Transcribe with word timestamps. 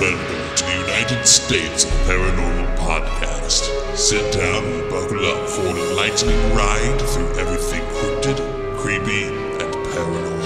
Welcome 0.00 0.56
to 0.56 0.64
the 0.64 0.72
United 0.88 1.24
States 1.24 1.84
Paranormal 1.84 2.76
Podcast. 2.78 3.96
Sit 3.96 4.32
down 4.32 4.64
and 4.64 4.90
buckle 4.90 5.24
up 5.24 5.48
for 5.48 5.68
an 5.68 5.76
enlightening 5.76 6.36
ride 6.52 7.00
through 7.00 7.32
everything 7.38 7.80
cryptid, 7.92 8.76
creepy, 8.76 9.26
and 9.62 9.72
paranormal. 9.86 10.44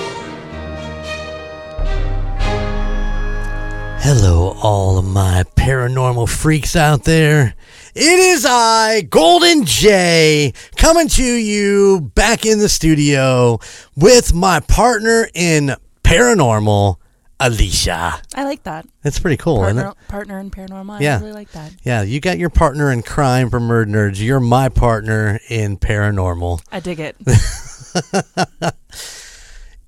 Hello, 4.03 4.55
all 4.63 4.99
of 4.99 5.07
my 5.07 5.45
paranormal 5.57 6.29
freaks 6.29 6.77
out 6.77 7.05
there. 7.05 7.55
It 7.95 8.19
is 8.19 8.45
I, 8.47 9.01
Golden 9.01 9.65
J, 9.65 10.53
coming 10.77 11.09
to 11.09 11.25
you 11.25 12.03
back 12.15 12.45
in 12.45 12.59
the 12.59 12.69
studio 12.69 13.61
with 13.97 14.35
my 14.35 14.61
partner 14.61 15.27
in 15.33 15.75
paranormal, 16.05 16.97
Alicia. 17.41 18.21
I 18.35 18.45
like 18.45 18.65
that. 18.65 18.87
That's 19.03 19.19
pretty 19.19 19.37
cool, 19.37 19.63
isn't 19.65 19.77
Partner, 19.77 19.91
it? 20.03 20.09
partner 20.09 20.39
in 20.41 20.51
paranormal. 20.51 21.01
Yeah. 21.01 21.17
I 21.17 21.21
really 21.21 21.33
like 21.33 21.51
that. 21.53 21.73
Yeah, 21.85 22.03
you 22.03 22.21
got 22.21 22.39
your 22.39 22.51
partner 22.51 22.91
in 22.93 23.03
crime 23.03 23.49
for 23.51 23.61
Murd 23.61 23.87
Nerds. 23.87 24.21
You're 24.21 24.41
my 24.41 24.69
partner 24.69 25.39
in 25.49 25.77
paranormal. 25.79 26.63
I 26.73 26.81
dig 26.81 27.01
it. 27.01 27.17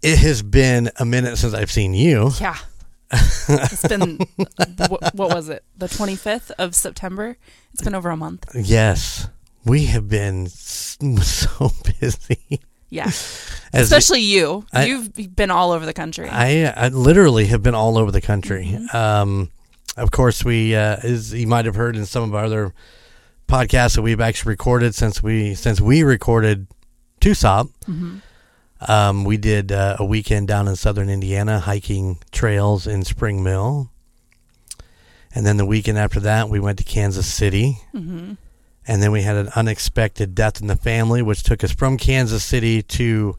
It 0.02 0.18
has 0.20 0.42
been 0.42 0.90
a 0.96 1.04
minute 1.04 1.36
since 1.36 1.52
I've 1.52 1.70
seen 1.70 1.92
you. 1.92 2.30
yeah. 2.40 2.56
It's 3.12 3.86
been, 3.86 4.18
what, 4.88 5.14
what 5.14 5.34
was 5.34 5.50
it? 5.50 5.62
The 5.76 5.88
25th 5.88 6.52
of 6.52 6.74
September? 6.74 7.36
It's 7.74 7.82
been 7.82 7.94
over 7.94 8.08
a 8.08 8.16
month. 8.16 8.46
Yes, 8.54 9.28
we 9.64 9.84
have 9.86 10.08
been 10.08 10.46
so 10.48 11.70
busy. 12.00 12.60
Yeah. 12.90 13.06
Especially 13.72 14.20
you. 14.20 14.66
I- 14.72 14.86
You've 14.86 15.36
been 15.36 15.50
all 15.50 15.70
over 15.70 15.86
the 15.86 15.92
country. 15.92 16.28
I, 16.28 16.64
I 16.76 16.88
literally 16.88 17.46
have 17.46 17.62
been 17.62 17.74
all 17.74 17.96
over 17.96 18.10
the 18.10 18.20
country. 18.20 18.66
Mm-hmm. 18.66 18.96
Um, 18.96 19.50
of 19.96 20.10
course, 20.10 20.44
we 20.44 20.74
uh, 20.74 20.96
as 21.02 21.32
you 21.32 21.46
might 21.46 21.64
have 21.66 21.74
heard 21.76 21.96
in 21.96 22.04
some 22.06 22.22
of 22.24 22.34
our 22.34 22.44
other 22.44 22.74
podcasts 23.48 23.96
that 23.96 24.02
we've 24.02 24.20
actually 24.20 24.50
recorded 24.50 24.94
since 24.94 25.22
we 25.22 25.54
since 25.54 25.80
we 25.80 26.02
recorded 26.02 26.66
Tucson. 27.20 27.68
Mm-hmm. 27.86 28.18
Um, 28.90 29.24
we 29.24 29.36
did 29.36 29.72
uh, 29.72 29.96
a 29.98 30.04
weekend 30.04 30.48
down 30.48 30.66
in 30.66 30.74
southern 30.74 31.10
Indiana 31.10 31.60
hiking 31.60 32.18
trails 32.32 32.86
in 32.86 33.04
Spring 33.04 33.42
Mill, 33.42 33.90
and 35.34 35.44
then 35.44 35.58
the 35.58 35.66
weekend 35.66 35.98
after 35.98 36.18
that 36.20 36.48
we 36.48 36.58
went 36.60 36.78
to 36.78 36.84
Kansas 36.84 37.26
City. 37.26 37.78
hmm 37.92 38.34
And 38.88 39.02
then 39.02 39.12
we 39.12 39.22
had 39.22 39.36
an 39.36 39.48
unexpected 39.54 40.34
death 40.34 40.60
in 40.60 40.66
the 40.66 40.76
family, 40.76 41.22
which 41.22 41.42
took 41.42 41.62
us 41.62 41.70
from 41.72 41.96
Kansas 41.96 42.42
City 42.42 42.82
to 42.82 43.36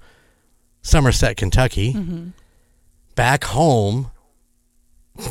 Somerset, 0.81 1.38
Kentucky. 1.38 1.92
hmm 1.94 2.28
Back 3.16 3.44
home, 3.44 4.09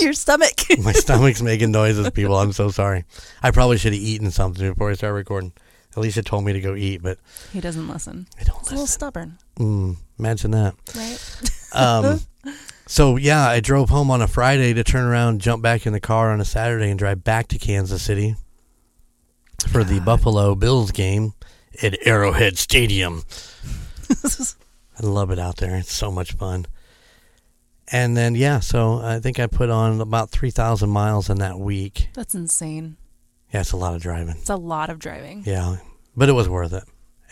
Your 0.00 0.12
stomach. 0.12 0.52
my 0.82 0.92
stomach's 0.92 1.42
making 1.42 1.72
noises, 1.72 2.08
people. 2.10 2.36
I'm 2.36 2.52
so 2.52 2.70
sorry. 2.70 3.04
I 3.42 3.50
probably 3.50 3.76
should 3.78 3.92
have 3.92 4.00
eaten 4.00 4.30
something 4.30 4.68
before 4.70 4.90
I 4.90 4.94
started 4.94 5.14
recording. 5.14 5.52
Alicia 5.96 6.22
told 6.22 6.44
me 6.44 6.52
to 6.52 6.60
go 6.60 6.76
eat, 6.76 7.02
but 7.02 7.18
he 7.52 7.60
doesn't 7.60 7.88
listen. 7.88 8.28
I 8.38 8.44
don't 8.44 8.58
He's 8.60 8.68
a 8.68 8.74
little 8.74 8.86
stubborn, 8.86 9.38
Mm, 9.58 9.96
imagine 10.18 10.52
that. 10.52 10.74
right? 10.94 11.40
Um, 11.72 12.20
so, 12.86 13.14
yeah, 13.16 13.46
I 13.48 13.60
drove 13.60 13.90
home 13.90 14.10
on 14.10 14.22
a 14.22 14.26
Friday 14.26 14.72
to 14.74 14.82
turn 14.82 15.04
around, 15.04 15.40
jump 15.40 15.62
back 15.62 15.86
in 15.86 15.92
the 15.92 16.00
car 16.00 16.32
on 16.32 16.40
a 16.40 16.44
Saturday, 16.44 16.90
and 16.90 16.98
drive 16.98 17.22
back 17.22 17.46
to 17.48 17.58
Kansas 17.58 18.02
City 18.02 18.34
for 19.68 19.84
the 19.84 20.00
Buffalo 20.00 20.54
Bills 20.54 20.90
game 20.90 21.34
at 21.82 21.98
Arrowhead 22.06 22.58
Stadium. 22.58 23.22
I 24.10 25.06
love 25.06 25.30
it 25.30 25.38
out 25.38 25.56
there. 25.56 25.76
It's 25.76 25.92
so 25.92 26.10
much 26.10 26.32
fun. 26.32 26.66
And 27.92 28.16
then 28.16 28.34
yeah, 28.34 28.60
so 28.60 29.00
I 29.00 29.18
think 29.18 29.40
I 29.40 29.46
put 29.46 29.70
on 29.70 30.00
about 30.00 30.30
three 30.30 30.50
thousand 30.50 30.90
miles 30.90 31.28
in 31.28 31.38
that 31.38 31.58
week. 31.58 32.08
That's 32.14 32.34
insane. 32.34 32.96
Yeah, 33.52 33.60
it's 33.60 33.72
a 33.72 33.76
lot 33.76 33.94
of 33.96 34.02
driving. 34.02 34.36
It's 34.38 34.50
a 34.50 34.56
lot 34.56 34.90
of 34.90 34.98
driving. 35.00 35.42
Yeah, 35.44 35.76
but 36.16 36.28
it 36.28 36.32
was 36.32 36.48
worth 36.48 36.72
it. 36.72 36.84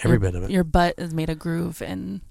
Every 0.02 0.14
your, 0.14 0.20
bit 0.20 0.34
of 0.34 0.42
it. 0.44 0.50
Your 0.50 0.64
butt 0.64 0.94
is 0.98 1.14
made 1.14 1.30
a 1.30 1.34
groove 1.36 1.80
in, 1.80 2.22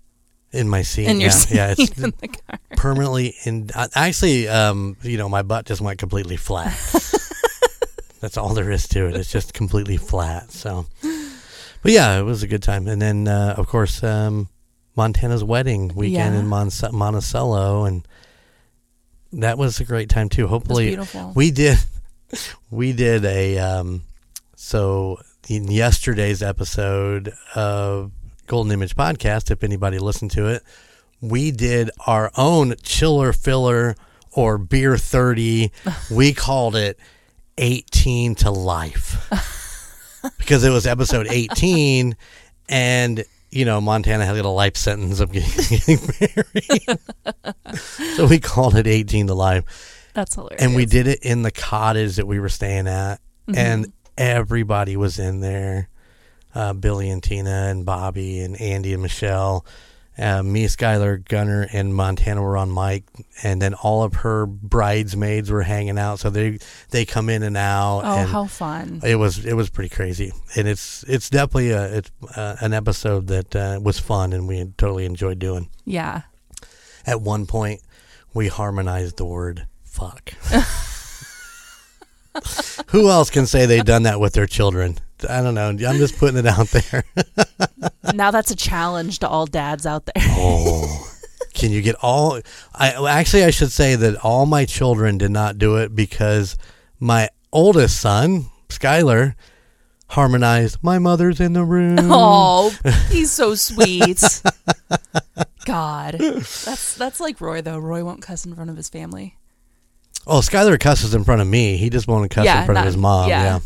In 0.51 0.67
my 0.67 0.81
seat. 0.81 1.07
in 1.07 1.21
your 1.21 1.29
yeah, 1.29 1.35
seat 1.35 1.55
yeah, 1.55 1.75
it's 1.77 1.97
in 2.03 2.13
the 2.19 2.27
car. 2.27 2.59
permanently 2.75 3.35
in. 3.45 3.69
Actually, 3.95 4.49
um, 4.49 4.97
you 5.03 5.17
know, 5.17 5.29
my 5.29 5.41
butt 5.41 5.65
just 5.65 5.79
went 5.81 5.99
completely 5.99 6.35
flat. 6.35 6.73
That's 8.19 8.37
all 8.37 8.53
there 8.53 8.71
is 8.71 8.87
to 8.89 9.07
it. 9.07 9.15
It's 9.15 9.31
just 9.31 9.53
completely 9.53 9.97
flat. 9.97 10.51
So, 10.51 10.85
but 11.01 11.91
yeah, 11.91 12.17
it 12.19 12.23
was 12.23 12.43
a 12.43 12.47
good 12.47 12.63
time. 12.63 12.87
And 12.87 13.01
then, 13.01 13.27
uh, 13.27 13.55
of 13.57 13.67
course, 13.67 14.03
um, 14.03 14.49
Montana's 14.95 15.43
wedding 15.43 15.89
weekend 15.95 16.33
Yeah. 16.35 16.39
in 16.39 16.47
Monticello, 16.47 17.85
and 17.85 18.07
that 19.33 19.57
was 19.57 19.79
a 19.79 19.83
great 19.85 20.09
time 20.09 20.29
too. 20.29 20.47
Hopefully, 20.47 20.97
we 21.35 21.51
did 21.51 21.77
we 22.71 22.93
did 22.93 23.23
a 23.25 23.57
um 23.59 24.01
so 24.55 25.19
in 25.47 25.69
yesterday's 25.69 26.41
episode 26.43 27.31
of 27.55 28.11
golden 28.47 28.71
image 28.71 28.95
podcast 28.95 29.51
if 29.51 29.63
anybody 29.63 29.97
listened 29.99 30.31
to 30.31 30.47
it 30.47 30.61
we 31.21 31.51
did 31.51 31.89
our 32.05 32.31
own 32.37 32.73
chiller 32.81 33.31
filler 33.33 33.95
or 34.33 34.57
beer 34.57 34.97
30 34.97 35.71
we 36.11 36.33
called 36.33 36.75
it 36.75 36.99
18 37.57 38.35
to 38.35 38.51
life 38.51 39.29
because 40.37 40.63
it 40.63 40.69
was 40.69 40.85
episode 40.87 41.27
18 41.29 42.15
and 42.69 43.23
you 43.49 43.65
know 43.65 43.79
montana 43.81 44.25
had 44.25 44.37
a 44.37 44.47
life 44.49 44.75
sentence 44.77 45.19
of 45.19 45.31
getting, 45.31 45.77
getting 45.87 45.99
married 46.19 46.99
so 48.15 48.27
we 48.27 48.39
called 48.39 48.75
it 48.75 48.87
18 48.87 49.27
to 49.27 49.33
life 49.33 50.09
That's 50.13 50.35
hilarious. 50.35 50.61
and 50.61 50.75
we 50.75 50.85
did 50.85 51.07
it 51.07 51.19
in 51.23 51.41
the 51.43 51.51
cottage 51.51 52.15
that 52.17 52.25
we 52.27 52.39
were 52.39 52.49
staying 52.49 52.87
at, 52.87 53.19
and 53.53 53.91
everybody 54.17 54.97
was 54.97 55.19
in 55.19 55.39
there. 55.41 55.89
Uh, 56.55 56.73
Billy 56.73 57.09
and 57.11 57.21
Tina 57.21 57.67
and 57.69 57.85
Bobby 57.85 58.39
and 58.39 58.59
Andy 58.59 58.91
and 58.93 59.01
Michelle, 59.03 59.63
uh, 60.19 60.43
me, 60.43 60.65
Skylar, 60.65 61.23
Gunner, 61.27 61.67
and 61.71 61.93
Montana 61.93 62.41
were 62.41 62.57
on 62.57 62.73
mic, 62.73 63.03
and 63.43 63.61
then 63.61 63.73
all 63.75 64.03
of 64.03 64.15
her 64.15 64.45
bridesmaids 64.45 65.51
were 65.51 65.63
hanging 65.63 65.99
out. 65.99 66.19
So 66.19 66.29
they 66.29 66.59
they 66.89 67.05
come 67.05 67.29
in 67.29 67.43
and 67.43 67.55
out. 67.55 68.01
Oh, 68.03 68.17
and 68.17 68.29
how 68.29 68.45
fun! 68.45 69.01
it 69.03 69.15
was 69.15 69.45
it 69.45 69.53
was 69.53 69.69
pretty 69.69 69.93
crazy, 69.93 70.33
and 70.55 70.67
it's 70.67 71.03
it's 71.03 71.29
definitely 71.29 71.71
a 71.71 71.97
it's 71.97 72.11
uh, 72.35 72.55
an 72.61 72.73
episode 72.73 73.27
that 73.27 73.55
uh, 73.55 73.79
was 73.81 73.99
fun, 73.99 74.33
and 74.33 74.47
we 74.47 74.63
totally 74.77 75.05
enjoyed 75.05 75.39
doing. 75.39 75.69
Yeah, 75.85 76.23
At 77.05 77.21
one 77.21 77.45
point, 77.45 77.81
we 78.33 78.47
harmonized 78.47 79.17
the 79.17 79.25
word 79.25 79.67
fuck. 79.83 80.31
Who 82.89 83.09
else 83.09 83.29
can 83.29 83.47
say 83.47 83.65
they've 83.65 83.83
done 83.83 84.03
that 84.03 84.19
with 84.19 84.33
their 84.33 84.45
children? 84.45 84.99
I 85.29 85.41
don't 85.41 85.55
know. 85.55 85.69
I'm 85.69 85.97
just 85.97 86.17
putting 86.17 86.37
it 86.37 86.45
out 86.45 86.67
there. 86.67 87.03
now 88.13 88.31
that's 88.31 88.51
a 88.51 88.55
challenge 88.55 89.19
to 89.19 89.27
all 89.29 89.45
dads 89.45 89.85
out 89.85 90.05
there. 90.05 90.13
Oh, 90.29 91.09
can 91.53 91.71
you 91.71 91.81
get 91.81 91.95
all? 92.01 92.39
I 92.75 92.91
well, 92.93 93.07
actually 93.07 93.43
I 93.43 93.49
should 93.49 93.71
say 93.71 93.95
that 93.95 94.23
all 94.23 94.45
my 94.45 94.65
children 94.65 95.17
did 95.17 95.31
not 95.31 95.57
do 95.57 95.77
it 95.77 95.95
because 95.95 96.55
my 96.99 97.29
oldest 97.51 97.99
son, 97.99 98.45
Skylar, 98.69 99.33
harmonized. 100.09 100.77
My 100.83 100.99
mother's 100.99 101.39
in 101.39 101.53
the 101.53 101.63
room. 101.65 101.97
Oh, 102.11 102.75
he's 103.09 103.31
so 103.31 103.55
sweet. 103.55 104.21
God, 105.65 106.15
that's 106.19 106.95
that's 106.95 107.19
like 107.19 107.41
Roy 107.41 107.61
though. 107.61 107.77
Roy 107.79 108.03
won't 108.05 108.21
cuss 108.21 108.45
in 108.45 108.55
front 108.55 108.69
of 108.69 108.77
his 108.77 108.89
family. 108.89 109.35
Oh, 110.25 110.39
Skylar 110.39 110.79
cusses 110.79 111.13
in 111.15 111.23
front 111.23 111.41
of 111.41 111.47
me. 111.47 111.77
He 111.77 111.89
just 111.89 112.07
won't 112.07 112.29
cuss 112.29 112.45
Yeah, 112.45 112.59
in 112.61 112.65
front 112.65 112.79
of 112.79 112.85
his 112.85 112.97
mom. 112.97 113.29
yeah. 113.29 113.43
Yeah. 113.43 113.59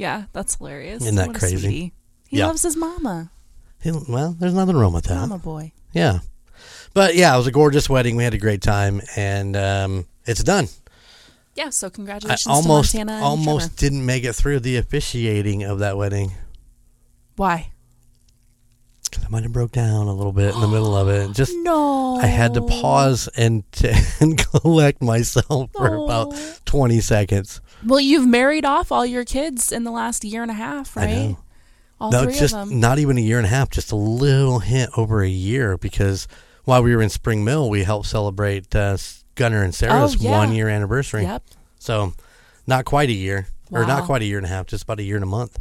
Yeah, 0.00 0.24
that's 0.32 0.54
hilarious. 0.56 1.02
Isn't 1.02 1.16
that 1.16 1.26
What 1.28 1.36
a 1.36 1.38
crazy? 1.38 1.56
sweetie. 1.58 1.92
He 2.28 2.38
Yeah. 2.38 2.46
loves 2.46 2.62
his 2.62 2.74
mama, 2.76 3.30
He- 3.82 3.90
well, 4.08 4.34
there's 4.38 4.54
nothing 4.54 4.76
wrong 4.76 4.92
with 4.94 5.04
that. 5.04 5.16
mama 5.16 5.38
boy. 5.38 5.72
Yeah. 5.92 6.20
But 6.94 7.16
yeah, 7.16 7.34
it 7.34 7.36
was 7.38 7.46
a 7.46 7.52
gorgeous 7.52 7.88
wedding. 7.90 8.16
We 8.16 8.24
had 8.24 8.34
a 8.34 8.38
great 8.38 8.62
time, 8.62 9.00
and 9.16 9.56
um, 9.56 10.06
it's 10.26 10.42
done. 10.42 10.68
Yeah, 11.54 11.70
so 11.70 11.88
I 11.88 11.90
congratulations 11.90 12.46
almost 12.46 12.92
to 12.92 12.98
Montana 12.98 13.16
and 13.18 13.24
almost 13.24 13.66
Trevor. 13.66 13.76
didn't 13.76 14.06
make 14.06 14.24
it 14.24 14.32
through 14.34 14.60
the 14.60 14.76
officiating 14.76 15.62
of 15.64 15.80
that 15.80 15.96
wedding. 15.98 16.32
Why? 17.36 17.69
I 19.24 19.28
might 19.28 19.42
have 19.42 19.52
broke 19.52 19.72
down 19.72 20.06
a 20.08 20.12
little 20.14 20.32
bit 20.32 20.54
in 20.54 20.60
the 20.60 20.68
middle 20.68 20.96
of 20.96 21.08
it. 21.08 21.32
Just 21.34 21.52
No, 21.62 22.16
I 22.16 22.26
had 22.26 22.54
to 22.54 22.62
pause 22.62 23.28
and, 23.36 23.64
and 24.20 24.38
collect 24.38 25.02
myself 25.02 25.70
for 25.72 25.94
about 25.96 26.28
Oh. 26.32 26.54
20 26.66 27.00
seconds. 27.00 27.60
Well, 27.84 28.00
you've 28.00 28.26
married 28.26 28.64
off 28.64 28.92
all 28.92 29.06
your 29.06 29.24
kids 29.24 29.72
in 29.72 29.84
the 29.84 29.90
last 29.90 30.24
year 30.24 30.42
and 30.42 30.50
a 30.50 30.54
half, 30.54 30.96
I 30.96 31.04
right? 31.06 31.36
All 32.00 32.10
no, 32.10 32.24
three 32.24 32.34
just 32.34 32.54
of 32.54 32.68
them. 32.68 32.80
not 32.80 32.98
even 32.98 33.18
a 33.18 33.20
year 33.20 33.38
and 33.38 33.46
a 33.46 33.50
half, 33.50 33.70
just 33.70 33.92
a 33.92 33.96
little 33.96 34.58
hint 34.60 34.90
over 34.96 35.22
a 35.22 35.28
year 35.28 35.76
because 35.76 36.26
while 36.64 36.82
we 36.82 36.94
were 36.94 37.02
in 37.02 37.08
Spring 37.10 37.44
Mill, 37.44 37.68
we 37.68 37.82
helped 37.84 38.06
celebrate 38.06 38.74
uh, 38.74 38.96
Gunner 39.34 39.62
and 39.62 39.74
Sarah's 39.74 40.14
Oh, 40.16 40.18
yeah. 40.20 40.30
one 40.38 40.52
year 40.52 40.68
anniversary. 40.68 41.22
Yep, 41.22 41.42
So 41.78 42.12
not 42.66 42.84
quite 42.84 43.08
a 43.08 43.14
year, 43.14 43.48
or 43.70 43.84
not 43.86 44.04
quite 44.04 44.22
a 44.22 44.24
year 44.24 44.36
and 44.38 44.46
a 44.46 44.48
half, 44.50 44.66
just 44.66 44.84
about 44.84 44.98
a 45.00 45.02
year 45.02 45.16
and 45.16 45.22
a 45.24 45.26
month. 45.28 45.58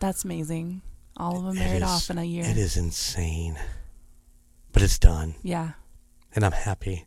that's 0.00 0.24
amazing. 0.24 0.82
All 1.22 1.38
of 1.38 1.44
them 1.44 1.56
It 1.56 1.60
married 1.60 1.76
is- 1.82 1.88
off 1.88 2.10
in 2.10 2.18
a 2.18 2.24
year. 2.24 2.44
It 2.44 2.56
is 2.58 2.76
insane, 2.76 3.58
but 4.72 4.82
it's 4.82 4.98
done, 4.98 5.34
Yeah. 5.42 5.72
and 6.34 6.44
I'm 6.44 6.52
happy. 6.52 7.06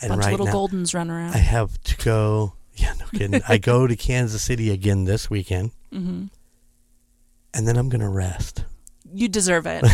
And 0.00 0.10
bunch 0.10 0.24
right 0.24 0.34
of 0.34 0.40
little 0.40 0.46
now, 0.46 0.52
Goldens 0.76 0.94
run 0.94 1.10
around. 1.10 1.34
I 1.34 1.38
have 1.38 1.80
to 1.84 1.96
go. 2.04 2.54
Yeah, 2.74 2.92
no 2.98 3.06
kidding. 3.18 3.40
I 3.48 3.58
go 3.58 3.86
to 3.86 3.96
Kansas 3.96 4.42
City 4.42 4.70
again 4.70 5.04
this 5.04 5.30
weekend, 5.30 5.70
hmm 5.92 6.24
and 7.54 7.68
then 7.68 7.76
I'm 7.76 7.88
gonna 7.88 8.10
rest. 8.10 8.64
You 9.12 9.28
deserve 9.28 9.64
it. 9.66 9.84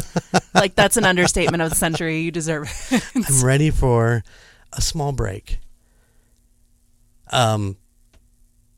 like 0.54 0.74
that's 0.74 0.98
an 0.98 1.04
understatement 1.04 1.62
of 1.62 1.70
the 1.70 1.76
century. 1.76 2.20
You 2.20 2.30
deserve 2.30 2.70
it. 2.90 3.02
I'm 3.14 3.42
ready 3.42 3.70
for 3.70 4.22
a 4.74 4.80
small 4.82 5.12
break. 5.12 5.58
Um, 7.32 7.78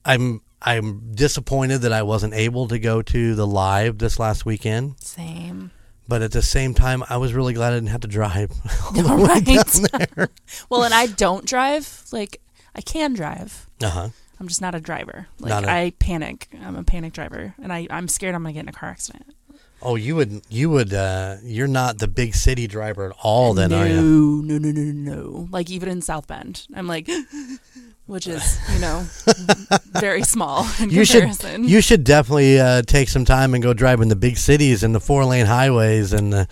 I'm 0.05 0.41
I'm 0.61 1.13
disappointed 1.15 1.79
that 1.83 1.93
I 1.93 2.03
wasn't 2.03 2.35
able 2.35 2.69
to 2.69 2.79
go 2.79 3.01
to 3.03 3.35
the 3.35 3.47
live 3.47 3.99
this 3.99 4.19
last 4.19 4.45
weekend, 4.45 4.97
Same. 5.01 5.71
but 6.09 6.21
at 6.23 6.33
the 6.33 6.43
same 6.43 6.75
time, 6.75 7.05
I 7.09 7.17
was 7.17 7.33
really 7.33 7.53
glad 7.55 7.73
I 7.73 7.77
didn't 7.77 7.91
have 7.91 8.01
to 8.01 8.09
drive. 8.09 8.51
All 8.97 9.17
right. 9.19 9.47
well, 10.69 10.83
and 10.83 10.95
I 10.95 11.07
don't 11.07 11.45
drive. 11.47 12.05
Like 12.13 12.41
I 12.75 12.81
can 12.81 13.15
drive. 13.15 13.67
Uh 13.83 13.91
huh. 13.91 14.09
I'm 14.41 14.47
just 14.49 14.61
not 14.61 14.75
a 14.75 14.81
driver. 14.81 15.27
Like 15.41 15.51
Not 15.51 15.65
a- 15.65 15.71
I 15.71 15.93
panic. 15.99 16.49
I'm 16.63 16.77
a 16.77 16.85
panic 16.85 17.13
driver, 17.13 17.55
and 17.63 17.73
I 17.73 17.87
I'm 17.91 18.09
scared 18.09 18.35
I'm 18.35 18.43
gonna 18.43 18.53
get 18.53 18.61
in 18.61 18.69
a 18.69 18.73
car 18.73 18.89
accident. 18.89 19.35
Oh, 19.81 19.95
you 19.95 20.17
would 20.17 20.43
you 20.49 20.71
would 20.71 20.93
uh, 20.93 21.37
you're 21.45 21.69
not 21.69 21.99
the 21.99 22.09
big 22.09 22.35
city 22.35 22.67
driver 22.67 23.07
at 23.11 23.17
all, 23.23 23.55
then, 23.55 23.71
no, 23.71 23.79
are 23.81 23.87
you? 23.87 24.43
no, 24.45 24.59
no, 24.59 24.71
no, 24.73 24.83
no, 24.83 25.15
no. 25.15 25.49
Like 25.53 25.71
even 25.71 25.89
in 25.89 26.03
South 26.03 26.27
Bend, 26.27 26.67
I'm 26.75 26.89
like, 26.89 27.09
which 28.09 28.27
is 28.27 28.59
you 28.73 28.81
know 28.81 29.07
very 30.01 30.23
small 30.23 30.67
in 30.81 30.91
You 30.91 31.05
should 31.05 31.31
you 31.61 31.81
should 31.81 32.03
definitely 32.03 32.59
uh, 32.59 32.83
take 32.83 33.09
some 33.09 33.25
time 33.25 33.55
and 33.55 33.63
go 33.63 33.73
drive 33.73 34.01
in 34.01 34.09
the 34.09 34.17
big 34.17 34.37
cities 34.37 34.83
and 34.83 34.93
the 34.95 35.01
four 35.01 35.25
lane 35.25 35.47
highways 35.47 36.13
and 36.13 36.33
the 36.33 36.49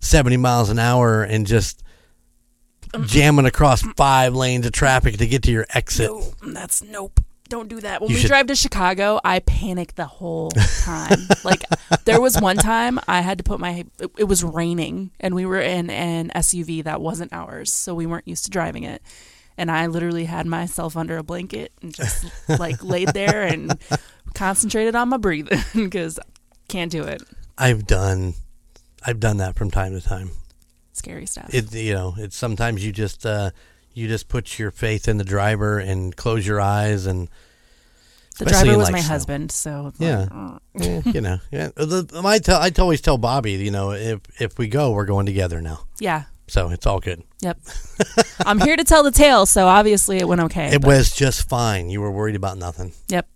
70 0.00 0.36
miles 0.36 0.70
an 0.70 0.78
hour 0.78 1.24
and 1.24 1.44
just 1.46 1.82
jamming 3.04 3.46
across 3.46 3.82
five 3.96 4.34
lanes 4.34 4.64
of 4.66 4.72
traffic 4.72 5.16
to 5.18 5.26
get 5.26 5.42
to 5.42 5.50
your 5.50 5.66
exit. 5.74 6.08
no, 6.10 6.32
that's 6.52 6.82
nope. 6.82 7.20
Don't 7.48 7.68
do 7.70 7.80
that. 7.80 8.02
When 8.02 8.10
You 8.10 8.16
we 8.16 8.20
should- 8.20 8.28
drive 8.28 8.46
to 8.48 8.54
Chicago, 8.54 9.18
I 9.24 9.38
panic 9.40 9.94
the 9.94 10.04
whole 10.04 10.50
time. 10.50 11.18
like 11.44 11.62
there 12.04 12.20
was 12.20 12.38
one 12.38 12.56
time 12.56 13.00
I 13.08 13.22
had 13.22 13.38
to 13.38 13.44
put 13.44 13.58
my 13.58 13.86
it, 13.98 14.10
it 14.18 14.24
was 14.24 14.44
raining 14.44 15.10
and 15.18 15.34
we 15.34 15.46
were 15.46 15.58
in 15.60 15.88
an 15.88 16.30
SUV 16.34 16.84
that 16.84 17.00
wasn't 17.00 17.32
ours, 17.32 17.72
so 17.72 17.94
we 17.94 18.04
weren't 18.04 18.28
used 18.28 18.44
to 18.44 18.50
driving 18.50 18.82
it. 18.84 19.00
And 19.58 19.70
I 19.70 19.88
literally 19.88 20.24
had 20.24 20.46
myself 20.46 20.96
under 20.96 21.18
a 21.18 21.22
blanket 21.22 21.72
and 21.82 21.92
just 21.92 22.24
like 22.48 22.82
laid 22.82 23.08
there 23.08 23.42
and 23.42 23.76
concentrated 24.34 24.94
on 24.94 25.08
my 25.08 25.16
breathing 25.16 25.60
because 25.74 26.18
can't 26.68 26.90
do 26.92 27.02
it. 27.02 27.22
I've 27.58 27.86
done 27.86 28.34
I've 29.04 29.20
done 29.20 29.38
that 29.38 29.56
from 29.56 29.70
time 29.70 29.92
to 29.92 30.00
time. 30.00 30.30
Scary 30.92 31.26
stuff. 31.26 31.52
It 31.52 31.74
you 31.74 31.92
know, 31.92 32.14
it's 32.16 32.36
sometimes 32.36 32.86
you 32.86 32.92
just 32.92 33.26
uh, 33.26 33.50
you 33.94 34.06
just 34.06 34.28
put 34.28 34.58
your 34.60 34.70
faith 34.70 35.08
in 35.08 35.18
the 35.18 35.24
driver 35.24 35.78
and 35.78 36.14
close 36.14 36.46
your 36.46 36.60
eyes 36.60 37.06
and 37.06 37.28
the 38.38 38.44
driver 38.44 38.76
was 38.78 38.86
like, 38.86 38.92
my 38.92 39.00
snow. 39.00 39.08
husband, 39.08 39.50
so 39.50 39.92
Yeah. 39.98 40.18
like, 40.20 40.30
"Mm." 40.30 40.60
eh, 41.06 41.10
you 41.12 41.20
know, 41.20 41.38
yeah. 41.50 41.70
The, 41.74 42.22
I 42.24 42.38
tell 42.38 42.60
I 42.60 42.70
always 42.78 43.00
tell 43.00 43.18
Bobby, 43.18 43.52
you 43.54 43.72
know, 43.72 43.90
if 43.90 44.20
if 44.40 44.56
we 44.58 44.68
go, 44.68 44.92
we're 44.92 45.06
going 45.06 45.26
together 45.26 45.60
now. 45.60 45.80
yeah, 45.98 46.24
So 46.48 46.70
it's 46.70 46.86
all 46.86 46.98
good. 46.98 47.22
yep. 47.40 47.58
I'm 48.46 48.58
here 48.60 48.76
to 48.76 48.84
tell 48.84 49.02
the 49.02 49.10
tale, 49.10 49.46
so 49.46 49.66
obviously 49.68 50.16
it 50.16 50.26
went 50.26 50.40
okay. 50.42 50.74
It 50.74 50.80
but 50.80 50.88
was 50.88 51.14
just 51.14 51.48
fine. 51.48 51.90
You 51.90 52.00
were 52.00 52.10
worried 52.10 52.36
about 52.36 52.58
nothing. 52.58 52.92
Yep. 53.08 53.28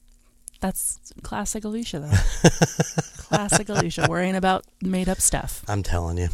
That's 0.61 0.99
classic 1.23 1.65
Alicia, 1.65 2.01
though. 2.01 2.51
classic 3.19 3.69
Alicia, 3.69 4.07
worrying 4.09 4.37
about 4.37 4.65
made 4.81 5.09
up 5.09 5.21
stuff. 5.21 5.63
I'm 5.69 5.83
telling 5.83 6.19
you. 6.19 6.29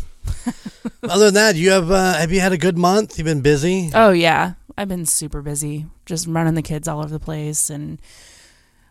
Other 1.02 1.26
than 1.26 1.34
that, 1.34 1.56
you 1.56 1.70
have 1.70 1.90
uh, 1.90 2.14
have 2.14 2.30
you 2.30 2.40
had 2.40 2.52
a 2.52 2.58
good 2.58 2.76
month? 2.76 3.19
You've 3.19 3.25
been 3.25 3.40
busy. 3.40 3.90
Oh 3.94 4.10
yeah, 4.10 4.54
I've 4.76 4.88
been 4.88 5.06
super 5.06 5.40
busy, 5.42 5.86
just 6.06 6.26
running 6.26 6.54
the 6.54 6.62
kids 6.62 6.86
all 6.86 7.00
over 7.00 7.08
the 7.08 7.19
place, 7.19 7.70
and 7.70 7.98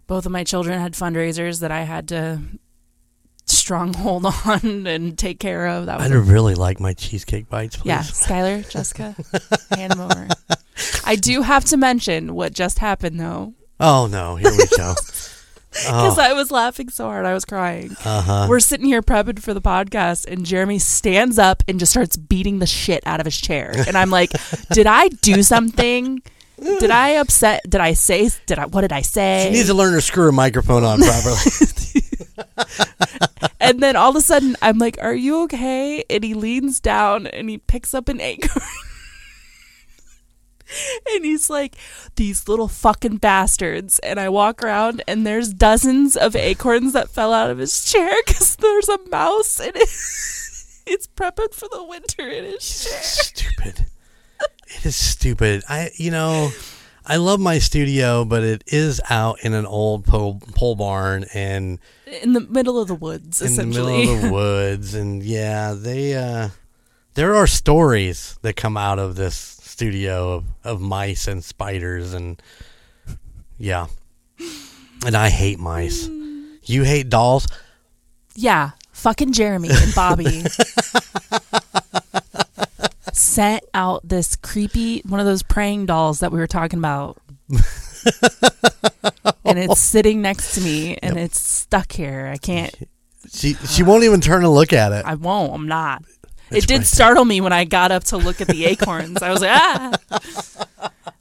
both 0.07 0.25
of 0.25 0.31
my 0.31 0.43
children 0.43 0.79
had 0.79 0.93
fundraisers 0.93 1.61
that 1.61 1.71
I 1.71 1.83
had 1.83 2.07
to 2.09 2.41
stronghold 3.67 4.25
on 4.45 4.87
and 4.87 5.17
take 5.17 5.39
care 5.41 5.67
of. 5.67 5.87
That 5.87 5.99
was 5.99 6.09
I'd 6.09 6.15
really 6.15 6.55
like 6.55 6.79
my 6.79 6.93
cheesecake 6.93 7.49
bites, 7.49 7.75
please. 7.75 7.87
Yeah, 7.87 7.99
Skylar, 7.99 8.67
Jessica, 8.71 9.13
hand 9.75 9.91
them 9.91 9.99
over. 9.99 10.27
I 11.05 11.15
do 11.17 11.41
have 11.41 11.65
to 11.65 11.77
mention 11.77 12.33
what 12.33 12.53
just 12.53 12.79
happened 12.79 13.19
though, 13.19 13.53
Oh 13.79 14.07
no, 14.07 14.37
here 14.37 14.51
we 14.51 14.57
go. 14.77 14.93
because 14.95 15.43
Oh, 15.89 16.15
I 16.17 16.31
was 16.31 16.49
laughing 16.49 16.87
so 16.89 17.05
hard 17.07 17.25
I 17.25 17.33
was 17.33 17.43
crying. 17.43 17.91
uh 18.05 18.21
huh. 18.21 18.45
We're 18.49 18.61
sitting 18.61 18.85
here 18.85 19.01
prepping 19.01 19.39
for 19.39 19.53
the 19.53 19.61
podcast, 19.61 20.25
and 20.31 20.45
Jeremy 20.45 20.79
stands 20.79 21.37
up 21.37 21.61
and 21.67 21.77
just 21.77 21.91
starts 21.91 22.15
beating 22.15 22.59
the 22.59 22.65
shit 22.65 23.03
out 23.05 23.19
of 23.19 23.25
his 23.25 23.37
chair. 23.37 23.73
And 23.85 23.97
I'm 23.97 24.09
like, 24.09 24.31
"Did 24.71 24.87
I 24.87 25.09
do 25.09 25.43
something? 25.43 26.21
Did 26.57 26.89
I 26.89 27.09
upset? 27.17 27.61
Did 27.69 27.81
I 27.81 27.93
say? 27.93 28.29
Did 28.47 28.57
I? 28.59 28.65
What 28.65 28.81
did 28.81 28.93
I 28.93 29.01
say? 29.01 29.41
She 29.43 29.49
say?" 29.49 29.51
needs 29.57 29.67
to 29.67 29.73
learn 29.75 29.93
to 29.93 30.01
screw 30.01 30.29
a 30.29 30.31
microphone 30.31 30.83
on 30.85 30.99
properly. 30.99 31.35
and 33.59 33.81
then 33.81 33.95
all 33.95 34.09
of 34.09 34.15
a 34.15 34.21
sudden, 34.21 34.55
I'm 34.61 34.77
like, 34.77 34.97
"Are 35.01 35.15
you 35.15 35.43
okay?" 35.43 36.03
And 36.09 36.23
he 36.23 36.33
leans 36.33 36.79
down 36.79 37.27
and 37.27 37.49
he 37.49 37.57
picks 37.57 37.93
up 37.93 38.09
an 38.09 38.21
acorn. 38.21 38.65
And 41.13 41.23
he's 41.23 41.49
like, 41.49 41.75
these 42.15 42.47
little 42.47 42.67
fucking 42.67 43.17
bastards. 43.17 43.99
And 43.99 44.19
I 44.19 44.29
walk 44.29 44.61
around, 44.61 45.01
and 45.07 45.25
there's 45.25 45.53
dozens 45.53 46.17
of 46.17 46.35
acorns 46.35 46.93
that 46.93 47.09
fell 47.09 47.33
out 47.33 47.49
of 47.49 47.57
his 47.57 47.89
chair 47.89 48.11
because 48.25 48.55
there's 48.57 48.89
a 48.89 48.99
mouse 49.09 49.59
and 49.59 49.75
it, 49.75 49.89
it's 50.85 51.07
prepping 51.15 51.53
for 51.53 51.69
the 51.71 51.83
winter 51.83 52.27
in 52.27 52.45
his 52.45 52.83
chair. 52.83 53.01
stupid. 53.01 53.85
It 54.67 54.85
is 54.85 54.95
stupid. 54.95 55.63
I, 55.69 55.91
you 55.95 56.11
know, 56.11 56.51
I 57.09 57.15
love 57.17 57.39
my 57.39 57.59
studio, 57.59 58.25
but 58.25 58.43
it 58.43 58.63
is 58.67 58.99
out 59.09 59.39
in 59.41 59.53
an 59.53 59.65
old 59.65 60.05
pole, 60.05 60.41
pole 60.55 60.75
barn 60.75 61.25
and 61.33 61.79
In 62.21 62.33
the 62.33 62.41
middle 62.41 62.79
of 62.81 62.89
the 62.89 62.95
woods, 62.95 63.41
in 63.41 63.47
the 63.47 63.53
essentially. 63.53 63.99
middle 63.99 64.15
of 64.15 64.21
the 64.23 64.31
woods. 64.33 64.93
And 64.93 65.23
yeah, 65.23 65.73
they, 65.73 66.15
uh, 66.15 66.49
there 67.13 67.33
are 67.35 67.47
stories 67.47 68.37
that 68.41 68.57
come 68.57 68.75
out 68.75 68.99
of 68.99 69.15
this 69.15 69.35
studio 69.35 70.33
of, 70.33 70.45
of 70.65 70.81
mice 70.81 71.27
and 71.27 71.43
spiders 71.43 72.13
and 72.13 72.41
yeah. 73.57 73.87
And 75.05 75.15
I 75.15 75.29
hate 75.29 75.59
mice. 75.59 76.07
You 76.63 76.83
hate 76.83 77.09
dolls? 77.09 77.47
yeah, 78.35 78.71
fucking 78.91 79.31
Jeremy 79.31 79.69
and 79.71 79.95
Bobby 79.95 80.43
sent 83.17 83.63
out 83.73 84.07
this 84.07 84.35
creepy 84.35 85.01
one 85.05 85.19
of 85.19 85.25
those 85.25 85.43
praying 85.43 85.85
dolls 85.85 86.19
that 86.19 86.31
we 86.31 86.39
were 86.39 86.47
talking 86.47 86.79
about. 86.79 87.17
and 89.45 89.57
it's 89.57 89.79
sitting 89.79 90.21
next 90.21 90.55
to 90.55 90.61
me 90.61 90.97
and 90.97 91.17
it's 91.17 91.39
stuck 91.39 91.91
here. 91.91 92.29
I 92.33 92.37
can't 92.37 92.73
She 93.31 93.53
she 93.53 93.83
won't 93.83 94.03
even 94.03 94.21
turn 94.21 94.43
and 94.43 94.53
look 94.53 94.73
at 94.73 94.91
it. 94.91 95.05
I 95.05 95.15
won't. 95.15 95.53
I'm 95.53 95.67
not. 95.67 96.03
It's 96.49 96.65
it 96.65 96.67
did 96.67 96.77
right 96.79 96.87
startle 96.87 97.25
me 97.25 97.41
when 97.41 97.53
I 97.53 97.65
got 97.65 97.91
up 97.91 98.05
to 98.05 98.17
look 98.17 98.39
at 98.39 98.47
the 98.47 98.65
acorns. 98.65 99.21
I 99.21 99.31
was 99.31 99.41
like, 99.41 99.51
ah. 99.51 99.91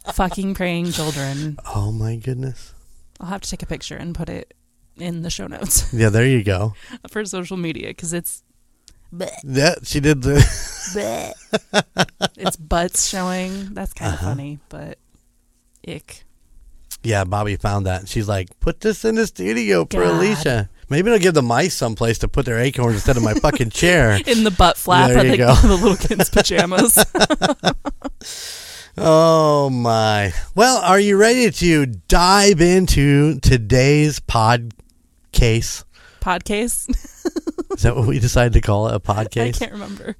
Fucking 0.13 0.55
praying 0.55 0.93
children. 0.93 1.59
Oh 1.75 1.91
my 1.91 2.17
goodness. 2.17 2.73
I'll 3.21 3.29
have 3.29 3.41
to 3.41 3.51
take 3.51 3.63
a 3.63 3.67
picture 3.67 3.97
and 3.97 4.15
put 4.15 4.29
it 4.29 4.55
in 4.97 5.23
the 5.23 5.31
show 5.31 5.47
notes 5.47 5.93
Yeah, 5.93 6.09
there 6.09 6.27
you 6.27 6.43
go. 6.43 6.75
for 7.11 7.25
social 7.25 7.57
media 7.57 7.89
because 7.89 8.13
it's 8.13 8.43
bleh, 9.13 9.31
Yeah, 9.45 9.75
she 9.83 10.01
did 10.01 10.23
the 10.23 10.35
bleh. 10.95 11.33
it's 12.37 12.57
butts 12.57 13.07
showing. 13.09 13.75
That's 13.75 13.93
kind 13.93 14.15
of 14.15 14.21
Uh-huh. 14.21 14.29
funny, 14.31 14.59
but 14.69 14.99
ick. 15.87 16.25
Yeah, 17.03 17.25
Bobby 17.25 17.57
found 17.57 17.87
that. 17.87 18.09
She's 18.09 18.27
like, 18.29 18.59
put 18.61 18.81
this 18.81 19.05
in 19.05 19.15
the 19.15 19.27
studio 19.27 19.87
for 19.89 20.03
Alicia. 20.03 20.69
Maybe 20.89 21.09
it'll 21.09 21.19
give 21.21 21.35
the 21.35 21.43
mice 21.43 21.75
someplace 21.75 22.19
to 22.19 22.29
put 22.29 22.47
their 22.47 22.59
acorns 22.59 22.95
instead 22.97 23.17
of 23.17 23.23
my 23.23 23.35
fucking 23.35 23.71
chair. 23.71 24.21
In 24.27 24.45
the 24.45 24.51
butt 24.53 24.77
flap 24.77 25.11
There 25.11 25.27
you 25.27 25.37
go. 25.37 25.53
the 25.63 25.69
little 25.77 25.97
kids' 25.97 26.31
pajamas. 26.31 26.97
Oh 28.99 29.69
my. 29.71 30.33
Well, 30.55 30.79
are 30.79 30.99
you 31.01 31.17
ready 31.17 31.51
to 31.51 31.87
dive 31.87 32.61
into 32.61 33.39
today's 33.41 34.21
pod 34.21 34.73
case? 35.33 35.85
Podcast. 36.21 37.53
Is 37.77 37.83
that 37.83 37.95
what 37.95 38.07
we 38.07 38.19
decided 38.19 38.55
to 38.55 38.63
call 38.63 38.89
it? 38.89 38.95
A 38.95 39.01
podcast? 39.15 39.57
I 39.57 39.59
can't 39.59 39.73
remember. 39.73 40.17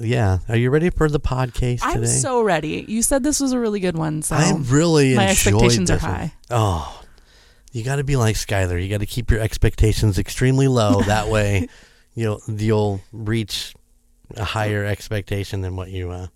Yeah. 0.00 0.38
Are 0.48 0.56
you 0.56 0.70
ready 0.70 0.90
for 0.90 1.08
the 1.08 1.20
podcast 1.20 1.80
I'm 1.82 1.94
today? 1.94 2.06
so 2.06 2.42
ready. 2.42 2.84
You 2.88 3.02
said 3.02 3.22
this 3.22 3.38
was 3.38 3.52
a 3.52 3.58
really 3.58 3.78
good 3.78 3.96
one, 3.96 4.22
so 4.22 4.34
I'm 4.34 4.64
really 4.64 5.14
my 5.14 5.28
expectations 5.28 5.90
are 5.90 5.94
this 5.94 6.02
one. 6.02 6.12
high. 6.12 6.34
Oh, 6.50 7.02
you 7.72 7.84
got 7.84 7.96
to 7.96 8.04
be 8.04 8.16
like 8.16 8.34
Skylar. 8.36 8.82
You 8.82 8.88
got 8.88 9.00
to 9.00 9.06
keep 9.06 9.30
your 9.30 9.40
expectations 9.40 10.18
extremely 10.18 10.66
low. 10.66 11.02
that 11.06 11.28
way, 11.28 11.68
you'll 12.14 12.40
you'll 12.48 13.00
reach 13.12 13.74
a 14.36 14.44
higher 14.44 14.84
expectation 14.84 15.60
than 15.60 15.76
what 15.76 15.90
you. 15.90 16.10
Uh, 16.10 16.26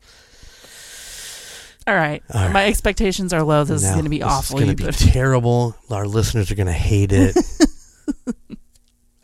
All 1.88 1.94
right. 1.94 2.22
All 2.32 2.44
right. 2.44 2.52
My 2.52 2.66
expectations 2.66 3.32
are 3.32 3.42
low. 3.42 3.64
This 3.64 3.82
is 3.82 3.90
going 3.90 4.04
to 4.04 4.10
be 4.10 4.22
awful. 4.22 4.58
It's 4.58 4.64
going 4.64 4.76
to 4.76 4.86
be 4.86 4.92
terrible. 4.92 5.76
Our 5.90 6.06
listeners 6.06 6.50
are 6.52 6.56
going 6.56 6.66
to 6.66 6.72
hate 6.72 7.12
it. 7.12 7.36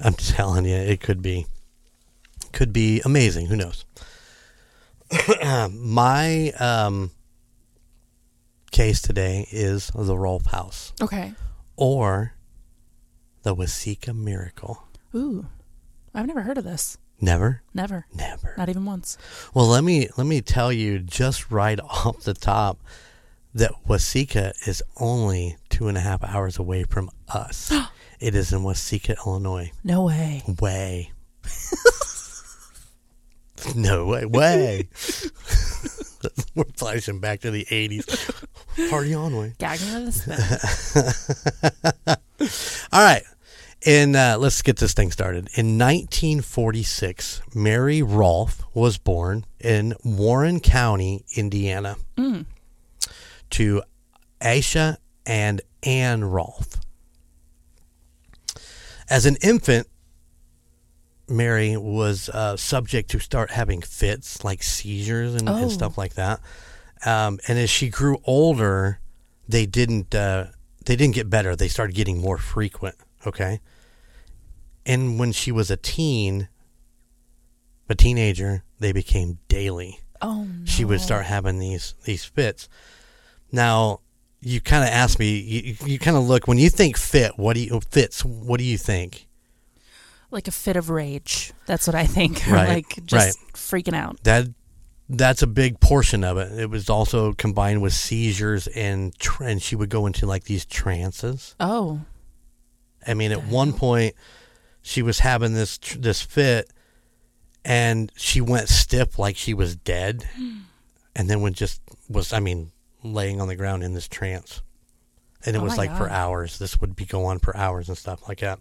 I'm 0.02 0.14
telling 0.18 0.64
you, 0.64 0.74
it 0.76 1.00
could 1.00 1.22
be, 1.22 1.46
could 2.52 2.72
be 2.72 3.00
amazing. 3.04 3.46
Who 3.46 3.56
knows? 3.56 3.84
my 5.72 6.50
um, 6.58 7.10
case 8.70 9.00
today 9.02 9.46
is 9.50 9.90
the 9.94 10.16
Roff 10.16 10.46
House 10.46 10.92
Okay. 11.00 11.32
or 11.76 12.34
the 13.42 13.54
Watseka 13.54 14.16
Miracle. 14.16 14.84
Ooh, 15.14 15.46
I've 16.14 16.26
never 16.26 16.42
heard 16.42 16.58
of 16.58 16.64
this. 16.64 16.96
Never, 17.20 17.62
Never. 17.72 18.06
never. 18.12 18.54
Not 18.58 18.68
even 18.68 18.84
once. 18.84 19.16
Well, 19.54 19.66
let 19.68 19.84
me 19.84 20.08
let 20.16 20.26
me 20.26 20.40
tell 20.40 20.72
you 20.72 20.98
just 20.98 21.52
right 21.52 21.78
off 21.88 22.20
the 22.24 22.34
top 22.34 22.80
that 23.54 23.70
Watseka 23.86 24.52
is 24.66 24.82
only 24.96 25.56
two 25.68 25.86
and 25.86 25.96
a 25.96 26.00
half 26.00 26.24
hours 26.24 26.58
away 26.58 26.82
from 26.84 27.10
us. 27.28 27.72
it 28.22 28.36
is 28.36 28.52
in 28.52 28.60
Watseka, 28.60 29.16
Illinois. 29.26 29.72
No 29.82 30.04
way. 30.04 30.44
Way. 30.60 31.10
no 33.74 34.06
way. 34.06 34.24
Way. 34.24 34.88
We're 36.54 36.64
flashing 36.76 37.18
back 37.18 37.40
to 37.40 37.50
the 37.50 37.66
eighties. 37.70 38.06
Party 38.90 39.12
on 39.12 39.36
way. 39.36 39.54
Gagging 39.58 39.88
a 39.88 40.12
spit. 40.12 40.38
All 42.92 43.02
right. 43.02 43.24
And 43.84 44.14
uh, 44.14 44.36
let's 44.38 44.62
get 44.62 44.76
this 44.76 44.94
thing 44.94 45.10
started. 45.10 45.48
In 45.54 45.76
1946, 45.76 47.42
Mary 47.52 48.00
Roff 48.00 48.62
was 48.72 48.96
born 48.96 49.44
in 49.58 49.94
Warren 50.04 50.60
County, 50.60 51.24
Indiana, 51.34 51.96
to 53.50 53.82
Aisha 54.40 54.98
and 55.26 55.60
Ann 55.82 56.22
Roff. 56.22 56.76
As 59.12 59.26
an 59.26 59.36
infant, 59.42 59.86
Mary 61.28 61.76
was 61.76 62.30
uh, 62.30 62.56
subject 62.56 63.10
to 63.10 63.18
start 63.20 63.50
having 63.50 63.82
fits, 63.82 64.42
like 64.42 64.62
seizures 64.62 65.34
and, 65.34 65.48
Oh. 65.50 65.54
and 65.56 65.70
stuff 65.70 65.98
like 65.98 66.14
that. 66.14 66.40
Um, 67.04 67.38
and 67.46 67.58
as 67.58 67.68
she 67.68 67.90
grew 67.90 68.22
older, 68.24 69.00
they 69.46 69.66
didn't 69.66 70.14
uh, 70.14 70.46
they 70.86 70.96
didn't 70.96 71.14
get 71.14 71.28
better. 71.28 71.54
They 71.54 71.68
started 71.68 71.94
getting 71.94 72.18
more 72.22 72.38
frequent. 72.38 72.94
Okay, 73.26 73.60
and 74.86 75.18
when 75.18 75.32
she 75.32 75.52
was 75.52 75.70
a 75.70 75.76
teen, 75.76 76.48
a 77.90 77.94
teenager, 77.94 78.64
they 78.78 78.92
became 78.92 79.38
daily. 79.48 80.00
Oh 80.22 80.44
no. 80.44 80.64
She 80.64 80.86
would 80.86 81.02
start 81.02 81.26
having 81.26 81.58
these 81.58 81.94
these 82.04 82.24
fits. 82.24 82.66
Now, 83.50 84.00
you 84.42 84.60
kind 84.60 84.84
of 84.84 84.90
asked 84.90 85.18
me. 85.18 85.38
You, 85.38 85.76
you 85.86 85.98
kind 85.98 86.16
of 86.16 86.24
look 86.24 86.46
when 86.46 86.58
you 86.58 86.68
think 86.68 86.96
fit. 86.96 87.38
What 87.38 87.54
do 87.54 87.60
you 87.60 87.80
fits? 87.90 88.24
What 88.24 88.58
do 88.58 88.64
you 88.64 88.76
think? 88.76 89.26
like 90.32 90.48
a 90.48 90.50
fit 90.50 90.76
of 90.76 90.90
rage. 90.90 91.52
That's 91.66 91.86
what 91.86 91.94
I 91.94 92.06
think. 92.06 92.42
Right, 92.48 92.68
like 92.68 93.06
just 93.06 93.38
freaking 93.52 93.94
out. 93.94 94.22
that 94.24 94.46
that's 95.08 95.42
a 95.42 95.46
big 95.46 95.78
portion 95.78 96.24
of 96.24 96.38
it. 96.38 96.58
It 96.58 96.70
was 96.70 96.88
also 96.88 97.34
combined 97.34 97.82
with 97.82 97.92
seizures 97.92 98.66
and 98.68 99.16
tr- 99.18 99.44
and 99.44 99.62
she 99.62 99.76
would 99.76 99.90
go 99.90 100.06
into 100.06 100.26
like 100.26 100.44
these 100.44 100.64
trances. 100.64 101.54
Oh. 101.60 102.00
I 103.06 103.14
mean, 103.14 103.30
at 103.30 103.44
one 103.44 103.72
point 103.74 104.14
she 104.80 105.02
was 105.02 105.20
having 105.20 105.54
this 105.54 105.78
tr- 105.78 105.98
this 105.98 106.22
fit 106.22 106.70
and 107.64 108.10
she 108.16 108.40
went 108.40 108.68
stiff 108.68 109.18
like 109.18 109.36
she 109.36 109.54
was 109.54 109.76
dead 109.76 110.26
and 111.14 111.30
then 111.30 111.42
when 111.42 111.52
just 111.52 111.80
was 112.08 112.32
I 112.32 112.40
mean 112.40 112.71
laying 113.02 113.40
on 113.40 113.48
the 113.48 113.56
ground 113.56 113.82
in 113.82 113.94
this 113.94 114.08
trance. 114.08 114.62
And 115.44 115.56
it 115.56 115.58
Oh 115.58 115.62
was 115.62 115.76
like 115.76 115.96
for 115.96 116.08
hours. 116.08 116.58
This 116.58 116.80
would 116.80 116.94
be 116.94 117.04
go 117.04 117.24
on 117.24 117.38
for 117.38 117.56
hours 117.56 117.88
and 117.88 117.98
stuff 117.98 118.28
like 118.28 118.40
that. 118.40 118.60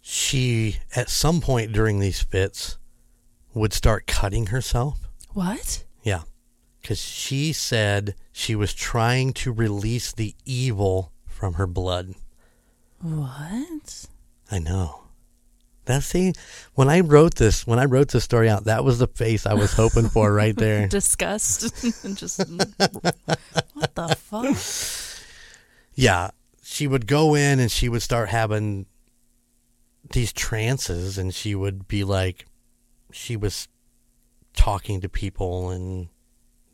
She 0.00 0.78
at 0.94 1.08
some 1.08 1.40
point 1.40 1.72
during 1.72 2.00
these 2.00 2.22
fits 2.22 2.78
would 3.54 3.72
start 3.72 4.06
cutting 4.06 4.46
herself. 4.46 5.08
What? 5.32 5.84
Yeah. 6.02 6.22
Because 6.80 7.00
she 7.00 7.52
said 7.52 8.14
she 8.32 8.54
was 8.54 8.74
trying 8.74 9.32
to 9.34 9.52
release 9.52 10.12
the 10.12 10.34
evil 10.44 11.12
from 11.26 11.54
her 11.54 11.66
blood. 11.66 12.14
What? 13.00 14.06
I 14.50 14.58
know. 14.58 15.01
That's 15.84 16.06
see, 16.06 16.32
when 16.74 16.88
I 16.88 17.00
wrote 17.00 17.34
this, 17.34 17.66
when 17.66 17.78
I 17.78 17.86
wrote 17.86 18.08
this 18.08 18.22
story 18.22 18.48
out, 18.48 18.64
that 18.64 18.84
was 18.84 19.00
the 19.00 19.08
face 19.08 19.46
I 19.46 19.54
was 19.54 19.72
hoping 19.72 20.08
for 20.08 20.32
right 20.42 20.54
there. 20.54 20.86
Disgust. 20.86 21.62
and 22.04 22.16
just 22.16 22.38
mm, 22.38 23.04
what 23.74 23.94
the 23.94 24.16
fuck? 24.16 25.24
Yeah. 25.94 26.30
She 26.62 26.86
would 26.86 27.06
go 27.06 27.34
in 27.34 27.58
and 27.58 27.70
she 27.70 27.88
would 27.88 28.02
start 28.02 28.28
having 28.28 28.86
these 30.12 30.32
trances 30.32 31.18
and 31.18 31.34
she 31.34 31.54
would 31.54 31.88
be 31.88 32.04
like 32.04 32.46
she 33.10 33.36
was 33.36 33.68
talking 34.54 35.00
to 35.00 35.08
people 35.08 35.70
and 35.70 36.08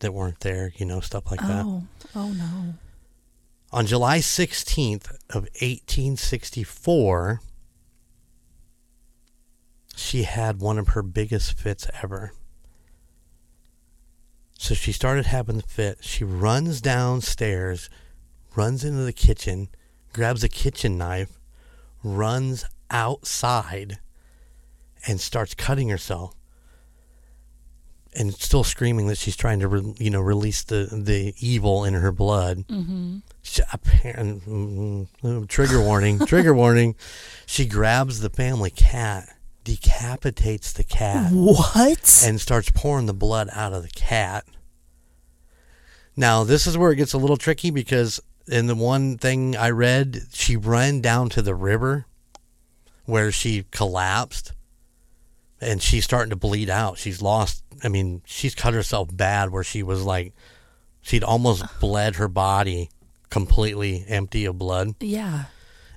that 0.01 0.13
weren't 0.13 0.41
there, 0.41 0.73
you 0.77 0.87
know, 0.87 1.01
stuff 1.01 1.31
like 1.31 1.41
that. 1.41 1.65
Oh. 1.65 1.83
Oh 2.15 2.31
no. 2.33 2.75
On 3.71 3.87
July 3.87 4.19
16th 4.19 5.11
of 5.31 5.43
1864, 5.61 7.41
she 9.99 10.23
had 10.23 10.61
one 10.61 10.79
of 10.79 10.89
her 10.89 11.03
biggest 11.03 11.59
fits 11.59 11.89
ever. 12.03 12.33
So 14.59 14.75
she 14.75 14.93
started 14.93 15.27
having 15.27 15.57
the 15.57 15.63
fit. 15.63 15.99
She 16.01 16.25
runs 16.25 16.81
downstairs, 16.81 17.89
runs 18.57 18.85
into 18.85 19.03
the 19.03 19.13
kitchen, 19.13 19.69
grabs 20.13 20.43
a 20.43 20.49
kitchen 20.49 20.99
knife, 20.99 21.39
runs 22.03 22.65
outside, 22.91 23.99
and 25.07 25.21
starts 25.21 25.55
cutting 25.55 25.89
herself. 25.89 26.35
And 28.15 28.35
still 28.35 28.65
screaming 28.65 29.07
that 29.09 29.19
she's 29.19 29.37
trying 29.37 29.61
to, 29.61 29.69
re- 29.69 29.95
you 29.99 30.11
know, 30.11 30.21
release 30.21 30.65
the 30.65 30.89
the 30.91 31.35
evil 31.39 31.85
in 31.85 31.95
her 31.95 32.11
blood. 32.11 32.67
Mm-hmm. 32.67 33.19
She, 33.43 33.63
apparent, 33.73 34.45
mm, 34.45 35.49
trigger 35.49 35.81
warning, 35.81 36.19
trigger 36.27 36.55
warning. 36.55 36.95
She 37.47 37.65
grabs 37.65 38.21
the 38.21 38.29
family 38.29 38.71
cat, 38.71 39.29
decapitates 39.69 40.73
the 40.73 40.83
cat, 40.83 41.31
What? 41.31 42.23
and 42.25 42.41
starts 42.41 42.71
pouring 42.71 43.05
the 43.05 43.13
blood 43.13 43.51
out 43.53 43.75
of 43.75 43.83
the 43.83 43.91
cat. 43.91 44.47
Now, 46.17 46.43
this 46.43 46.67
is 46.67 46.79
where 46.79 46.91
it 46.91 46.97
gets 46.97 47.13
a 47.13 47.19
little 47.19 47.37
tricky 47.37 47.71
because 47.71 48.19
in 48.47 48.67
the 48.67 48.75
one 48.75 49.19
thing 49.19 49.55
I 49.57 49.69
read, 49.69 50.23
she 50.33 50.57
ran 50.57 51.03
down 51.03 51.29
to 51.31 51.43
the 51.43 51.55
river 51.55 52.07
where 53.05 53.31
she 53.31 53.67
collapsed 53.71 54.53
and 55.61 55.83
she's 55.83 56.05
starting 56.05 56.31
to 56.31 56.37
bleed 56.37 56.71
out. 56.71 56.97
She's 56.97 57.21
lost, 57.21 57.63
I 57.85 57.89
mean, 57.89 58.23
she's 58.25 58.55
cut 58.55 58.73
herself 58.73 59.15
bad 59.15 59.51
where 59.51 59.65
she 59.65 59.83
was 59.83 60.03
like, 60.03 60.33
she'd 61.03 61.25
almost 61.25 61.63
bled 61.79 62.17
her 62.17 62.29
body 62.29 62.89
completely 63.29 64.03
empty 64.09 64.47
of 64.47 64.57
blood 64.57 64.95
yeah. 65.01 65.45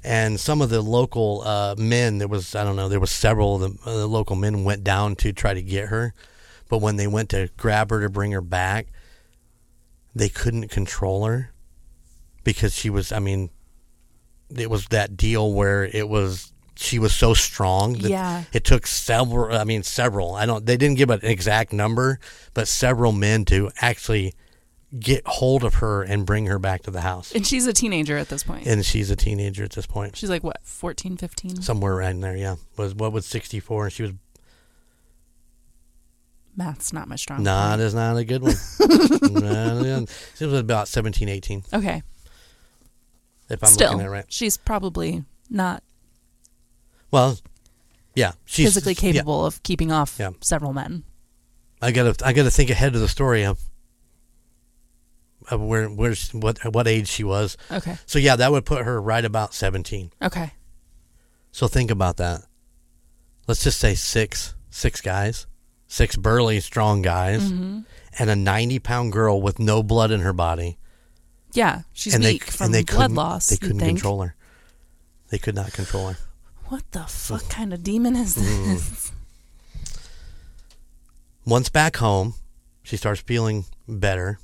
And 0.04 0.40
some 0.40 0.62
of 0.62 0.70
the 0.70 0.82
local 0.82 1.42
uh, 1.46 1.76
men 1.78 2.18
there 2.18 2.28
was 2.28 2.56
i 2.56 2.64
don't 2.64 2.76
know 2.76 2.90
there 2.90 3.00
was 3.00 3.12
several 3.12 3.56
of 3.56 3.62
the, 3.62 3.90
uh, 3.90 3.98
the 3.98 4.08
local 4.08 4.36
men 4.36 4.64
went 4.64 4.84
down 4.84 5.16
to 5.16 5.32
try 5.32 5.54
to 5.54 5.62
get 5.62 5.90
her 5.90 6.14
but 6.70 6.80
when 6.80 6.96
they 6.96 7.08
went 7.08 7.30
to 7.30 7.50
grab 7.58 7.90
her 7.90 8.02
to 8.02 8.10
bring 8.10 8.32
her 8.32 8.42
back 8.42 8.88
they 10.16 10.30
couldn't 10.30 10.70
control 10.70 11.26
her 11.26 11.52
because 12.44 12.74
she 12.74 12.90
was 12.90 13.12
i 13.12 13.20
mean 13.20 13.50
it 14.56 14.70
was 14.70 14.88
that 14.88 15.16
deal 15.16 15.54
where 15.54 15.86
it 15.86 16.10
was 16.10 16.52
she 16.76 16.98
was 16.98 17.14
so 17.14 17.34
strong 17.34 17.94
that 18.00 18.10
Yeah. 18.10 18.44
it 18.54 18.64
took 18.64 18.88
several 18.88 19.56
i 19.56 19.64
mean 19.64 19.84
several 19.84 20.36
i 20.36 20.46
don't 20.46 20.66
they 20.66 20.78
didn't 20.78 20.98
give 20.98 21.10
an 21.10 21.20
exact 21.24 21.72
number 21.74 22.20
but 22.54 22.68
several 22.68 23.12
men 23.12 23.46
to 23.46 23.70
actually 23.82 24.34
get 25.00 25.26
hold 25.26 25.64
of 25.64 25.76
her 25.76 26.04
and 26.04 26.26
bring 26.26 26.48
her 26.48 26.60
back 26.60 26.82
to 26.84 26.92
the 26.92 27.00
house 27.02 27.32
And 27.34 27.48
she's 27.48 27.66
a 27.66 27.72
teenager 27.74 28.18
at 28.18 28.28
this 28.28 28.44
point. 28.44 28.68
and 28.68 28.86
she's 28.86 29.10
a 29.10 29.16
teenager 29.16 29.64
at 29.64 29.72
this 29.72 29.88
point 29.88 30.18
She's 30.18 30.30
like 30.30 30.44
what, 30.44 30.58
14, 30.64 31.16
15? 31.18 31.62
somewhere 31.62 31.94
around 31.94 32.20
there. 32.20 32.36
Yeah, 32.36 32.56
was 32.78 32.94
what 32.94 33.12
was 33.14 33.26
sixty 33.26 33.60
four, 33.62 33.86
and 33.86 33.94
she 33.94 34.04
was 34.04 34.12
Math's 36.58 36.92
not 36.92 37.08
my 37.08 37.16
strong 37.16 37.44
not 37.44 37.70
point. 37.72 37.82
is 37.82 37.94
not 37.94 38.18
a 38.18 38.26
good 38.26 38.42
one. 38.42 38.56
She 40.38 40.46
was 40.46 40.60
about 40.60 40.88
17, 40.88 41.30
18, 41.30 41.64
Okay. 41.74 42.02
if 43.50 43.64
I'm 43.64 43.70
Still, 43.70 43.92
looking 43.92 44.02
at 44.02 44.08
it 44.08 44.10
right. 44.10 44.26
she's 44.28 44.58
probably 44.58 45.24
not 45.50 45.84
Well, 47.12 47.40
yeah, 48.16 48.34
she's 48.46 48.66
physically 48.74 48.94
yeah, 48.94 49.14
capable 49.14 49.46
of 49.46 49.64
keeping 49.64 49.92
off 49.92 50.18
Yeah. 50.20 50.32
several 50.42 50.74
men. 50.74 51.04
I 51.82 51.92
gotta 51.92 52.14
I 52.26 52.34
gotta 52.34 52.52
think 52.52 52.70
ahead 52.70 52.94
of 52.96 53.02
the 53.02 53.08
story 53.08 53.44
of 53.46 53.60
of 55.52 55.62
where 55.62 55.88
where's 55.88 56.32
what 56.34 56.58
what 56.74 56.88
age 56.88 57.08
she 57.08 57.24
was. 57.24 57.58
Okay. 57.70 57.98
So 58.06 58.18
yeah, 58.20 58.36
that 58.38 58.52
would 58.52 58.66
put 58.66 58.84
her 58.86 59.02
right 59.02 59.24
about 59.24 59.54
seventeen. 59.54 60.12
Okay. 60.22 60.54
So 61.52 61.68
think 61.68 61.92
about 61.92 62.18
that. 62.18 62.42
Let's 63.48 63.64
just 63.64 63.80
say 63.80 63.94
six 63.96 64.56
six 64.70 65.02
guys, 65.02 65.46
six 65.88 66.16
burly 66.16 66.60
strong 66.62 67.02
guys, 67.02 67.50
hmm 67.50 67.80
and 68.20 68.30
a 68.30 68.36
ninety 68.36 68.80
pound 68.80 69.12
girl 69.14 69.42
with 69.42 69.60
no 69.60 69.82
blood 69.84 70.12
in 70.12 70.22
her 70.22 70.34
body. 70.34 70.78
Yeah, 71.54 71.82
she's 71.94 72.14
and 72.16 72.24
weak 72.24 72.46
they 72.46 72.52
from 72.52 72.66
and 72.66 72.74
they 72.74 72.84
blood 72.84 72.98
couldn't- 73.02 73.16
loss. 73.16 73.48
They 73.50 73.58
couldn't 73.58 73.80
control 73.80 74.22
her. 74.22 74.36
They 75.30 75.38
could 75.38 75.56
not 75.56 75.72
control 75.74 76.10
her. 76.10 76.18
What 76.68 76.84
the 76.92 77.04
fuck 77.04 77.48
kind 77.50 77.74
of 77.74 77.84
demon 77.84 78.16
is 78.16 78.36
Mm. 78.38 78.66
this? 78.76 79.12
Once 81.46 81.70
back 81.70 81.98
home, 81.98 82.36
she 82.84 82.96
starts 82.98 83.22
feeling 83.22 83.66
better. 83.88 84.40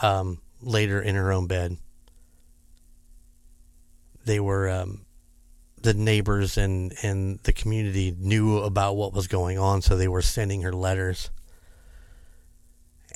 Um, 0.00 0.40
later 0.60 1.00
in 1.00 1.14
her 1.14 1.32
own 1.32 1.46
bed. 1.46 1.76
They 4.24 4.40
were 4.40 4.70
um, 4.70 5.04
the 5.80 5.94
neighbors 5.94 6.56
and 6.56 6.94
and 7.02 7.40
the 7.40 7.52
community 7.52 8.14
knew 8.18 8.58
about 8.58 8.96
what 8.96 9.12
was 9.12 9.26
going 9.26 9.58
on, 9.58 9.82
so 9.82 9.96
they 9.96 10.08
were 10.08 10.22
sending 10.22 10.62
her 10.62 10.72
letters. 10.72 11.30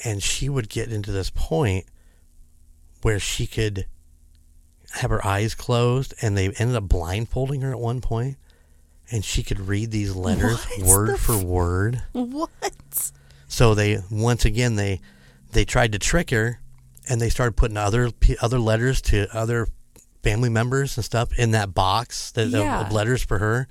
And 0.05 0.23
she 0.23 0.49
would 0.49 0.69
get 0.69 0.93
into 0.93 1.11
this 1.11 1.31
point 1.31 1.87
where 3.03 3.19
she 3.19 3.47
could 3.47 3.87
have 4.95 5.11
her 5.11 5.25
eyes 5.25 5.55
closed, 5.55 6.13
and 6.21 6.37
they 6.37 6.51
ended 6.59 6.77
up 6.77 6.89
blindfolding 6.89 7.61
her 7.63 7.73
at 7.73 7.79
one 7.79 8.01
point, 8.01 8.37
and 9.11 9.25
she 9.25 9.43
could 9.43 9.61
read 9.61 9.91
these 9.91 10.15
letters 10.15 10.65
What 10.79 10.87
word 10.87 11.19
for 11.19 11.37
f- 11.37 11.43
word. 11.43 12.03
What? 12.13 12.51
So 13.49 13.75
they 13.75 14.01
once 14.11 14.45
again 14.45 14.77
they 14.77 15.01
they 15.53 15.65
tried 15.65 15.93
to 15.93 15.99
trick 15.99 16.31
her, 16.31 16.61
and 17.09 17.21
they 17.21 17.29
started 17.31 17.57
putting 17.57 17.77
other 17.77 18.11
other 18.43 18.59
letters 18.59 19.01
to 19.03 19.27
other 19.37 19.69
family 20.23 20.49
members 20.49 20.97
and 20.97 21.05
stuff 21.05 21.37
in 21.39 21.53
that 21.53 21.73
box 21.75 22.33
that, 22.33 22.47
of- 22.47 22.53
Yeah. 22.53 22.87
of 22.87 22.93
letters 22.93 23.23
for 23.23 23.39
her. 23.39 23.69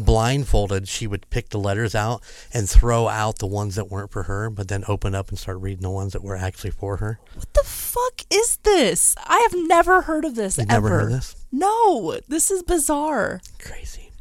Blindfolded, 0.00 0.86
she 0.86 1.08
would 1.08 1.28
pick 1.28 1.48
the 1.48 1.58
letters 1.58 1.92
out 1.96 2.22
and 2.54 2.70
throw 2.70 3.08
out 3.08 3.40
the 3.40 3.48
ones 3.48 3.74
that 3.74 3.90
weren't 3.90 4.12
for 4.12 4.22
her, 4.24 4.48
but 4.48 4.68
then 4.68 4.84
open 4.86 5.12
up 5.12 5.28
and 5.28 5.36
start 5.36 5.58
reading 5.60 5.82
the 5.82 5.90
ones 5.90 6.12
that 6.12 6.22
were 6.22 6.36
actually 6.36 6.70
for 6.70 6.98
her. 6.98 7.18
What 7.34 7.52
the 7.52 7.64
fuck 7.64 8.22
is 8.30 8.58
this? 8.62 9.16
I 9.26 9.38
have 9.50 9.54
never 9.66 10.02
heard 10.02 10.24
of 10.24 10.36
this 10.36 10.56
You've 10.56 10.70
ever. 10.70 10.88
never 10.88 11.00
heard 11.00 11.04
of 11.06 11.10
this? 11.18 11.34
No, 11.50 12.16
this 12.28 12.48
is 12.52 12.62
bizarre. 12.62 13.40
Crazy. 13.58 14.12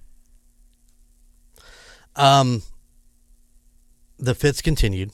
Um, 2.15 2.63
the 4.17 4.33
fits 4.33 4.61
continued, 4.63 5.11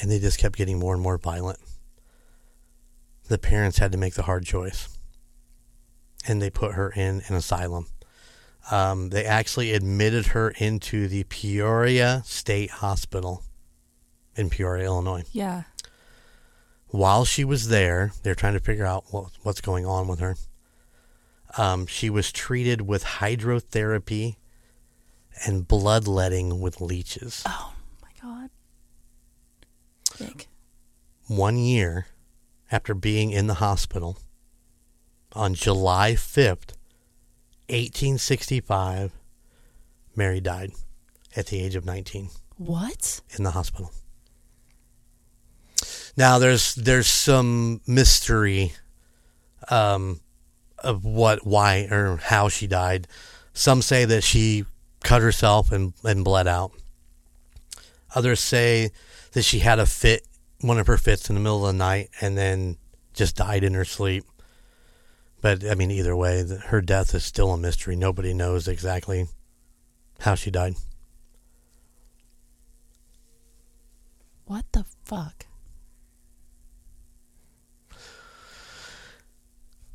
and 0.00 0.10
they 0.10 0.18
just 0.18 0.38
kept 0.38 0.56
getting 0.56 0.78
more 0.78 0.94
and 0.94 1.02
more 1.02 1.18
violent. 1.18 1.58
The 3.28 3.38
parents 3.38 3.78
had 3.78 3.92
to 3.92 3.98
make 3.98 4.14
the 4.14 4.22
hard 4.22 4.44
choice, 4.44 4.88
and 6.26 6.42
they 6.42 6.50
put 6.50 6.74
her 6.74 6.90
in 6.90 7.22
an 7.28 7.34
asylum. 7.34 7.86
Um, 8.70 9.10
they 9.10 9.24
actually 9.24 9.72
admitted 9.72 10.28
her 10.28 10.50
into 10.50 11.08
the 11.08 11.24
Peoria 11.24 12.22
State 12.24 12.70
Hospital 12.70 13.42
in 14.36 14.50
Peoria, 14.50 14.86
Illinois. 14.86 15.24
Yeah. 15.32 15.64
While 16.88 17.24
she 17.24 17.44
was 17.44 17.68
there, 17.68 18.12
they're 18.22 18.34
trying 18.34 18.54
to 18.54 18.60
figure 18.60 18.86
out 18.86 19.04
what, 19.10 19.30
what's 19.42 19.60
going 19.60 19.84
on 19.84 20.06
with 20.06 20.20
her. 20.20 20.36
Um, 21.56 21.86
she 21.86 22.10
was 22.10 22.32
treated 22.32 22.82
with 22.82 23.04
hydrotherapy 23.04 24.36
and 25.46 25.66
bloodletting 25.66 26.60
with 26.60 26.80
leeches. 26.80 27.42
Oh 27.46 27.74
my 28.02 28.08
god. 28.22 28.50
Big. 30.18 30.46
One 31.26 31.58
year 31.58 32.06
after 32.70 32.94
being 32.94 33.30
in 33.30 33.46
the 33.46 33.54
hospital, 33.54 34.18
on 35.32 35.54
July 35.54 36.12
5th, 36.12 36.74
1865, 37.68 39.12
Mary 40.16 40.40
died 40.40 40.72
at 41.36 41.46
the 41.46 41.60
age 41.60 41.74
of 41.74 41.84
19 41.84 42.28
What? 42.56 43.20
in 43.36 43.44
the 43.44 43.50
hospital. 43.50 43.92
Now 46.16 46.38
there's 46.38 46.76
there's 46.76 47.08
some 47.08 47.80
mystery 47.86 48.72
um, 49.68 50.20
of 50.78 51.04
what, 51.04 51.46
why, 51.46 51.88
or 51.90 52.18
how 52.18 52.48
she 52.48 52.66
died. 52.66 53.08
Some 53.52 53.82
say 53.82 54.04
that 54.04 54.22
she 54.22 54.64
cut 55.02 55.22
herself 55.22 55.72
and, 55.72 55.92
and 56.04 56.24
bled 56.24 56.46
out. 56.46 56.72
Others 58.14 58.40
say 58.40 58.90
that 59.32 59.42
she 59.42 59.58
had 59.60 59.78
a 59.78 59.86
fit, 59.86 60.26
one 60.64 60.78
of 60.78 60.86
her 60.86 60.96
fits 60.96 61.28
in 61.28 61.34
the 61.34 61.40
middle 61.40 61.66
of 61.66 61.72
the 61.72 61.78
night, 61.78 62.10
and 62.20 62.38
then 62.38 62.78
just 63.12 63.36
died 63.36 63.62
in 63.62 63.74
her 63.74 63.84
sleep. 63.84 64.24
But 65.40 65.64
I 65.64 65.74
mean, 65.74 65.90
either 65.90 66.16
way, 66.16 66.42
the- 66.42 66.58
her 66.58 66.80
death 66.80 67.14
is 67.14 67.24
still 67.24 67.52
a 67.52 67.58
mystery. 67.58 67.96
Nobody 67.96 68.32
knows 68.32 68.66
exactly 68.66 69.28
how 70.20 70.34
she 70.34 70.50
died. 70.50 70.74
What 74.46 74.64
the 74.72 74.84
fuck? 75.04 75.46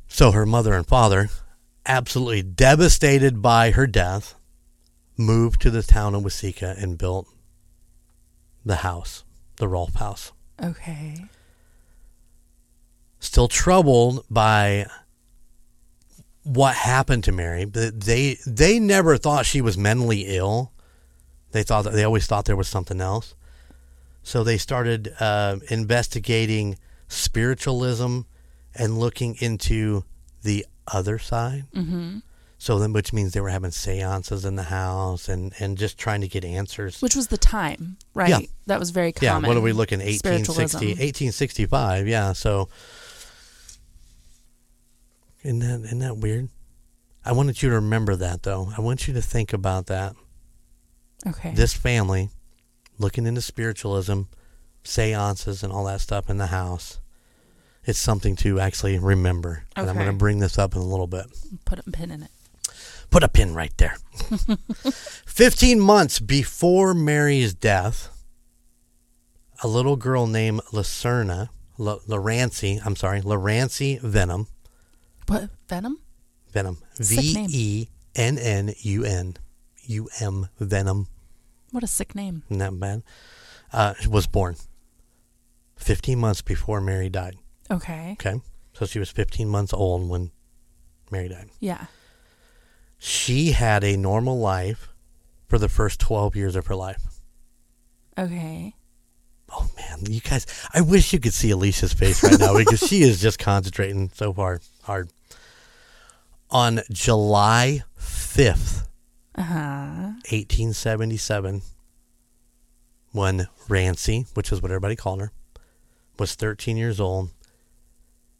So 0.06 0.32
her 0.32 0.46
mother 0.46 0.74
and 0.74 0.86
father, 0.86 1.30
absolutely 1.86 2.42
devastated 2.42 3.40
by 3.42 3.70
her 3.72 3.86
death, 3.86 4.34
moved 5.16 5.60
to 5.62 5.70
the 5.70 5.82
town 5.82 6.14
of 6.14 6.22
Watseka 6.22 6.80
and 6.80 6.98
built 6.98 7.26
the 8.64 8.76
house, 8.76 9.24
the 9.56 9.68
Roff 9.68 9.94
house. 9.94 10.32
Okay. 10.62 11.24
Still 13.18 13.48
troubled 13.48 14.24
by 14.30 14.86
what 16.42 16.74
happened 16.74 17.24
to 17.24 17.32
Mary, 17.32 17.64
but 17.64 18.00
they 18.00 18.38
they 18.46 18.78
never 18.78 19.16
thought 19.16 19.46
she 19.46 19.60
was 19.60 19.76
mentally 19.76 20.22
ill. 20.26 20.72
They 21.52 21.62
thought 21.62 21.82
that 21.84 21.92
they 21.92 22.04
always 22.04 22.26
thought 22.26 22.44
there 22.44 22.56
was 22.56 22.68
something 22.68 23.00
else. 23.00 23.34
So 24.22 24.44
they 24.44 24.58
started 24.58 25.14
uh, 25.18 25.56
investigating 25.68 26.78
spiritualism 27.08 28.20
and 28.74 28.98
looking 28.98 29.36
into 29.40 30.04
the 30.42 30.66
other 30.86 31.18
side. 31.18 31.64
Mm-hmm. 31.74 32.18
So 32.62 32.78
then, 32.78 32.92
which 32.92 33.14
means 33.14 33.32
they 33.32 33.40
were 33.40 33.48
having 33.48 33.70
seances 33.70 34.44
in 34.44 34.56
the 34.56 34.64
house 34.64 35.30
and, 35.30 35.54
and 35.60 35.78
just 35.78 35.96
trying 35.96 36.20
to 36.20 36.28
get 36.28 36.44
answers. 36.44 37.00
Which 37.00 37.16
was 37.16 37.28
the 37.28 37.38
time, 37.38 37.96
right? 38.12 38.28
Yeah. 38.28 38.40
That 38.66 38.78
was 38.78 38.90
very 38.90 39.12
common. 39.12 39.44
yeah, 39.44 39.48
what 39.48 39.56
are 39.56 39.62
we 39.62 39.72
looking? 39.72 40.00
1860, 40.00 40.52
Spiritualism. 40.52 40.86
1865. 41.00 42.06
Yeah, 42.06 42.34
so 42.34 42.68
isn't 45.42 45.60
that 45.60 45.80
isn't 45.86 46.00
that 46.00 46.18
weird? 46.18 46.50
I 47.24 47.32
wanted 47.32 47.62
you 47.62 47.70
to 47.70 47.76
remember 47.76 48.14
that 48.16 48.42
though. 48.42 48.70
I 48.76 48.82
want 48.82 49.08
you 49.08 49.14
to 49.14 49.22
think 49.22 49.54
about 49.54 49.86
that. 49.86 50.14
Okay. 51.26 51.52
This 51.54 51.72
family 51.72 52.28
looking 52.98 53.24
into 53.24 53.40
spiritualism, 53.40 54.22
seances, 54.84 55.62
and 55.62 55.72
all 55.72 55.84
that 55.84 56.02
stuff 56.02 56.28
in 56.28 56.36
the 56.36 56.48
house. 56.48 57.00
It's 57.84 57.98
something 57.98 58.36
to 58.36 58.60
actually 58.60 58.98
remember. 58.98 59.64
And 59.74 59.88
I'm 59.88 59.96
going 59.96 60.08
to 60.08 60.12
bring 60.12 60.40
this 60.40 60.58
up 60.58 60.76
in 60.76 60.82
a 60.82 60.86
little 60.86 61.06
bit. 61.06 61.24
Put 61.64 61.78
a 61.78 61.82
pin 61.90 62.10
in 62.10 62.22
it. 62.22 62.30
Put 63.10 63.22
a 63.24 63.28
pin 63.28 63.54
right 63.54 63.76
there. 63.78 63.96
15 65.26 65.80
months 65.80 66.20
before 66.20 66.94
Mary's 66.94 67.54
death, 67.54 68.08
a 69.62 69.68
little 69.68 69.96
girl 69.96 70.26
named 70.26 70.60
Lacerna, 70.72 71.48
La- 71.78 71.98
Lurancy, 72.06 72.80
I'm 72.84 72.94
sorry, 72.96 73.20
Lurancy 73.20 73.98
Vennum, 73.98 74.46
What 75.26 75.50
venom? 75.68 75.98
Vennum, 76.54 76.76
V. 76.98 77.46
E 77.50 77.88
N 78.14 78.38
N 78.38 78.74
U 78.80 79.04
N, 79.04 79.36
U 79.86 80.08
M, 80.20 80.48
Vennum, 80.60 81.06
What 81.72 81.82
a 81.82 81.86
sick 81.88 82.14
name. 82.14 82.42
that 82.50 82.78
bad? 82.78 83.02
Uh, 83.72 83.94
was 84.08 84.26
born 84.26 84.56
15 85.76 86.18
months 86.18 86.42
before 86.42 86.80
Mary 86.80 87.08
died. 87.08 87.36
Okay. 87.70 88.12
Okay. 88.20 88.40
So 88.72 88.84
she 88.86 88.98
was 88.98 89.10
15 89.10 89.48
months 89.48 89.72
old 89.72 90.08
when 90.08 90.32
Mary 91.10 91.28
died. 91.28 91.50
Yeah. 91.60 91.86
She 93.02 93.52
had 93.52 93.82
a 93.82 93.96
normal 93.96 94.38
life 94.38 94.88
for 95.48 95.58
the 95.58 95.68
first 95.70 95.98
12 96.00 96.36
years 96.36 96.54
of 96.54 96.66
her 96.66 96.76
life. 96.76 97.02
Okay. 98.18 98.74
Oh 99.52 99.68
man, 99.76 100.04
you 100.08 100.20
guys! 100.20 100.46
I 100.72 100.80
wish 100.80 101.12
you 101.12 101.18
could 101.18 101.32
see 101.34 101.50
Alicia's 101.50 101.92
face 101.92 102.22
right 102.22 102.38
now 102.38 102.56
because 102.56 102.78
she 102.86 103.02
is 103.02 103.20
just 103.20 103.38
concentrating 103.40 104.10
so 104.14 104.32
far 104.32 104.60
hard. 104.82 105.10
On 106.50 106.80
July 106.92 107.82
fifth, 107.96 108.86
Uh 109.34 109.42
huh. 109.42 110.10
eighteen 110.30 110.72
seventy-seven, 110.72 111.62
when 113.12 113.48
Rancy, 113.68 114.26
which 114.34 114.52
is 114.52 114.62
what 114.62 114.70
everybody 114.70 114.94
called 114.94 115.20
her, 115.20 115.32
was 116.18 116.34
thirteen 116.36 116.76
years 116.76 117.00
old, 117.00 117.30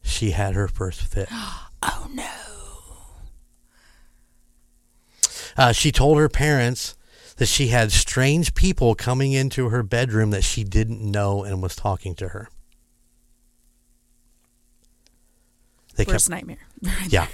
she 0.02 0.30
had 0.32 0.54
her 0.54 0.68
first 0.68 1.00
fit. 1.00 1.28
Oh 1.82 2.08
no. 2.12 2.28
Uh, 5.56 5.72
she 5.72 5.92
told 5.92 6.18
her 6.18 6.28
parents 6.28 6.96
that 7.36 7.46
she 7.46 7.68
had 7.68 7.90
strange 7.92 8.54
people 8.54 8.94
coming 8.94 9.32
into 9.32 9.68
her 9.70 9.82
bedroom 9.82 10.30
that 10.30 10.44
she 10.44 10.62
didn't 10.64 11.00
know 11.02 11.42
and 11.42 11.62
was 11.62 11.74
talking 11.74 12.14
to 12.16 12.28
her. 12.28 12.48
They 15.96 16.04
kept 16.04 16.14
Worst 16.14 16.30
nightmare. 16.30 16.58
Yeah. 17.08 17.26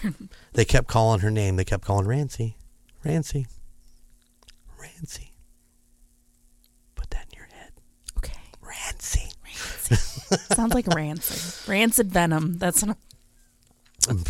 They 0.55 0.65
kept 0.65 0.89
calling 0.89 1.21
her 1.21 1.31
name. 1.31 1.57
They 1.57 1.65
kept 1.65 1.85
calling 1.85 2.07
Rancy. 2.07 2.57
Rancy. 3.05 3.47
Rancy. 4.81 5.33
Put 6.95 7.11
that 7.11 7.27
in 7.31 7.37
your 7.37 7.47
head. 7.47 7.73
Okay. 8.19 8.39
Rancy. 8.61 9.29
Rancy. 9.45 9.97
Sounds 10.55 10.75
like 10.75 10.87
rancid. 10.89 11.69
Rancid 11.69 12.11
venom. 12.11 12.59
That's 12.59 12.83
an, 12.83 12.97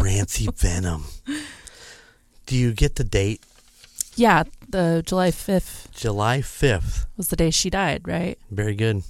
Rancy 0.01 0.47
Vennum. 0.47 1.03
Do 2.47 2.57
you 2.57 2.73
get 2.73 2.97
the 2.97 3.05
date? 3.05 3.43
Yeah. 4.17 4.45
The 4.69 5.03
July 5.07 5.31
fifth 5.31 5.89
July 5.93 6.39
5th. 6.41 7.07
was 7.17 7.29
the 7.29 7.37
day 7.37 7.51
she 7.51 7.71
died, 7.71 8.07
right? 8.09 8.39
Very 8.51 8.75
good. 8.75 9.03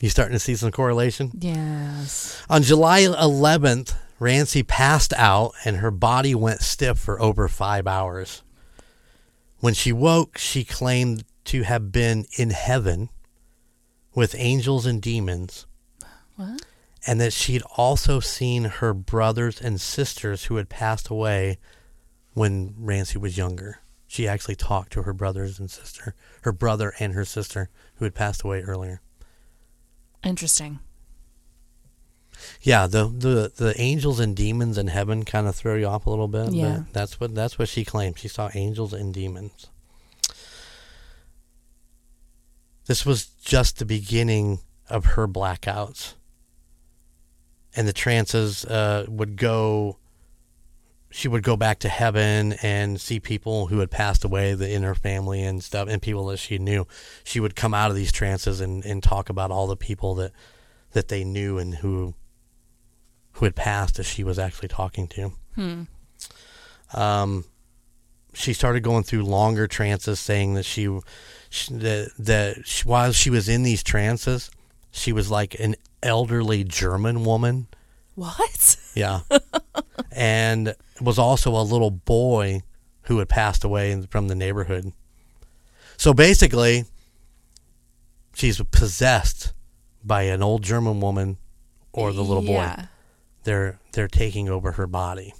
You 0.00 0.08
starting 0.08 0.32
to 0.34 0.38
see 0.38 0.56
some 0.56 0.70
correlation? 0.70 1.30
Yes. 1.38 2.42
On 2.48 2.62
July 2.62 3.02
11th, 3.02 3.94
Rancy 4.18 4.62
passed 4.62 5.12
out 5.14 5.52
and 5.64 5.76
her 5.78 5.90
body 5.90 6.34
went 6.34 6.60
stiff 6.62 6.98
for 6.98 7.20
over 7.20 7.46
five 7.48 7.86
hours. 7.86 8.42
When 9.60 9.74
she 9.74 9.92
woke, 9.92 10.38
she 10.38 10.64
claimed 10.64 11.24
to 11.46 11.62
have 11.62 11.92
been 11.92 12.26
in 12.38 12.50
heaven 12.50 13.10
with 14.14 14.34
angels 14.38 14.86
and 14.86 15.02
demons, 15.02 15.66
What? 16.36 16.62
And 17.06 17.20
that 17.20 17.32
she'd 17.32 17.62
also 17.76 18.20
seen 18.20 18.64
her 18.64 18.94
brothers 18.94 19.60
and 19.60 19.80
sisters 19.80 20.44
who 20.44 20.56
had 20.56 20.68
passed 20.68 21.08
away 21.08 21.58
when 22.32 22.74
Rancy 22.78 23.18
was 23.18 23.36
younger. 23.36 23.80
She 24.06 24.28
actually 24.28 24.56
talked 24.56 24.92
to 24.92 25.02
her 25.02 25.12
brothers 25.12 25.58
and 25.58 25.70
sister, 25.70 26.14
her 26.42 26.52
brother 26.52 26.94
and 26.98 27.14
her 27.14 27.24
sister 27.24 27.70
who 27.96 28.04
had 28.04 28.14
passed 28.14 28.42
away 28.42 28.62
earlier. 28.62 29.00
Interesting. 30.22 30.78
Yeah, 32.60 32.86
the 32.86 33.06
the 33.06 33.52
the 33.54 33.74
angels 33.80 34.20
and 34.20 34.34
demons 34.36 34.78
in 34.78 34.88
heaven 34.88 35.24
kind 35.24 35.46
of 35.46 35.54
throw 35.54 35.76
you 35.76 35.86
off 35.86 36.06
a 36.06 36.10
little 36.10 36.28
bit. 36.28 36.52
Yeah. 36.52 36.82
but 36.84 36.92
that's 36.92 37.20
what 37.20 37.34
that's 37.34 37.58
what 37.58 37.68
she 37.68 37.84
claimed. 37.84 38.18
She 38.18 38.28
saw 38.28 38.50
angels 38.54 38.92
and 38.92 39.12
demons. 39.14 39.66
This 42.86 43.06
was 43.06 43.26
just 43.26 43.78
the 43.78 43.84
beginning 43.84 44.60
of 44.90 45.04
her 45.06 45.26
blackouts, 45.26 46.14
and 47.76 47.88
the 47.88 47.92
trances 47.92 48.64
uh, 48.64 49.06
would 49.08 49.36
go. 49.36 49.98
She 51.10 51.28
would 51.28 51.44
go 51.44 51.56
back 51.56 51.78
to 51.80 51.88
heaven 51.88 52.54
and 52.60 53.00
see 53.00 53.20
people 53.20 53.68
who 53.68 53.78
had 53.78 53.88
passed 53.88 54.24
away 54.24 54.54
the, 54.54 54.68
in 54.68 54.82
her 54.82 54.96
family 54.96 55.44
and 55.44 55.62
stuff, 55.62 55.88
and 55.88 56.02
people 56.02 56.26
that 56.26 56.38
she 56.38 56.58
knew. 56.58 56.88
She 57.22 57.38
would 57.38 57.54
come 57.54 57.72
out 57.72 57.90
of 57.90 57.96
these 57.96 58.10
trances 58.10 58.60
and, 58.60 58.84
and 58.84 59.00
talk 59.00 59.30
about 59.30 59.52
all 59.52 59.68
the 59.68 59.76
people 59.76 60.16
that 60.16 60.32
that 60.92 61.08
they 61.08 61.22
knew 61.22 61.58
and 61.58 61.76
who 61.76 62.14
who 63.34 63.44
had 63.44 63.54
passed 63.54 63.98
as 63.98 64.06
she 64.06 64.24
was 64.24 64.38
actually 64.38 64.68
talking 64.68 65.06
to. 65.08 65.32
Hmm. 65.54 65.82
Um, 66.94 67.44
she 68.32 68.52
started 68.52 68.82
going 68.82 69.04
through 69.04 69.24
longer 69.24 69.66
trances, 69.66 70.20
saying 70.20 70.54
that 70.54 70.64
she, 70.64 70.88
she 71.50 71.74
that 71.74 72.10
that 72.18 72.66
she, 72.66 72.88
while 72.88 73.12
she 73.12 73.30
was 73.30 73.48
in 73.48 73.62
these 73.62 73.82
trances, 73.82 74.50
she 74.90 75.12
was 75.12 75.30
like 75.30 75.58
an 75.58 75.74
elderly 76.04 76.64
German 76.64 77.24
woman. 77.24 77.66
What? 78.14 78.76
Yeah, 78.94 79.20
and 80.12 80.74
was 81.00 81.18
also 81.18 81.50
a 81.56 81.62
little 81.62 81.90
boy 81.90 82.62
who 83.02 83.18
had 83.18 83.28
passed 83.28 83.64
away 83.64 84.00
from 84.08 84.28
the 84.28 84.34
neighborhood. 84.36 84.92
So 85.96 86.14
basically, 86.14 86.84
she's 88.34 88.60
possessed 88.70 89.52
by 90.04 90.22
an 90.22 90.42
old 90.42 90.62
German 90.62 91.00
woman 91.00 91.38
or 91.92 92.12
the 92.12 92.22
little 92.22 92.42
boy 92.42 92.72
they're 93.44 93.78
they're 93.92 94.08
taking 94.08 94.48
over 94.48 94.72
her 94.72 94.86
body. 94.86 95.34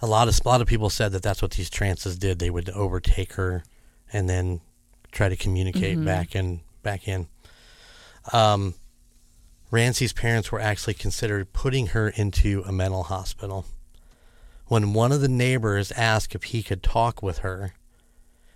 A 0.00 0.06
lot 0.06 0.28
of 0.28 0.40
a 0.44 0.48
lot 0.48 0.60
of 0.60 0.66
people 0.66 0.90
said 0.90 1.12
that 1.12 1.22
that's 1.22 1.42
what 1.42 1.52
these 1.52 1.70
trances 1.70 2.18
did. 2.18 2.38
They 2.38 2.50
would 2.50 2.70
overtake 2.70 3.34
her 3.34 3.64
and 4.12 4.28
then 4.28 4.60
try 5.12 5.28
to 5.28 5.36
communicate 5.36 6.02
back 6.04 6.34
and 6.34 6.60
back 6.82 7.06
in. 7.08 7.28
Um, 8.32 8.74
Rancy's 9.70 10.12
parents 10.12 10.52
were 10.52 10.60
actually 10.60 10.94
considered 10.94 11.52
putting 11.52 11.88
her 11.88 12.08
into 12.08 12.62
a 12.66 12.72
mental 12.72 13.04
hospital. 13.04 13.66
When 14.66 14.92
one 14.92 15.12
of 15.12 15.20
the 15.20 15.28
neighbors 15.28 15.92
asked 15.92 16.34
if 16.34 16.44
he 16.44 16.62
could 16.62 16.82
talk 16.82 17.22
with 17.22 17.38
her, 17.38 17.74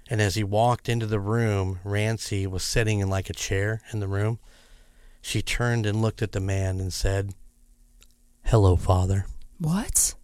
and 0.09 0.21
as 0.21 0.35
he 0.35 0.43
walked 0.43 0.89
into 0.89 1.07
the 1.07 1.21
room, 1.21 1.79
Rancy 1.85 2.47
was 2.47 2.65
sitting 2.65 3.01
in 3.01 3.09
like 3.09 3.31
a 3.31 3.35
chair 3.35 3.81
in 3.93 4.01
the 4.01 4.09
room. 4.09 4.41
She 5.23 5.43
turned 5.43 5.87
and 5.87 6.03
looked 6.03 6.23
at 6.23 6.33
the 6.33 6.41
man 6.41 6.81
and 6.81 6.93
said, 6.93 7.35
Hello, 8.45 8.75
father. 8.75 9.27
What? 9.59 10.15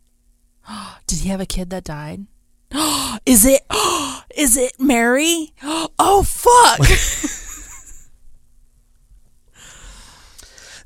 Did 1.07 1.21
he 1.21 1.29
have 1.29 1.41
a 1.41 1.47
kid 1.47 1.71
that 1.71 1.85
died? 1.85 2.27
Is 3.27 3.45
it? 3.45 3.63
Is 4.37 4.57
it 4.57 4.73
Mary? 4.79 5.53
Oh 5.63 6.23
fuck! 6.25 6.81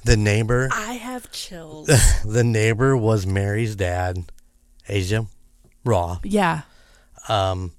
The 0.04 0.16
neighbor 0.16 0.68
I 0.72 0.92
have 0.94 1.30
chills. 1.30 1.88
the 2.24 2.44
neighbor 2.44 2.96
was 2.96 3.26
Mary's 3.26 3.76
dad, 3.76 4.30
Asa 4.88 5.26
Raw. 5.84 6.18
yeah. 6.24 6.62
Um 7.28 7.72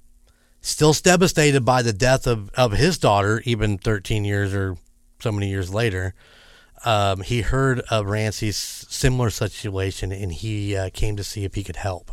still 0.60 0.92
devastated 0.92 1.64
by 1.64 1.82
the 1.82 1.92
death 1.92 2.26
of, 2.26 2.48
of 2.54 2.72
his 2.72 2.96
daughter, 2.98 3.42
even 3.44 3.78
thirteen 3.78 4.24
years 4.24 4.54
or 4.54 4.76
so 5.20 5.32
many 5.32 5.48
years 5.48 5.72
later. 5.74 6.14
Um, 6.84 7.20
he 7.22 7.42
heard 7.42 7.80
of 7.90 8.06
Rancy's 8.06 8.56
similar 8.56 9.30
situation 9.30 10.10
and 10.10 10.32
he 10.32 10.76
uh, 10.76 10.90
came 10.92 11.16
to 11.16 11.22
see 11.22 11.44
if 11.44 11.54
he 11.54 11.62
could 11.62 11.76
help. 11.76 12.10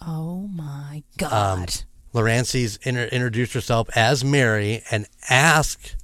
Oh 0.00 0.48
my 0.52 0.96
Um, 0.96 1.02
god. 1.16 1.74
Lurancy's 2.12 2.78
inter- 2.82 3.08
introduced 3.12 3.54
herself 3.54 3.88
as 3.96 4.24
Mary 4.24 4.82
and 4.90 5.06
asked 5.28 5.96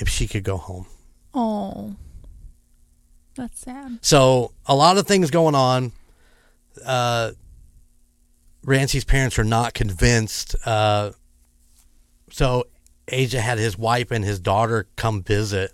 if 0.00 0.08
she 0.08 0.26
could 0.26 0.42
go 0.42 0.56
home. 0.56 0.86
oh, 1.34 1.94
that's 3.36 3.60
sad. 3.60 3.98
So 4.02 4.52
a 4.66 4.74
lot 4.74 4.98
of 4.98 5.06
things 5.06 5.30
going 5.30 5.54
on. 5.54 5.92
Uh, 6.84 7.32
Rancy's 8.64 9.04
parents 9.04 9.38
are 9.38 9.44
not 9.44 9.72
convinced. 9.72 10.56
Uh, 10.66 11.12
so 12.30 12.64
Asa 13.12 13.40
had 13.40 13.58
his 13.58 13.78
wife 13.78 14.10
and 14.10 14.24
his 14.24 14.40
daughter 14.40 14.88
come 14.96 15.22
visit, 15.22 15.72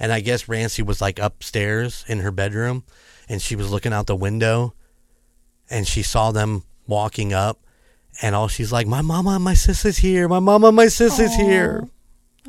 and 0.00 0.12
I 0.12 0.20
guess 0.20 0.48
Rancy 0.48 0.82
was 0.82 1.00
like 1.00 1.18
upstairs 1.18 2.04
in 2.08 2.20
her 2.20 2.30
bedroom, 2.30 2.84
and 3.28 3.40
she 3.40 3.54
was 3.54 3.70
looking 3.70 3.92
out 3.92 4.06
the 4.06 4.16
window, 4.16 4.74
and 5.70 5.86
she 5.86 6.02
saw 6.02 6.32
them 6.32 6.64
walking 6.86 7.32
up, 7.32 7.60
and 8.22 8.34
all 8.34 8.48
she's 8.48 8.72
like, 8.72 8.86
"My 8.86 9.02
mama 9.02 9.30
and 9.30 9.44
my 9.44 9.52
is 9.52 9.98
here. 9.98 10.26
My 10.26 10.40
mama 10.40 10.68
and 10.68 10.76
my 10.76 10.88
sister's 10.88 11.30
is 11.30 11.36
here." 11.36 11.88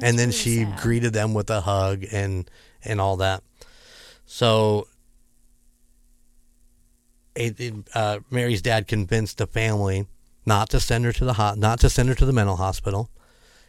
And 0.02 0.20
then 0.20 0.28
really 0.30 0.38
she 0.40 0.64
sad. 0.64 0.80
greeted 0.80 1.14
them 1.14 1.34
with 1.34 1.50
a 1.50 1.62
hug 1.62 2.04
and 2.12 2.50
and 2.84 3.00
all 3.02 3.18
that. 3.18 3.44
So, 4.26 4.88
it, 7.36 7.60
it, 7.60 7.74
uh, 7.94 8.20
Mary's 8.30 8.62
dad 8.62 8.88
convinced 8.88 9.38
the 9.38 9.48
family 9.48 10.08
not 10.46 10.70
to 10.70 10.80
send 10.80 11.06
her 11.06 11.12
to 11.14 11.26
the 11.26 11.34
ho- 11.34 11.56
not 11.56 11.80
to 11.82 11.90
send 11.90 12.10
her 12.10 12.16
to 12.16 12.26
the 12.26 12.34
mental 12.34 12.56
hospital, 12.58 13.10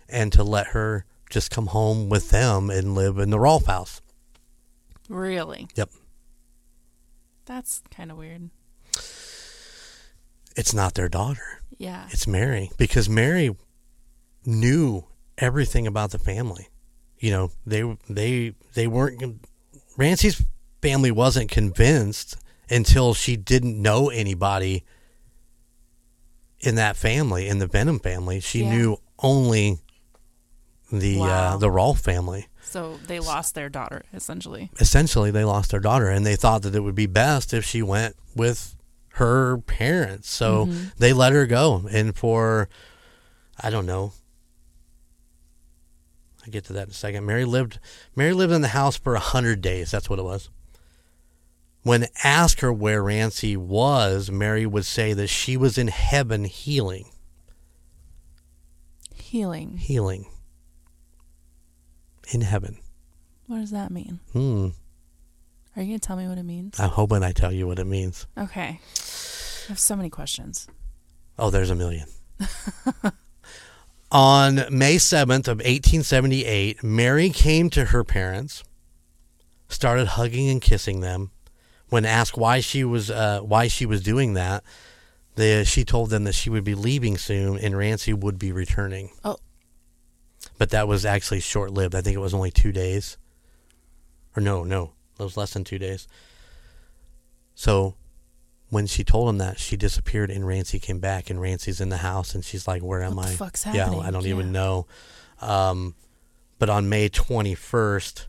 and 0.08 0.32
to 0.32 0.42
let 0.44 0.68
her 0.68 1.04
just 1.30 1.50
come 1.50 1.68
home 1.68 2.08
with 2.08 2.30
them 2.30 2.70
and 2.70 2.94
live 2.94 3.18
in 3.18 3.30
the 3.30 3.38
Roff 3.40 3.66
house. 3.66 4.00
Really? 5.08 5.68
Yep, 5.74 5.90
That's 7.44 7.82
kind 7.90 8.10
of 8.10 8.16
weird. 8.18 8.50
it's 10.56 10.74
not 10.74 10.94
their 10.94 11.08
daughter; 11.08 11.60
Yeah. 11.78 12.06
it's 12.10 12.26
Mary 12.26 12.70
because 12.76 13.08
Mary 13.08 13.56
knew 14.44 15.04
everything 15.38 15.86
about 15.86 16.10
the 16.10 16.18
family. 16.18 16.68
You 17.18 17.30
know, 17.30 17.50
they 17.66 17.96
they 18.08 18.54
they 18.74 18.86
weren't. 18.86 19.40
Rancy's 19.96 20.42
family 20.82 21.10
wasn't 21.10 21.50
convinced 21.50 22.36
until 22.68 23.14
she 23.14 23.36
didn't 23.36 23.80
know 23.80 24.10
anybody 24.10 24.84
in 26.60 26.74
that 26.76 26.96
family, 26.96 27.48
in 27.48 27.58
the 27.58 27.66
Vennum 27.66 28.02
family. 28.02 28.40
She 28.40 28.62
Yeah. 28.62 28.70
knew 28.70 28.96
only 29.18 29.78
the 30.92 31.20
uh, 31.30 31.56
the 31.56 31.70
Roff 31.70 32.00
family. 32.00 32.46
So 32.62 32.98
they 33.06 33.20
lost 33.20 33.54
their 33.54 33.68
daughter 33.68 34.02
essentially. 34.12 34.70
Essentially, 34.80 35.30
they 35.30 35.44
lost 35.44 35.70
their 35.70 35.80
daughter, 35.80 36.08
and 36.08 36.26
they 36.26 36.36
thought 36.36 36.62
that 36.62 36.74
it 36.74 36.80
would 36.80 36.94
be 36.94 37.06
best 37.06 37.54
if 37.54 37.64
she 37.64 37.82
went 37.82 38.16
with 38.34 38.74
her 39.14 39.58
parents. 39.58 40.28
So 40.28 40.66
Mm-hmm. 40.66 40.88
they 40.98 41.12
let 41.12 41.32
her 41.32 41.46
go, 41.46 41.86
and 41.90 42.14
for 42.16 42.68
I 43.60 43.70
don't 43.70 43.86
know. 43.86 44.12
I 46.46 46.50
get 46.50 46.64
to 46.66 46.72
that 46.74 46.84
in 46.84 46.90
a 46.90 46.94
second. 46.94 47.26
Mary 47.26 47.44
lived 47.44 47.80
Mary 48.14 48.32
lived 48.32 48.52
in 48.52 48.62
the 48.62 48.68
house 48.68 48.96
for 48.96 49.14
a 49.14 49.20
hundred 49.20 49.60
days. 49.60 49.90
That's 49.90 50.08
what 50.08 50.18
it 50.18 50.24
was. 50.24 50.48
When 51.82 52.06
asked 52.22 52.60
her 52.60 52.72
where 52.72 53.02
Rancy 53.02 53.56
was, 53.56 54.30
Mary 54.30 54.66
would 54.66 54.84
say 54.84 55.12
that 55.12 55.28
she 55.28 55.56
was 55.56 55.78
in 55.78 55.88
heaven 55.88 56.44
healing. 56.44 57.06
Healing. 59.14 59.76
Healing. 59.76 60.26
In 62.32 62.40
heaven. 62.40 62.78
What 63.46 63.58
does 63.58 63.70
that 63.70 63.90
mean? 63.90 64.20
Hmm. 64.32 64.68
Are 65.76 65.82
you 65.82 65.88
gonna 65.88 65.98
tell 65.98 66.16
me 66.16 66.26
what 66.26 66.38
it 66.38 66.44
means? 66.44 66.78
I'm 66.80 66.90
hoping 66.90 67.22
I 67.22 67.32
tell 67.32 67.52
you 67.52 67.66
what 67.66 67.78
it 67.78 67.86
means. 67.86 68.26
Okay. 68.38 68.80
I 68.80 69.68
have 69.68 69.78
so 69.78 69.96
many 69.96 70.10
questions. 70.10 70.68
Oh, 71.38 71.50
there's 71.50 71.70
a 71.70 71.74
million. 71.74 72.06
On 74.12 74.64
May 74.70 74.96
7th 74.96 75.48
of 75.48 75.58
1878, 75.58 76.82
Mary 76.84 77.30
came 77.30 77.70
to 77.70 77.86
her 77.86 78.04
parents, 78.04 78.62
started 79.68 80.06
hugging 80.06 80.48
and 80.48 80.62
kissing 80.62 81.00
them. 81.00 81.32
When 81.88 82.04
asked 82.04 82.36
why 82.36 82.60
she 82.60 82.84
was 82.84 83.10
uh, 83.10 83.40
why 83.40 83.68
she 83.68 83.86
was 83.86 84.02
doing 84.02 84.34
that, 84.34 84.64
the, 85.36 85.64
she 85.64 85.84
told 85.84 86.10
them 86.10 86.24
that 86.24 86.34
she 86.34 86.50
would 86.50 86.64
be 86.64 86.74
leaving 86.74 87.16
soon 87.16 87.58
and 87.58 87.76
Rancy 87.76 88.12
would 88.12 88.38
be 88.38 88.52
returning. 88.52 89.10
Oh. 89.24 89.36
but 90.58 90.70
that 90.70 90.88
was 90.88 91.04
actually 91.04 91.40
short 91.40 91.70
lived. 91.70 91.94
I 91.94 92.00
think 92.00 92.16
it 92.16 92.20
was 92.20 92.34
only 92.34 92.50
two 92.50 92.72
days. 92.72 93.18
Or 94.36 94.40
no, 94.40 94.64
no, 94.64 94.92
it 95.18 95.22
was 95.22 95.36
less 95.36 95.52
than 95.52 95.64
two 95.64 95.78
days. 95.78 96.08
So 97.54 97.94
when 98.68 98.86
she 98.86 99.04
told 99.04 99.28
him 99.28 99.38
that, 99.38 99.58
she 99.60 99.76
disappeared 99.76 100.30
and 100.30 100.46
Rancy 100.46 100.78
came 100.78 100.98
back 100.98 101.30
and 101.30 101.40
Rancy's 101.40 101.80
in 101.80 101.88
the 101.88 101.98
house 101.98 102.34
and 102.34 102.44
she's 102.44 102.66
like, 102.66 102.82
Where 102.82 103.02
am 103.02 103.16
What 103.16 103.26
the 103.26 103.32
I? 103.32 103.36
fuck's 103.36 103.66
yeah. 103.66 103.90
I 103.90 104.10
don't 104.10 104.26
even 104.26 104.52
know. 104.52 104.86
Um, 105.40 105.94
but 106.58 106.68
on 106.70 106.88
May 106.88 107.08
21st, 107.08 108.26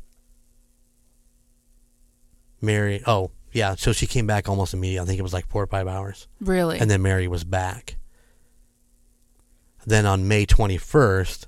Mary, 2.62 3.02
oh, 3.08 3.32
yeah, 3.52 3.76
so 3.76 3.93
she 3.93 4.06
came 4.08 4.28
back 4.28 4.50
almost 4.50 4.73
immediately. 4.73 5.04
I 5.04 5.08
think 5.08 5.19
it 5.19 5.23
was 5.23 5.34
like 5.34 5.47
four 5.47 5.63
or 5.63 5.67
five 5.67 5.88
hours. 5.88 6.28
Really? 6.39 6.80
And 6.80 6.89
then 6.91 7.02
Mary 7.02 7.28
was 7.28 7.43
back. 7.43 7.97
Then 9.86 10.06
on 10.06 10.28
May 10.28 10.45
21st, 10.45 11.45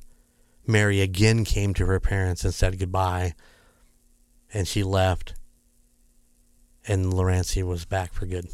Mary 0.66 1.02
again 1.02 1.44
came 1.44 1.74
to 1.74 1.86
her 1.88 2.00
parents 2.00 2.44
and 2.44 2.54
said 2.54 2.80
goodbye. 2.80 3.34
And 4.54 4.68
she 4.68 4.82
left. 4.84 5.36
And 6.88 7.14
Lurancy 7.14 7.62
was 7.62 7.86
back 7.86 8.14
for 8.14 8.26
good. 8.26 8.48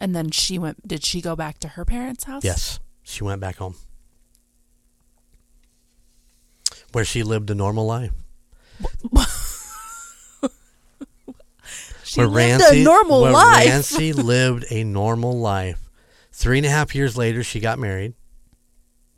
And 0.00 0.14
then 0.16 0.30
she 0.30 0.58
went. 0.58 0.86
Did 0.88 1.04
she 1.04 1.20
go 1.20 1.36
back 1.36 1.58
to 1.60 1.68
her 1.68 1.84
parents' 1.84 2.24
house? 2.24 2.44
Yes, 2.44 2.80
she 3.02 3.22
went 3.24 3.40
back 3.40 3.56
home. 3.56 3.76
Where 6.92 7.04
she 7.04 7.22
lived 7.22 7.50
a 7.50 7.54
normal 7.54 7.86
life. 7.86 8.12
She 12.02 12.18
where 12.18 12.26
lived 12.26 12.60
Rancy- 12.62 12.80
a 12.80 12.84
normal 12.84 13.22
where 13.22 13.30
life. 13.32 13.66
Rancy 13.68 14.12
lived 14.14 14.64
a 14.68 14.82
normal 14.82 15.38
life. 15.38 15.88
Three 16.32 16.58
and 16.58 16.66
a 16.66 16.70
half 16.70 16.92
years 16.92 17.16
later, 17.16 17.44
she 17.44 17.60
got 17.60 17.78
married, 17.78 18.14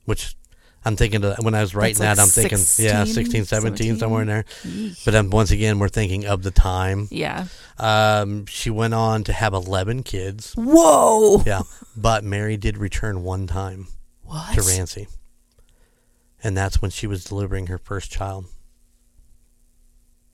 which 0.04 0.36
I'm 0.84 0.96
thinking 0.96 1.22
of, 1.24 1.36
when 1.44 1.54
I 1.54 1.60
was 1.60 1.74
writing 1.74 1.98
That's 1.98 2.16
that, 2.18 2.22
I'm 2.22 2.28
thinking, 2.28 2.58
yeah, 2.84 3.04
16, 3.04 3.44
16, 3.44 3.44
17, 3.44 3.98
somewhere 3.98 4.22
in 4.22 4.28
there. 4.28 4.44
Yeesh. 4.64 5.04
But 5.04 5.14
um, 5.14 5.30
once 5.30 5.50
again, 5.52 5.78
we're 5.78 5.88
thinking 5.88 6.26
of 6.26 6.42
the 6.42 6.50
time. 6.50 7.06
yeah. 7.10 7.46
Um, 7.78 8.46
she 8.46 8.68
went 8.70 8.92
on 8.94 9.24
to 9.24 9.32
have 9.32 9.54
11 9.54 10.02
kids. 10.02 10.54
Whoa. 10.56 11.42
Yeah. 11.46 11.62
But 11.96 12.24
Mary 12.24 12.56
did 12.56 12.78
return 12.78 13.22
one 13.22 13.46
time 13.46 13.86
What? 14.24 14.54
to 14.54 14.62
Rancy. 14.62 15.06
And 16.42 16.56
that's 16.56 16.82
when 16.82 16.90
she 16.90 17.06
was 17.06 17.22
delivering 17.24 17.68
her 17.68 17.78
first 17.78 18.10
child. 18.10 18.46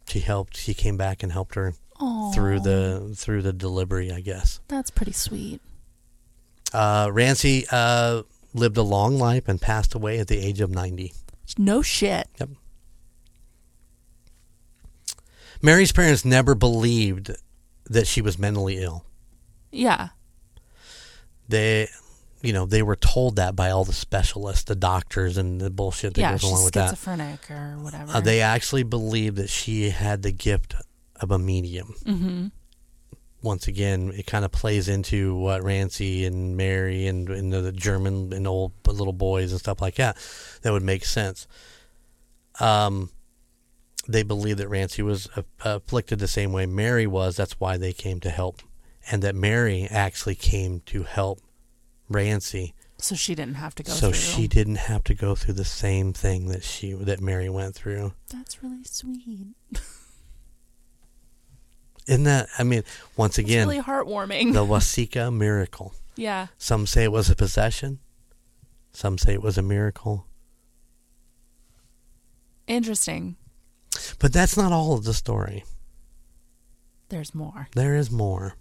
She 0.06 0.20
helped, 0.20 0.56
she 0.56 0.72
came 0.74 0.96
back 0.96 1.22
and 1.22 1.30
helped 1.32 1.54
her 1.54 1.74
Aw, 2.00 2.32
through 2.32 2.60
the 2.60 3.12
through 3.14 3.42
the 3.42 3.52
delivery, 3.52 4.10
I 4.10 4.20
guess. 4.20 4.60
That's 4.68 4.90
pretty 4.90 5.12
sweet. 5.12 5.60
Uh, 6.72 7.10
Rancy 7.12 7.66
uh, 7.70 8.22
lived 8.58 8.76
a 8.76 8.82
long 8.82 9.18
life 9.18 9.48
and 9.48 9.60
passed 9.60 9.94
away 9.94 10.18
at 10.18 10.28
the 10.28 10.38
age 10.38 10.60
of 10.60 10.70
90. 10.70 11.12
No 11.56 11.82
shit. 11.82 12.28
Yep. 12.38 12.50
Mary's 15.62 15.92
parents 15.92 16.24
never 16.24 16.54
believed 16.54 17.32
that 17.86 18.06
she 18.06 18.20
was 18.20 18.38
mentally 18.38 18.78
ill. 18.78 19.04
Yeah. 19.72 20.08
They, 21.48 21.88
you 22.42 22.52
know, 22.52 22.66
they 22.66 22.82
were 22.82 22.96
told 22.96 23.36
that 23.36 23.56
by 23.56 23.70
all 23.70 23.84
the 23.84 23.92
specialists, 23.92 24.64
the 24.64 24.76
doctors, 24.76 25.36
and 25.36 25.60
the 25.60 25.70
bullshit 25.70 26.14
that 26.14 26.20
yeah. 26.20 26.32
goes 26.32 26.42
along 26.44 26.64
with 26.64 26.74
that. 26.74 26.90
schizophrenic 26.90 27.50
or 27.50 27.78
whatever. 27.80 28.12
Uh, 28.16 28.20
they 28.20 28.40
actually 28.40 28.82
believed 28.82 29.36
that 29.36 29.48
she 29.48 29.90
had 29.90 30.22
the 30.22 30.32
gift 30.32 30.74
of 31.16 31.30
a 31.30 31.38
medium. 31.38 31.94
mm-hmm. 32.04 32.46
Once 33.42 33.68
again, 33.68 34.12
it 34.16 34.26
kind 34.26 34.44
of 34.44 34.50
plays 34.50 34.88
into 34.88 35.34
what 35.36 35.62
Rancy 35.62 36.26
and 36.26 36.56
Mary 36.56 37.06
and, 37.06 37.28
and 37.28 37.52
the 37.52 37.70
German 37.70 38.32
and 38.32 38.46
old 38.48 38.72
little 38.86 39.12
boys 39.12 39.52
and 39.52 39.60
stuff 39.60 39.80
like 39.80 39.94
that. 39.94 40.16
That 40.62 40.72
would 40.72 40.82
make 40.82 41.04
sense. 41.04 41.46
Um, 42.58 43.10
they 44.08 44.22
believed 44.24 44.58
that 44.58 44.68
Rancy 44.68 45.02
was 45.02 45.28
afflicted 45.64 46.18
the 46.18 46.26
same 46.26 46.52
way 46.52 46.66
Mary 46.66 47.06
was. 47.06 47.36
That's 47.36 47.60
why 47.60 47.76
they 47.76 47.92
came 47.92 48.18
to 48.20 48.30
help, 48.30 48.62
and 49.10 49.22
that 49.22 49.34
Mary 49.34 49.86
actually 49.88 50.34
came 50.34 50.80
to 50.86 51.04
help 51.04 51.40
Rancy, 52.08 52.74
So 52.96 53.14
she 53.14 53.34
didn't 53.34 53.54
have 53.56 53.74
to 53.76 53.82
go 53.82 53.92
so 53.92 54.10
through. 54.10 54.14
she 54.14 54.48
didn't 54.48 54.76
have 54.76 55.04
to 55.04 55.14
go 55.14 55.34
through 55.34 55.54
the 55.54 55.64
same 55.64 56.12
thing 56.14 56.48
that 56.48 56.64
she 56.64 56.92
that 56.94 57.20
Mary 57.20 57.50
went 57.50 57.74
through. 57.74 58.14
That's 58.32 58.62
really 58.62 58.82
sweet. 58.84 59.48
Isn't 62.08 62.24
that? 62.24 62.48
I 62.58 62.64
mean, 62.64 62.82
once 63.16 63.36
again, 63.38 63.68
It's 63.68 63.76
really 63.76 63.82
heartwarming. 63.82 64.54
the 64.54 64.64
Watseka 64.72 65.32
miracle. 65.32 65.94
yeah. 66.16 66.46
Some 66.56 66.86
say 66.86 67.04
it 67.04 67.12
was 67.12 67.28
a 67.30 67.36
possession. 67.36 68.00
Some 68.92 69.18
say 69.18 69.34
it 69.34 69.42
was 69.42 69.58
a 69.58 69.62
miracle. 69.62 70.26
Interesting. 72.66 73.36
But 74.18 74.32
that's 74.32 74.56
not 74.56 74.72
all 74.72 74.94
of 74.94 75.04
the 75.04 75.14
story. 75.14 75.64
There's 77.08 77.34
more. 77.34 77.68
There 77.74 77.94
is 77.96 78.10
more. 78.10 78.54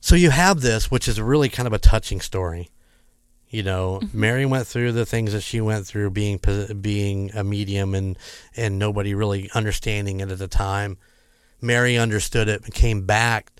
So 0.00 0.14
you 0.14 0.30
have 0.30 0.60
this, 0.60 0.90
which 0.90 1.08
is 1.08 1.20
really 1.20 1.48
kind 1.48 1.66
of 1.66 1.72
a 1.72 1.78
touching 1.78 2.20
story. 2.20 2.70
You 3.48 3.62
know, 3.62 4.00
mm-hmm. 4.02 4.20
Mary 4.20 4.46
went 4.46 4.66
through 4.66 4.92
the 4.92 5.06
things 5.06 5.32
that 5.32 5.40
she 5.42 5.60
went 5.60 5.86
through, 5.86 6.10
being 6.10 6.38
being 6.80 7.30
a 7.34 7.44
medium, 7.44 7.94
and 7.94 8.18
and 8.56 8.78
nobody 8.78 9.14
really 9.14 9.50
understanding 9.54 10.20
it 10.20 10.30
at 10.30 10.38
the 10.38 10.48
time. 10.48 10.98
Mary 11.66 11.96
understood 11.98 12.48
it 12.48 12.64
and 12.64 12.72
came 12.72 13.04
back 13.04 13.52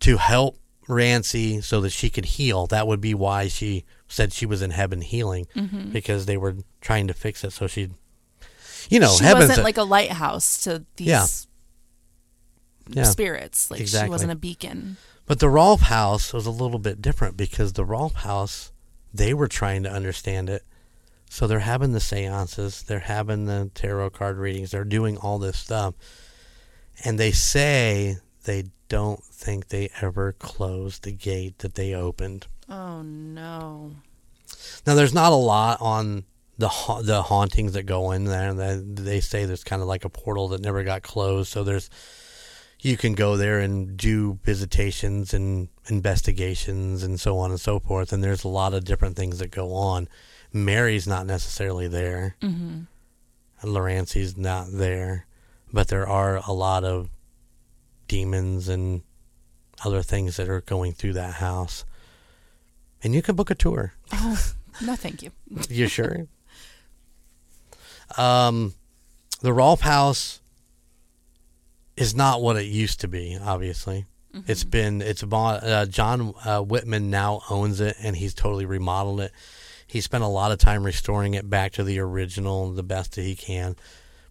to 0.00 0.16
help 0.16 0.58
Rancy 0.88 1.60
so 1.60 1.80
that 1.80 1.90
she 1.90 2.10
could 2.10 2.24
heal. 2.24 2.66
That 2.66 2.86
would 2.86 3.00
be 3.00 3.14
why 3.14 3.48
she 3.48 3.84
said 4.08 4.32
she 4.32 4.46
was 4.46 4.60
in 4.62 4.70
heaven 4.72 5.00
healing 5.00 5.46
mm-hmm. 5.54 5.90
because 5.90 6.26
they 6.26 6.36
were 6.36 6.56
trying 6.80 7.06
to 7.06 7.14
fix 7.14 7.44
it. 7.44 7.52
So 7.52 7.66
she, 7.66 7.88
you 8.90 9.00
know, 9.00 9.14
she 9.16 9.24
wasn't 9.24 9.60
a- 9.60 9.62
like 9.62 9.78
a 9.78 9.84
lighthouse 9.84 10.64
to 10.64 10.84
these 10.96 11.06
Yeah. 11.06 11.26
Yeah. 12.88 13.04
spirits. 13.04 13.70
Like 13.70 13.80
Exactly. 13.80 14.08
she 14.08 14.10
wasn't 14.10 14.32
a 14.32 14.36
beacon. 14.36 14.96
But 15.26 15.38
the 15.38 15.48
Roff 15.48 15.82
House 15.82 16.32
was 16.32 16.46
a 16.46 16.50
little 16.50 16.80
bit 16.80 17.00
different 17.00 17.36
because 17.36 17.72
the 17.72 17.84
Roff 17.84 18.14
House, 18.16 18.72
they 19.14 19.32
were 19.32 19.48
trying 19.48 19.84
to 19.84 19.90
understand 19.90 20.50
it. 20.50 20.64
So 21.30 21.46
they're 21.46 21.60
having 21.60 21.92
the 21.92 22.00
seances, 22.00 22.82
they're 22.82 22.98
having 22.98 23.46
the 23.46 23.70
tarot 23.74 24.10
card 24.10 24.36
readings, 24.36 24.72
they're 24.72 24.84
doing 24.84 25.16
all 25.16 25.38
this 25.38 25.56
stuff. 25.56 25.94
And 27.04 27.18
they 27.18 27.32
say 27.32 28.18
they 28.44 28.64
don't 28.88 29.22
think 29.24 29.68
they 29.68 29.90
ever 30.00 30.32
closed 30.32 31.02
the 31.02 31.12
gate 31.12 31.58
that 31.58 31.74
they 31.74 31.94
opened. 31.94 32.46
Oh 32.68 33.02
no. 33.02 33.92
Now, 34.86 34.94
there's 34.94 35.14
not 35.14 35.32
a 35.32 35.36
lot 35.36 35.80
on 35.80 36.24
the 36.58 36.68
ha- 36.68 37.02
the 37.02 37.22
hauntings 37.22 37.72
that 37.72 37.84
go 37.84 38.12
in 38.12 38.24
there. 38.24 38.52
They, 38.54 38.76
they 38.76 39.20
say 39.20 39.44
there's 39.44 39.64
kind 39.64 39.82
of 39.82 39.88
like 39.88 40.04
a 40.04 40.10
portal 40.10 40.48
that 40.48 40.60
never 40.60 40.84
got 40.84 41.02
closed. 41.02 41.50
So 41.50 41.64
there's 41.64 41.90
you 42.80 42.96
can 42.96 43.14
go 43.14 43.36
there 43.36 43.60
and 43.60 43.96
do 43.96 44.38
visitations 44.42 45.32
and 45.32 45.68
investigations 45.88 47.02
and 47.04 47.18
so 47.18 47.38
on 47.38 47.50
and 47.50 47.60
so 47.60 47.78
forth. 47.78 48.12
And 48.12 48.22
there's 48.22 48.44
a 48.44 48.48
lot 48.48 48.74
of 48.74 48.84
different 48.84 49.16
things 49.16 49.38
that 49.38 49.50
go 49.50 49.72
on. 49.72 50.08
Mary's 50.52 51.06
not 51.06 51.26
necessarily 51.26 51.88
there. 51.88 52.36
Mm-hmm. 52.42 52.80
And 53.60 53.72
Lurancy's 53.72 54.36
not 54.36 54.66
there, 54.72 55.26
but 55.72 55.88
there 55.88 56.06
are 56.08 56.36
a 56.46 56.52
lot 56.52 56.84
of 56.84 57.08
demons 58.08 58.68
and 58.68 59.02
other 59.84 60.02
things 60.02 60.36
that 60.36 60.48
are 60.48 60.60
going 60.60 60.92
through 60.92 61.14
that 61.14 61.34
house. 61.34 61.84
And 63.02 63.14
you 63.14 63.22
can 63.22 63.34
book 63.34 63.50
a 63.50 63.54
tour. 63.54 63.94
Oh 64.12 64.38
no, 64.84 64.94
thank 64.96 65.22
you. 65.22 65.30
You 65.68 65.88
sure? 65.88 66.26
um, 68.16 68.74
the 69.40 69.52
Roff 69.52 69.80
House 69.80 70.40
is 71.96 72.14
not 72.14 72.40
what 72.42 72.56
it 72.56 72.64
used 72.66 73.00
to 73.00 73.08
be. 73.08 73.38
Obviously, 73.40 74.06
it's 74.46 74.64
been 74.64 75.02
it's 75.02 75.22
bought. 75.22 75.64
Uh, 75.64 75.86
John 75.86 76.34
uh, 76.44 76.60
Whitman 76.60 77.10
now 77.10 77.42
owns 77.50 77.80
it, 77.80 77.96
and 78.00 78.16
he's 78.16 78.34
totally 78.34 78.66
remodeled 78.66 79.20
it. 79.20 79.32
He 79.86 80.00
spent 80.00 80.24
a 80.24 80.28
lot 80.28 80.52
of 80.52 80.58
time 80.58 80.84
restoring 80.84 81.34
it 81.34 81.48
back 81.50 81.72
to 81.72 81.84
the 81.84 81.98
original, 81.98 82.72
the 82.72 82.82
best 82.82 83.16
that 83.16 83.22
he 83.22 83.34
can. 83.34 83.76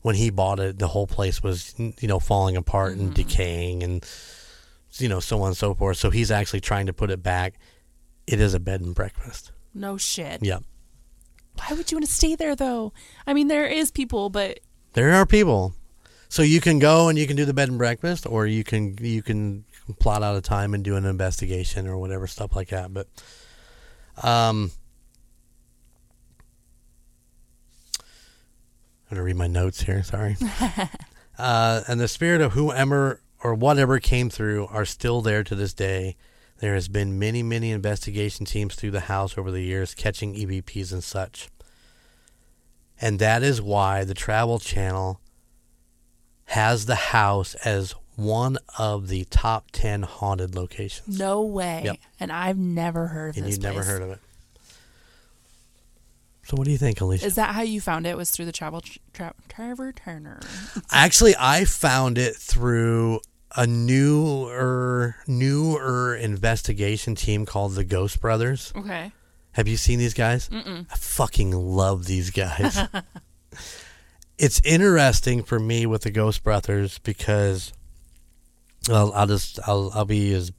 When 0.01 0.15
he 0.15 0.29
bought 0.31 0.59
it, 0.59 0.79
the 0.79 0.87
whole 0.87 1.07
place 1.07 1.43
was 1.43 1.75
you 1.77 2.07
know 2.07 2.19
falling 2.19 2.57
apart 2.57 2.97
and 2.97 3.13
decaying, 3.13 3.83
and 3.83 4.05
you 4.93 5.07
know 5.07 5.19
so 5.19 5.41
on 5.41 5.49
and 5.49 5.57
so 5.57 5.73
forth. 5.75 5.97
So 5.97 6.09
he's 6.09 6.31
actually 6.31 6.61
trying 6.61 6.87
to 6.87 6.93
put 6.93 7.11
it 7.11 7.21
back. 7.21 7.59
It 8.27 8.39
is 8.39 8.53
a 8.53 8.59
bed 8.59 8.81
and 8.81 8.95
breakfast. 8.95 9.51
No 9.73 9.97
shit. 9.97 10.43
Yep. 10.43 10.63
Why 11.55 11.75
would 11.75 11.91
you 11.91 11.97
want 11.97 12.07
to 12.07 12.13
stay 12.13 12.35
there 12.35 12.55
though? 12.55 12.93
I 13.27 13.33
mean, 13.33 13.47
there 13.47 13.65
is 13.65 13.91
people, 13.91 14.29
but 14.29 14.59
There 14.93 15.11
are 15.11 15.25
people. 15.25 15.73
So 16.29 16.41
you 16.43 16.61
can 16.61 16.79
go 16.79 17.09
and 17.09 17.19
you 17.19 17.27
can 17.27 17.35
do 17.35 17.45
the 17.45 17.53
bed 17.53 17.69
and 17.69 17.77
breakfast, 17.77 18.25
or 18.25 18.47
you 18.47 18.63
can 18.63 18.97
you 18.99 19.21
can 19.21 19.65
plot 19.99 20.23
out 20.23 20.35
a 20.35 20.41
time 20.41 20.73
and 20.73 20.83
do 20.83 20.95
an 20.95 21.05
investigation 21.05 21.87
or 21.87 21.97
whatever 21.97 22.25
stuff 22.25 22.55
like 22.55 22.69
that. 22.69 22.93
But, 22.93 23.07
um, 24.23 24.71
I'm 29.12 29.17
gonna 29.17 29.26
read 29.26 29.36
my 29.36 29.47
notes 29.47 29.82
here. 29.82 30.04
Sorry. 30.04 30.38
uh, 31.38 31.82
and 31.86 32.00
the 32.00 32.08
spirit 32.08 32.39
of 32.39 32.54
whoever 32.54 33.19
or 33.43 33.54
whatever 33.54 34.00
came 34.00 34.30
through 34.30 34.67
are 34.67 34.86
still 34.86 35.21
there 35.21 35.43
to 35.43 35.54
this 35.54 35.74
day. 35.74 36.15
There 36.60 36.76
has 36.76 36.88
been 36.88 37.19
many, 37.19 37.43
many 37.43 37.71
investigation 37.71 38.45
teams 38.45 38.76
through 38.76 38.91
the 38.91 39.02
house 39.02 39.38
over 39.38 39.52
the 39.52 39.62
years 39.62 39.93
catching 39.93 40.34
EVPs 40.34 40.93
and 40.93 41.04
such. 41.04 41.50
And 43.02 43.19
that 43.19 43.43
is 43.43 43.62
why 43.62 44.06
the 44.06 44.13
Travel 44.13 44.60
Channel 44.60 45.19
has 46.45 46.86
the 46.86 46.95
house 46.95 47.56
as 47.65 47.95
one 48.15 48.58
of 48.78 49.10
the 49.10 49.26
top 49.26 49.71
10 49.71 50.04
haunted 50.04 50.56
locations. 50.56 51.19
No 51.19 51.41
way. 51.41 51.82
Yep. 51.84 51.97
And 52.19 52.32
I've 52.32 52.58
never 52.58 53.08
heard 53.08 53.32
of 53.32 53.38
and 53.38 53.45
this 53.45 53.56
you've 53.56 53.63
never 53.63 53.84
heard 53.84 54.04
of 54.04 54.12
it. 54.12 54.19
So 56.43 56.58
what 56.58 56.65
do 56.65 56.71
you 56.71 56.77
think, 56.77 57.01
Alicia? 57.01 57.25
Is 57.25 57.36
that 57.36 57.54
how 57.54 57.62
you 57.62 57.80
found 57.80 58.08
it? 58.08 58.17
Was 58.17 58.32
through 58.32 58.45
the 58.45 58.51
travel 58.51 58.82
tra- 59.13 59.34
Trevor 59.47 59.91
Turner? 59.91 60.39
Actually, 60.91 61.36
I 61.38 61.65
found 61.65 62.17
it 62.17 62.36
through 62.36 63.21
a 63.56 63.67
newer 63.67 65.15
newer 65.27 66.15
investigation 66.15 67.15
team 67.15 67.45
called 67.45 67.75
the 67.75 67.84
Ghost 67.84 68.21
Brothers. 68.21 68.73
Okay. 68.75 69.12
Have 69.54 69.67
you 69.67 69.77
seen 69.77 69.99
these 69.99 70.13
guys? 70.13 70.49
Mm-mm. 70.49 70.86
I 70.89 70.95
fucking 70.95 71.51
love 71.51 72.06
these 72.06 72.32
guys. 72.32 72.80
it's 74.38 74.62
interesting 74.63 75.43
for 75.43 75.60
me 75.60 75.86
with 75.86 76.04
the 76.04 76.12
Ghost 76.12 76.43
Brothers 76.43 76.99
because 76.99 77.73
well, 78.89 79.12
I'll 79.13 79.27
just 79.27 79.60
I'll 79.67 79.91
I'll 79.93 80.06
be 80.06 80.34
as 80.34 80.51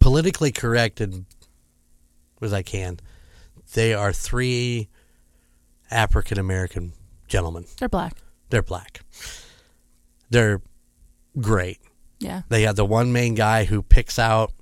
politically 0.00 0.50
correct 0.50 1.00
and 1.00 1.26
as 2.42 2.52
I 2.52 2.62
can. 2.62 2.98
They 3.74 3.94
are 3.94 4.12
three 4.12 4.88
African 5.90 6.38
American 6.38 6.92
gentlemen. 7.28 7.64
They're 7.78 7.88
black. 7.88 8.16
They're 8.50 8.62
black. 8.62 9.00
They're 10.30 10.60
great. 11.40 11.78
Yeah. 12.18 12.42
They 12.48 12.62
have 12.62 12.76
the 12.76 12.84
one 12.84 13.12
main 13.12 13.34
guy 13.34 13.64
who 13.64 13.82
picks 13.82 14.18
out 14.18 14.52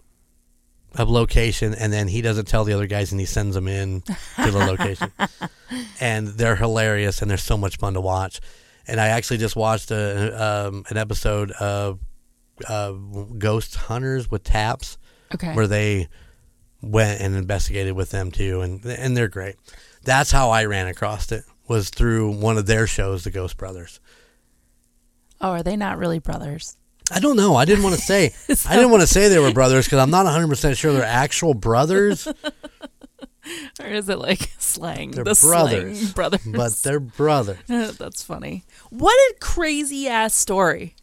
a 0.94 1.04
location 1.04 1.74
and 1.74 1.92
then 1.92 2.08
he 2.08 2.22
doesn't 2.22 2.46
tell 2.46 2.64
the 2.64 2.72
other 2.72 2.86
guys 2.86 3.12
and 3.12 3.20
he 3.20 3.26
sends 3.26 3.54
them 3.54 3.68
in 3.68 4.00
to 4.02 4.50
the 4.50 4.58
location. 4.58 5.12
and 6.00 6.28
they're 6.28 6.56
hilarious 6.56 7.20
and 7.20 7.30
they're 7.30 7.36
so 7.38 7.56
much 7.56 7.76
fun 7.76 7.94
to 7.94 8.00
watch. 8.00 8.40
And 8.86 9.00
I 9.00 9.08
actually 9.08 9.36
just 9.38 9.54
watched 9.56 9.90
a, 9.90 10.66
um, 10.68 10.84
an 10.88 10.96
episode 10.96 11.50
of 11.52 12.00
uh, 12.66 12.92
Ghost 12.92 13.74
Hunters 13.76 14.30
with 14.30 14.44
Taps 14.44 14.96
Okay. 15.34 15.52
where 15.54 15.66
they 15.66 16.08
went 16.82 17.20
and 17.20 17.34
investigated 17.34 17.94
with 17.94 18.10
them 18.10 18.30
too 18.30 18.60
and 18.60 18.84
and 18.84 19.16
they're 19.16 19.28
great. 19.28 19.56
That's 20.04 20.30
how 20.30 20.50
I 20.50 20.64
ran 20.64 20.86
across 20.86 21.32
it 21.32 21.44
was 21.66 21.90
through 21.90 22.30
one 22.30 22.56
of 22.56 22.66
their 22.66 22.86
shows, 22.86 23.24
the 23.24 23.30
Ghost 23.30 23.56
Brothers. 23.56 24.00
oh, 25.40 25.50
are 25.50 25.62
they 25.62 25.76
not 25.76 25.98
really 25.98 26.18
brothers? 26.18 26.76
I 27.10 27.20
don't 27.20 27.36
know. 27.36 27.56
I 27.56 27.64
didn't 27.64 27.84
want 27.84 27.94
to 27.96 28.00
say. 28.02 28.32
I 28.68 28.76
didn't 28.76 28.90
want 28.90 29.00
to 29.00 29.06
say 29.06 29.28
they 29.28 29.38
were 29.38 29.52
brothers 29.52 29.86
because 29.86 29.98
I'm 29.98 30.10
not 30.10 30.24
100 30.24 30.48
percent 30.48 30.76
sure 30.76 30.92
they're 30.92 31.04
actual 31.04 31.54
brothers, 31.54 32.28
Or 33.80 33.86
is 33.86 34.08
it 34.10 34.18
like 34.18 34.50
slang? 34.58 35.12
They're 35.12 35.24
the 35.24 35.38
brothers, 35.42 36.00
slang 36.00 36.12
brothers. 36.12 36.46
but 36.46 36.72
they're 36.82 37.00
brothers. 37.00 37.58
That's 37.66 38.22
funny. 38.22 38.64
What 38.90 39.14
a 39.30 39.34
crazy 39.40 40.06
ass 40.06 40.34
story. 40.34 40.94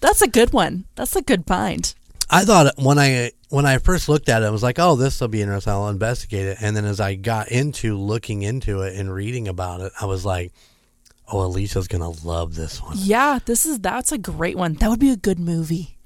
That's 0.00 0.20
a 0.20 0.26
good 0.28 0.52
one. 0.52 0.84
That's 0.96 1.14
a 1.14 1.22
good 1.22 1.46
find. 1.46 1.94
I 2.30 2.44
thought 2.44 2.74
when 2.76 2.98
I 2.98 3.32
when 3.50 3.66
I 3.66 3.78
first 3.78 4.08
looked 4.08 4.28
at 4.28 4.42
it, 4.42 4.46
I 4.46 4.50
was 4.50 4.62
like, 4.62 4.78
"Oh, 4.78 4.96
this 4.96 5.20
will 5.20 5.28
be 5.28 5.42
interesting. 5.42 5.72
I'll 5.72 5.88
investigate 5.88 6.46
it." 6.46 6.58
And 6.60 6.76
then 6.76 6.84
as 6.84 7.00
I 7.00 7.14
got 7.14 7.48
into 7.48 7.98
looking 7.98 8.42
into 8.42 8.82
it 8.82 8.96
and 8.96 9.12
reading 9.12 9.48
about 9.48 9.80
it, 9.80 9.92
I 10.00 10.06
was 10.06 10.24
like, 10.24 10.52
"Oh, 11.30 11.42
Alicia's 11.44 11.88
gonna 11.88 12.10
love 12.10 12.54
this 12.54 12.82
one." 12.82 12.96
Yeah, 12.96 13.38
this 13.44 13.66
is 13.66 13.80
that's 13.80 14.12
a 14.12 14.18
great 14.18 14.56
one. 14.56 14.74
That 14.74 14.88
would 14.88 15.00
be 15.00 15.10
a 15.10 15.16
good 15.16 15.38
movie. 15.38 15.98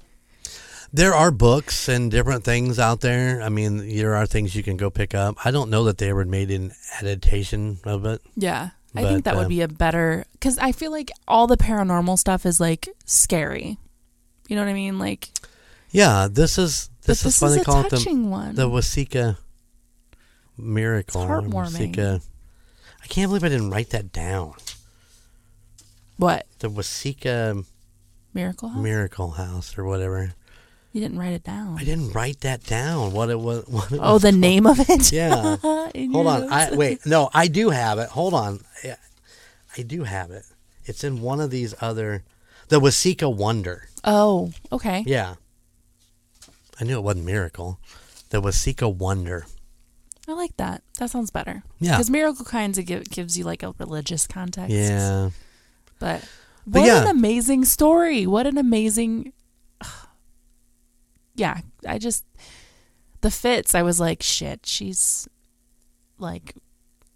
There 0.93 1.13
are 1.13 1.31
books 1.31 1.89
and 1.89 2.09
different 2.09 2.43
things 2.45 2.79
out 2.79 3.01
there. 3.01 3.41
I 3.41 3.49
mean, 3.49 3.95
there 3.97 4.15
are 4.15 4.25
things 4.25 4.55
you 4.55 4.63
can 4.63 4.77
go 4.77 4.89
pick 4.89 5.13
up. 5.13 5.35
I 5.45 5.51
don't 5.51 5.69
know 5.69 5.83
that 5.85 5.97
they 5.97 6.09
ever 6.09 6.23
made 6.23 6.49
an 6.49 6.71
adaptation 6.99 7.79
of 7.83 8.05
it. 8.05 8.21
Yeah. 8.35 8.69
I 8.95 9.01
But, 9.01 9.09
think 9.09 9.25
that 9.25 9.35
would 9.35 9.43
um, 9.45 9.49
be 9.49 9.61
a 9.61 9.67
better 9.67 10.25
cuz 10.39 10.57
I 10.57 10.71
feel 10.71 10.91
like 10.91 11.11
all 11.27 11.45
the 11.45 11.57
paranormal 11.57 12.17
stuff 12.17 12.45
is 12.45 12.59
like 12.59 12.87
scary. 13.05 13.77
You 14.47 14.55
know 14.55 14.63
what 14.63 14.69
I 14.69 14.73
mean? 14.73 14.97
Like 14.97 15.29
Yeah, 15.91 16.27
this 16.29 16.57
is 16.57 16.89
this, 17.05 17.21
this 17.21 17.25
is 17.25 17.39
funny. 17.39 17.55
is 17.55 17.61
a 17.61 17.65
Call 17.65 17.85
it 17.85 17.89
the 17.91 18.13
one. 18.15 18.55
the 18.55 18.69
Watseka 18.69 19.37
miracle. 20.57 21.21
It's 21.23 21.31
heartwarming. 21.31 21.95
Watseka. 21.95 22.21
I 23.03 23.07
can't 23.07 23.29
believe 23.29 23.43
I 23.43 23.49
didn't 23.49 23.69
write 23.71 23.91
that 23.91 24.11
down. 24.11 24.53
what? 26.17 26.45
The 26.59 26.69
Watseka 26.69 27.63
Miracle 28.33 28.69
House? 28.69 28.83
Miracle 28.83 29.31
House 29.31 29.77
or 29.77 29.85
whatever. 29.85 30.33
you 30.93 31.01
didn't 31.01 31.17
write 31.17 31.33
it 31.33 31.43
down. 31.43 31.77
I 31.79 31.83
didn't 31.83 32.11
write 32.11 32.41
that 32.41 32.63
down. 32.65 33.13
What 33.13 33.29
it 33.29 33.39
was. 33.39 33.65
What 33.69 33.91
it 33.91 33.99
Oh, 34.01 34.13
was 34.13 34.23
the 34.23 34.31
called. 34.31 34.41
name 34.41 34.65
of 34.67 34.79
it? 34.89 35.11
Yeah. 35.11 35.55
Hold 35.61 36.27
on. 36.27 36.51
I 36.51 36.75
wait. 36.75 36.99
No, 37.05 37.29
I 37.33 37.47
do 37.47 37.69
have 37.69 37.97
it. 37.99 38.09
Hold 38.09 38.33
on. 38.33 38.59
Yeah, 38.83 38.97
I 39.77 39.81
do 39.83 40.03
have 40.03 40.31
it. 40.31 40.43
It's 40.85 41.03
in 41.03 41.21
one 41.21 41.39
of 41.39 41.49
these 41.49 41.73
other. 41.81 42.23
The 42.69 42.79
Watseka 42.81 43.33
Wonder. 43.33 43.87
Oh, 44.03 44.51
okay. 44.71 45.03
Yeah. 45.07 45.35
I 46.79 46.83
knew 46.83 46.97
it 46.97 47.03
wasn't 47.03 47.25
Miracle. 47.25 47.79
The 48.29 48.41
Watseka 48.41 48.93
Wonder. 48.93 49.45
I 50.27 50.33
like 50.33 50.57
that. 50.57 50.83
That 50.99 51.09
sounds 51.09 51.31
better. 51.31 51.63
Yeah. 51.79 51.91
Because 51.93 52.09
miracle 52.09 52.43
kinds 52.43 52.77
of 52.77 52.85
give, 52.85 53.09
gives 53.09 53.37
you 53.37 53.45
like 53.45 53.63
a 53.63 53.73
religious 53.79 54.27
context. 54.27 54.75
Yeah. 54.75 55.29
But 55.99 56.27
But 56.65 56.81
what 56.81 56.87
yeah. 56.87 57.03
an 57.03 57.07
amazing 57.07 57.63
story. 57.65 58.27
What 58.27 58.45
an 58.47 58.57
amazing. 58.57 59.33
Yeah, 61.35 61.59
I 61.87 61.99
just. 61.99 62.25
The 63.21 63.29
fits, 63.29 63.75
I 63.75 63.83
was 63.83 63.99
like, 63.99 64.23
shit, 64.23 64.65
she's 64.65 65.27
like. 66.17 66.55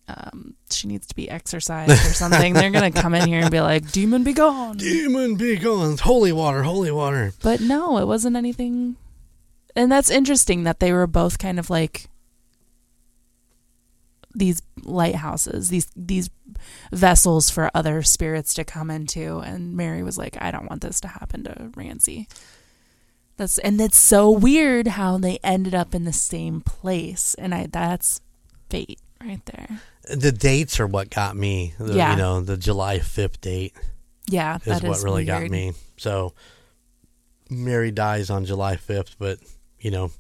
Um, 0.08 0.56
she 0.70 0.88
needs 0.88 1.08
to 1.08 1.16
be 1.16 1.30
exercised 1.30 1.92
or 1.92 2.14
something. 2.14 2.54
They're 2.54 2.70
gonna 2.70 2.92
come 2.92 3.14
in 3.16 3.28
here 3.28 3.40
and 3.40 3.50
be 3.50 3.62
like, 3.62 3.92
"Demon, 3.92 4.24
be 4.24 4.34
gone!" 4.34 4.76
Demon 4.78 5.36
be 5.36 5.56
gone. 5.56 5.98
Holy 5.98 6.34
water. 6.34 6.64
Holy 6.64 6.92
water. 6.92 7.34
But 7.42 7.62
no, 7.62 7.98
it 7.98 8.06
wasn't 8.06 8.36
anything. 8.36 8.98
And 9.76 9.92
that's 9.92 10.10
interesting 10.10 10.64
that 10.64 10.80
they 10.80 10.92
were 10.92 11.08
both 11.08 11.38
kind 11.38 11.60
of 11.60 11.70
like 11.70 12.08
these 14.34 14.62
lighthouses, 14.84 15.70
these 15.70 15.88
these 15.96 16.30
vessels 16.92 17.50
for 17.50 17.70
other 17.74 18.02
spirits 18.02 18.54
to 18.56 18.64
come 18.64 18.90
into. 18.90 19.40
And 19.40 19.76
Mary 19.76 20.04
was 20.04 20.18
like, 20.18 20.38
I 20.42 20.52
don't 20.52 20.70
want 20.70 20.82
this 20.82 21.00
to 21.02 21.08
happen 21.08 21.44
to 21.46 21.72
Rancy. 21.76 22.28
That's 23.38 23.58
and 23.60 23.80
it's 23.82 23.98
so 23.98 24.30
weird 24.30 24.88
how 24.88 25.18
they 25.18 25.40
ended 25.44 25.74
up 25.74 25.96
in 25.96 26.06
the 26.06 26.14
same 26.14 26.62
place. 26.62 27.34
And 27.36 27.54
I 27.54 27.68
that's 27.68 28.22
fate 28.70 29.00
right 29.24 29.46
there. 29.46 29.82
The 30.04 30.32
dates 30.32 30.80
are 30.80 30.88
what 30.88 31.10
got 31.10 31.36
me. 31.36 31.74
The, 31.78 31.94
Yeah. 31.94 32.12
You 32.12 32.18
know, 32.18 32.42
the 32.42 32.58
July 32.58 33.00
5th 33.00 33.40
date 33.42 33.76
Yeah, 34.28 34.58
is 34.66 34.82
what 34.82 34.98
is 34.98 35.04
really 35.04 35.26
got 35.26 35.50
me. 35.50 35.74
So 35.98 36.34
Mary 37.50 37.92
dies 37.92 38.30
on 38.30 38.46
July 38.46 38.78
5th, 38.78 39.16
but, 39.20 39.40
you 39.82 39.92
know, 39.92 40.12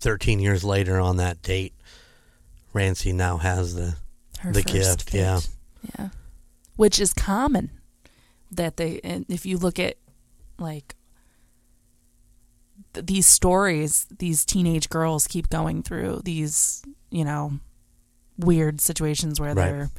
13 0.00 0.40
years 0.40 0.64
later 0.64 0.98
on 0.98 1.18
that 1.18 1.42
date, 1.42 1.74
Rancy 2.72 3.12
now 3.12 3.36
has 3.36 3.74
the. 3.74 3.96
Her 4.38 4.52
The 4.52 4.62
gift, 4.62 5.12
yeah. 5.12 5.40
Yeah. 5.98 6.08
Which 6.76 6.98
is 6.98 7.12
common 7.12 7.70
that 8.50 8.78
they 8.78 9.00
and 9.04 9.26
if 9.28 9.44
you 9.44 9.58
look 9.58 9.78
at 9.78 9.96
like 10.58 10.94
th- 12.94 13.04
these 13.06 13.26
stories 13.26 14.06
these 14.18 14.44
teenage 14.46 14.88
girls 14.88 15.26
keep 15.26 15.50
going 15.50 15.82
through 15.82 16.22
these, 16.24 16.82
you 17.10 17.24
know, 17.24 17.52
weird 18.38 18.80
situations 18.80 19.38
where 19.38 19.54
Right. 19.54 19.70
they're 19.70 19.90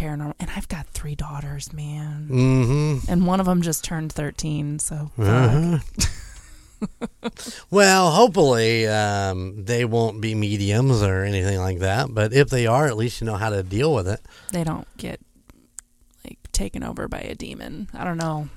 paranormal 0.00 0.34
and 0.40 0.50
I've 0.56 0.68
got 0.68 0.86
three 0.88 1.14
daughters, 1.14 1.72
man. 1.72 2.28
Mm-hmm. 2.30 3.10
And 3.12 3.26
one 3.26 3.38
of 3.38 3.46
them 3.46 3.60
just 3.60 3.84
turned 3.84 4.12
13, 4.12 4.78
so. 4.78 5.10
Uh-huh. 5.18 5.78
well, 7.70 8.10
hopefully 8.10 8.88
um, 8.88 9.64
they 9.64 9.84
won't 9.84 10.22
be 10.22 10.34
mediums 10.34 11.02
or 11.02 11.22
anything 11.24 11.58
like 11.58 11.80
that. 11.80 12.08
But 12.10 12.32
if 12.32 12.48
they 12.48 12.66
are, 12.66 12.86
at 12.86 12.96
least 12.96 13.20
you 13.20 13.26
know 13.26 13.36
how 13.36 13.50
to 13.50 13.62
deal 13.62 13.94
with 13.94 14.08
it. 14.08 14.20
they 14.52 14.64
don't 14.64 14.88
get 14.96 15.20
like 16.24 16.38
taken 16.52 16.82
over 16.82 17.06
by 17.06 17.18
a 17.18 17.34
demon. 17.34 17.88
I 17.92 18.04
don't 18.04 18.16
know. 18.16 18.48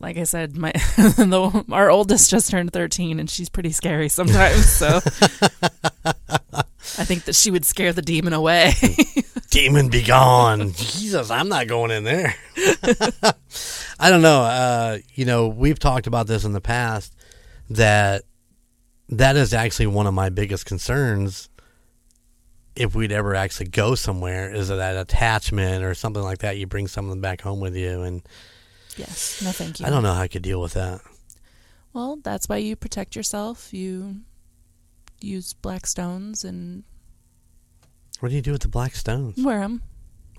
Like 0.00 0.16
I 0.18 0.24
said, 0.24 0.56
my 0.56 0.72
the, 0.96 1.64
our 1.70 1.88
oldest 1.88 2.28
just 2.28 2.50
turned 2.50 2.72
thirteen, 2.72 3.20
and 3.20 3.30
she's 3.30 3.48
pretty 3.48 3.70
scary 3.70 4.08
sometimes. 4.08 4.68
So 4.68 4.96
I 6.04 7.04
think 7.04 7.24
that 7.26 7.36
she 7.36 7.52
would 7.52 7.64
scare 7.64 7.92
the 7.92 8.02
demon 8.02 8.32
away. 8.32 8.72
Demon 9.52 9.88
be 9.88 10.02
gone. 10.02 10.72
Jesus, 10.72 11.30
I'm 11.30 11.48
not 11.48 11.68
going 11.68 11.90
in 11.90 12.04
there. 12.04 12.34
I 14.00 14.10
don't 14.10 14.22
know. 14.22 14.42
Uh, 14.42 14.98
you 15.14 15.24
know, 15.24 15.48
we've 15.48 15.78
talked 15.78 16.06
about 16.06 16.26
this 16.26 16.44
in 16.44 16.52
the 16.52 16.60
past 16.60 17.14
that 17.70 18.22
that 19.10 19.36
is 19.36 19.52
actually 19.52 19.88
one 19.88 20.06
of 20.06 20.14
my 20.14 20.30
biggest 20.30 20.66
concerns 20.66 21.50
if 22.74 22.94
we'd 22.94 23.12
ever 23.12 23.34
actually 23.34 23.68
go 23.68 23.94
somewhere 23.94 24.50
is 24.50 24.68
that 24.68 24.96
attachment 24.96 25.84
or 25.84 25.92
something 25.92 26.22
like 26.22 26.38
that 26.38 26.56
you 26.56 26.66
bring 26.66 26.88
someone 26.88 27.20
back 27.20 27.42
home 27.42 27.60
with 27.60 27.76
you 27.76 28.00
and 28.00 28.22
Yes. 28.96 29.42
No, 29.42 29.52
thank 29.52 29.80
you. 29.80 29.86
I 29.86 29.90
don't 29.90 30.02
know 30.02 30.12
how 30.12 30.22
I 30.22 30.28
could 30.28 30.42
deal 30.42 30.60
with 30.60 30.74
that. 30.74 31.00
Well, 31.92 32.18
that's 32.22 32.48
why 32.48 32.58
you 32.58 32.76
protect 32.76 33.16
yourself. 33.16 33.72
You 33.72 34.16
use 35.20 35.52
black 35.52 35.86
stones 35.86 36.44
and 36.44 36.84
What 38.22 38.28
do 38.28 38.36
you 38.36 38.40
do 38.42 38.52
with 38.52 38.62
the 38.62 38.68
black 38.68 38.94
stones? 38.94 39.34
wear 39.36 39.58
them. 39.58 39.82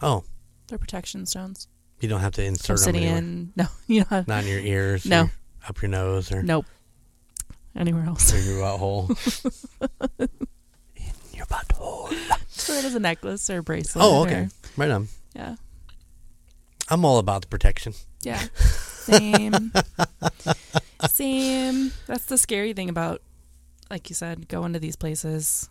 Oh, 0.01 0.23
They're 0.69 0.77
protection 0.77 1.25
stones. 1.25 1.67
you 1.99 2.07
don't 2.07 2.21
have 2.21 2.31
to 2.36 2.43
insert 2.43 2.79
them 2.79 2.95
anywhere. 2.95 3.17
Obsidian. 3.17 3.53
No, 3.57 3.65
you 3.88 3.99
don't 4.01 4.09
have. 4.09 4.27
Not 4.29 4.43
in 4.45 4.49
your 4.49 4.59
ears. 4.61 5.05
No. 5.05 5.29
up 5.67 5.81
your 5.81 5.89
nose 5.89 6.31
or 6.31 6.41
Nope. 6.43 6.65
Anywhere 7.75 8.05
else. 8.05 8.31
through 8.31 8.39
your 8.41 8.61
butthole. 8.63 9.09
in 10.19 10.29
your 11.34 11.45
butthole. 11.47 12.09
Wear 12.69 12.79
it 12.79 12.86
as 12.86 12.95
a 12.95 12.99
necklace 13.01 13.49
or 13.49 13.57
a 13.57 13.63
bracelet. 13.63 14.05
Oh, 14.05 14.21
okay. 14.23 14.43
or- 14.43 14.49
Right 14.77 14.89
on. 14.91 15.09
yeah. 15.36 15.55
I'm 16.89 17.03
all 17.03 17.17
about 17.17 17.41
the 17.41 17.47
protection. 17.49 17.93
Yeah. 18.21 18.39
Same. 18.55 19.73
Same. 21.09 21.91
That's 22.07 22.25
the 22.27 22.38
scary 22.38 22.71
thing 22.71 22.88
about, 22.89 23.21
like 23.89 24.09
you 24.09 24.15
said, 24.15 24.47
going 24.47 24.71
to 24.71 24.79
these 24.79 24.95
places. 24.95 25.69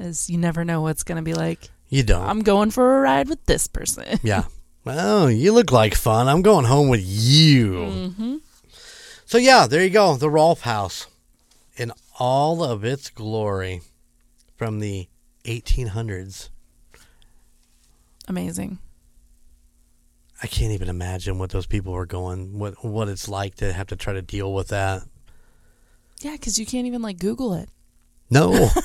Is 0.00 0.30
you 0.30 0.38
never 0.38 0.64
know 0.64 0.80
what's 0.82 1.02
gonna 1.02 1.22
be 1.22 1.34
like. 1.34 1.70
You 1.88 2.02
don't. 2.02 2.28
I'm 2.28 2.40
going 2.40 2.70
for 2.70 2.98
a 2.98 3.00
ride 3.00 3.28
with 3.28 3.44
this 3.46 3.66
person. 3.66 4.18
yeah. 4.22 4.44
Well, 4.84 5.30
you 5.30 5.52
look 5.52 5.72
like 5.72 5.94
fun. 5.94 6.28
I'm 6.28 6.42
going 6.42 6.66
home 6.66 6.88
with 6.88 7.02
you. 7.02 7.72
mm-hmm. 7.72 8.36
So 9.26 9.38
yeah, 9.38 9.66
there 9.66 9.82
you 9.82 9.90
go. 9.90 10.16
The 10.16 10.30
Roff 10.30 10.62
House 10.62 11.06
in 11.76 11.92
all 12.18 12.62
of 12.62 12.84
its 12.84 13.10
glory 13.10 13.82
from 14.56 14.80
the 14.80 15.08
1800s. 15.44 16.50
Amazing. 18.26 18.78
I 20.42 20.46
can't 20.46 20.72
even 20.72 20.88
imagine 20.88 21.38
what 21.38 21.50
those 21.50 21.66
people 21.66 21.92
were 21.92 22.06
going, 22.06 22.58
what 22.58 22.84
what 22.84 23.08
it's 23.08 23.28
like 23.28 23.56
to 23.56 23.72
have 23.72 23.88
to 23.88 23.96
try 23.96 24.12
to 24.12 24.22
deal 24.22 24.52
with 24.54 24.68
that. 24.68 25.02
Yeah, 26.20 26.32
because 26.32 26.58
you 26.58 26.66
can't 26.66 26.86
even 26.86 27.02
like 27.02 27.18
Google 27.18 27.54
it. 27.54 27.68
No. 28.30 28.68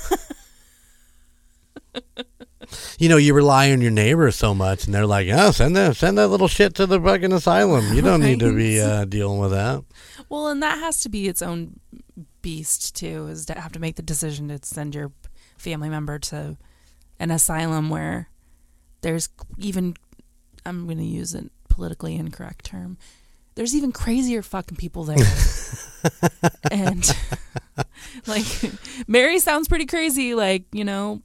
you 2.98 3.10
know, 3.10 3.18
you 3.18 3.34
rely 3.34 3.72
on 3.72 3.82
your 3.82 3.91
neighbors 3.91 4.36
so 4.36 4.54
much, 4.54 4.86
and 4.86 4.94
they're 4.94 5.06
like, 5.06 5.28
"Oh, 5.32 5.52
send 5.52 5.76
that 5.76 5.96
send 5.96 6.18
that 6.18 6.28
little 6.30 6.48
shit 6.48 6.76
to 6.76 6.86
the 6.86 7.00
fucking 7.00 7.34
asylum. 7.34 7.94
You 7.94 8.02
don't 8.02 8.22
need 8.22 8.39
to 8.39 8.56
be 8.56 8.80
uh, 8.80 9.06
dealing 9.06 9.39
with 9.39 9.52
that." 9.52 9.84
Well, 10.30 10.48
and 10.48 10.62
that 10.64 10.80
has 10.80 11.02
to 11.02 11.10
be 11.10 11.28
its 11.28 11.41
own 11.41 11.80
beast 12.41 12.96
too, 12.96 13.28
is 13.28 13.46
to 13.48 13.60
have 13.60 13.72
to 13.74 13.80
make 13.80 13.96
the 13.96 14.02
decision 14.02 14.48
to 14.50 14.60
send 14.64 14.96
your 14.96 15.12
family 15.58 15.89
member 15.89 16.20
to 16.20 16.58
an 17.20 17.32
asylum 17.32 17.89
where 17.89 18.30
there's 19.02 19.30
even 19.58 19.96
I'm 20.66 20.86
going 20.86 20.98
to 20.98 21.04
use 21.04 21.36
a 21.36 21.46
politically 21.70 22.16
incorrect 22.16 22.66
term. 22.66 22.98
There's 23.56 23.76
even 23.76 23.91
crazier 23.91 24.41
fucking 24.41 24.78
people 24.78 25.04
there. 25.04 25.18
and 26.72 27.16
like 28.28 28.46
Mary 29.08 29.39
sounds 29.39 29.68
pretty 29.68 29.86
crazy 29.86 30.34
like, 30.34 30.66
you 30.72 30.84
know, 30.84 31.22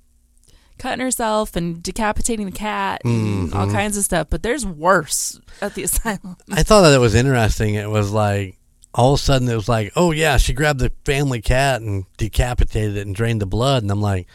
cutting 0.79 1.01
herself 1.05 1.57
and 1.57 1.83
decapitating 1.83 2.47
the 2.47 2.53
cat 2.53 3.01
and 3.05 3.53
all 3.53 3.67
Mhm. 3.67 3.73
kinds 3.73 3.97
of 3.97 4.05
stuff, 4.05 4.29
but 4.31 4.43
there's 4.43 4.65
worse 4.65 5.39
at 5.61 5.75
the 5.75 5.83
asylum. 5.89 6.37
I 6.51 6.63
thought 6.63 6.83
that 6.83 6.95
it 6.95 6.99
was 7.01 7.15
interesting. 7.15 7.75
It 7.75 7.91
was 7.91 8.11
like 8.11 8.57
all 8.95 9.15
of 9.15 9.21
a 9.21 9.23
sudden 9.23 9.49
it 9.49 9.55
was 9.57 9.69
like, 9.69 9.93
"Oh 9.97 10.13
yeah, 10.13 10.37
she 10.39 10.53
grabbed 10.55 10.81
the 10.81 10.91
family 11.05 11.41
cat 11.43 11.83
and 11.83 12.05
decapitated 12.17 12.97
it 12.97 13.07
and 13.07 13.15
drained 13.15 13.41
the 13.43 13.47
blood," 13.47 13.83
and 13.83 13.91
I'm 13.93 14.01
like, 14.01 14.27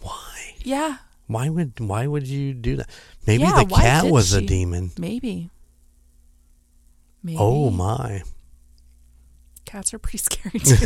"Why? 0.00 0.54
Yeah, 0.62 0.96
Why 1.26 1.48
would 1.48 1.78
why 1.80 2.06
would 2.06 2.26
you 2.28 2.52
do 2.52 2.76
that? 2.76 2.90
Maybe 3.26 3.44
Yeah, 3.44 3.62
the 3.64 3.74
cat 3.74 4.06
was 4.06 4.32
a 4.34 4.42
demon." 4.42 4.90
maybe. 4.98 5.50
Maybe. 7.22 7.38
Oh 7.40 7.70
my! 7.70 8.22
Cats 9.64 9.94
are 9.94 9.98
pretty 9.98 10.18
scary 10.18 10.58
too. 10.60 10.76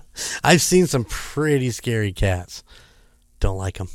I've 0.44 0.62
seen 0.62 0.86
some 0.86 1.04
pretty 1.04 1.70
scary 1.70 2.12
cats. 2.12 2.62
Don't 3.40 3.56
like 3.56 3.78
them. 3.78 3.88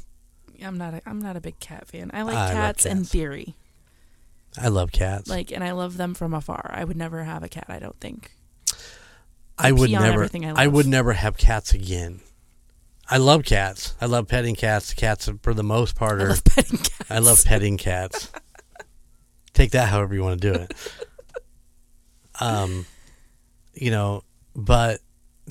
I'm 0.63 0.77
not 0.77 0.93
a 0.93 1.01
I'm 1.05 1.19
not 1.19 1.37
a 1.37 1.41
big 1.41 1.59
cat 1.59 1.87
fan. 1.87 2.11
I 2.13 2.23
like 2.23 2.35
I 2.35 2.45
love 2.45 2.53
cats 2.53 2.85
in 2.85 3.03
theory. 3.03 3.55
I 4.57 4.67
love 4.67 4.91
cats. 4.91 5.29
Like 5.29 5.51
and 5.51 5.63
I 5.63 5.71
love 5.71 5.97
them 5.97 6.13
from 6.13 6.33
afar. 6.33 6.71
I 6.73 6.83
would 6.83 6.97
never 6.97 7.23
have 7.23 7.43
a 7.43 7.49
cat, 7.49 7.65
I 7.69 7.79
don't 7.79 7.99
think. 7.99 8.31
I 9.57 9.71
would 9.71 9.91
never. 9.91 10.23
I 10.23 10.63
I, 10.63 10.67
would 10.67 10.87
never 10.87 11.13
have 11.13 11.37
cats 11.37 11.73
again. 11.73 12.21
I 13.09 13.17
love 13.17 13.43
cats. 13.43 13.93
I 13.99 14.05
love 14.05 14.27
petting 14.27 14.55
cats. 14.55 14.93
Cats, 14.93 15.29
for 15.41 15.53
the 15.53 15.63
most 15.63 15.95
part, 15.95 16.21
I 16.21 16.23
are. 16.23 16.29
love 16.29 16.43
petting 16.45 16.77
cats. 16.77 17.11
I 17.11 17.19
love 17.19 17.43
petting 17.43 17.77
cats. 17.77 18.31
Take 19.53 19.71
that 19.71 19.89
however 19.89 20.13
you 20.13 20.23
want 20.23 20.41
to 20.41 20.53
do 20.53 20.59
it. 20.59 20.73
Um, 22.39 22.85
you 23.73 23.91
know, 23.91 24.23
but 24.55 25.01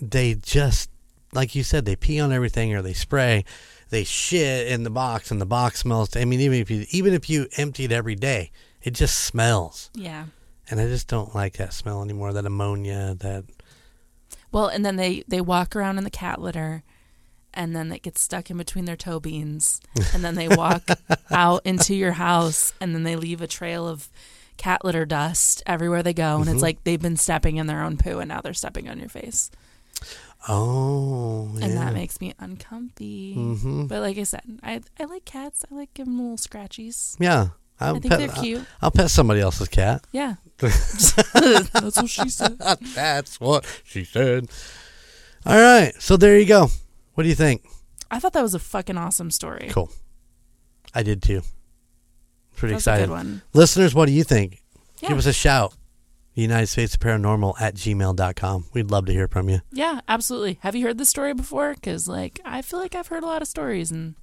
they 0.00 0.34
just 0.34 0.90
like 1.32 1.54
you 1.54 1.62
said, 1.62 1.84
they 1.84 1.94
pee 1.96 2.20
on 2.20 2.32
everything 2.32 2.74
or 2.74 2.80
they 2.80 2.94
spray, 2.94 3.44
they 3.90 4.02
shit 4.04 4.68
in 4.68 4.82
the 4.82 4.90
box 4.90 5.30
and 5.30 5.40
the 5.40 5.46
box 5.46 5.80
smells. 5.80 6.16
I 6.16 6.24
mean, 6.24 6.40
even 6.40 6.58
if 6.60 6.70
you 6.70 6.86
even 6.90 7.12
if 7.12 7.28
you 7.28 7.46
empty 7.56 7.84
it 7.84 7.92
every 7.92 8.14
day, 8.14 8.50
it 8.82 8.92
just 8.94 9.18
smells, 9.18 9.90
Yeah. 9.94 10.24
and 10.70 10.80
I 10.80 10.86
just 10.86 11.06
don't 11.08 11.34
like 11.34 11.54
that 11.58 11.72
smell 11.74 12.02
anymore. 12.02 12.32
That 12.32 12.46
ammonia, 12.46 13.14
that 13.18 13.44
Well, 14.52 14.68
and 14.68 14.84
then 14.84 14.96
they 14.96 15.24
they 15.28 15.40
walk 15.40 15.76
around 15.76 15.98
in 15.98 16.04
the 16.04 16.10
cat 16.10 16.40
litter 16.40 16.82
and 17.54 17.74
then 17.74 17.90
it 17.92 18.02
gets 18.02 18.20
stuck 18.20 18.50
in 18.50 18.56
between 18.58 18.84
their 18.84 18.96
toe 18.96 19.18
beans 19.20 19.80
and 20.14 20.22
then 20.24 20.34
they 20.34 20.48
walk 20.48 20.82
out 21.30 21.62
into 21.64 21.94
your 21.94 22.12
house 22.12 22.72
and 22.80 22.94
then 22.94 23.02
they 23.02 23.16
leave 23.16 23.40
a 23.40 23.46
trail 23.46 23.88
of 23.88 24.08
cat 24.58 24.84
litter 24.84 25.04
dust 25.06 25.62
everywhere 25.66 26.02
they 26.02 26.12
go 26.14 26.36
and 26.38 26.46
Mhm. 26.46 26.52
it's 26.54 26.62
like 26.62 26.84
they've 26.84 27.00
been 27.00 27.16
stepping 27.16 27.56
in 27.56 27.66
their 27.66 27.82
own 27.82 27.96
poo 27.96 28.18
and 28.18 28.28
now 28.28 28.40
they're 28.40 28.54
stepping 28.54 28.88
on 28.88 28.98
your 28.98 29.08
face. 29.08 29.50
Oh, 30.48 31.48
And 31.60 31.72
yeah. 31.74 31.84
that 31.84 31.94
makes 31.94 32.20
me 32.20 32.34
uncomfy. 32.38 33.34
hmm 33.34 33.86
But 33.86 34.00
like 34.00 34.18
I 34.18 34.22
said, 34.24 34.42
I 34.62 34.80
I 34.98 35.04
like 35.04 35.24
cats. 35.24 35.64
I 35.70 35.74
like 35.74 35.94
giving 35.94 36.16
them 36.16 36.22
little 36.22 36.36
scratchies. 36.38 37.16
Yeah, 37.20 37.48
I'll 37.80 37.96
I 37.96 38.00
think 38.00 38.10
pet, 38.12 38.18
they're 38.18 38.42
cute. 38.42 38.64
I'll 38.82 38.90
pet 38.90 39.10
somebody 39.10 39.40
else's 39.40 39.68
cat. 39.68 40.06
Yeah. 40.12 40.34
That's 40.58 41.96
what 41.96 42.08
she 42.10 42.28
said. 42.28 42.58
That's 42.94 43.38
what 43.40 43.64
she 43.84 44.04
said. 44.04 44.48
All 45.46 45.56
right, 45.60 45.92
so 46.00 46.16
there 46.16 46.38
you 46.38 46.46
go. 46.46 46.68
What 47.14 47.22
do 47.22 47.28
you 47.28 47.34
think? 47.36 47.62
I 48.10 48.18
thought 48.18 48.32
that 48.32 48.42
was 48.42 48.54
a 48.54 48.58
fucking 48.58 48.96
awesome 48.98 49.30
story. 49.30 49.68
Cool. 49.70 49.90
I 50.94 51.02
did 51.02 51.22
too. 51.22 51.42
Pretty 52.56 52.74
That's 52.74 52.86
a 52.86 52.90
excited. 52.90 53.06
good 53.08 53.12
one. 53.12 53.42
Listeners, 53.52 53.94
what 53.94 54.06
do 54.06 54.12
you 54.12 54.24
think? 54.24 54.62
Yeah. 55.00 55.10
Give 55.10 55.18
us 55.18 55.26
a 55.26 55.32
shout. 55.32 55.74
United 56.42 56.68
States 56.68 56.96
Paranormal 56.96 57.60
at 57.60 57.74
gmail.com. 57.74 58.66
We'd 58.72 58.90
love 58.90 59.06
to 59.06 59.12
hear 59.12 59.28
from 59.28 59.48
you. 59.48 59.60
Yeah, 59.72 60.00
absolutely. 60.08 60.58
Have 60.62 60.74
you 60.74 60.86
heard 60.86 60.98
this 60.98 61.10
story 61.10 61.34
before? 61.34 61.74
Because, 61.74 62.08
like, 62.08 62.40
I 62.44 62.62
feel 62.62 62.78
like 62.78 62.94
I've 62.94 63.08
heard 63.08 63.22
a 63.22 63.26
lot 63.26 63.42
of 63.42 63.48
stories, 63.48 63.90
and 63.90 64.14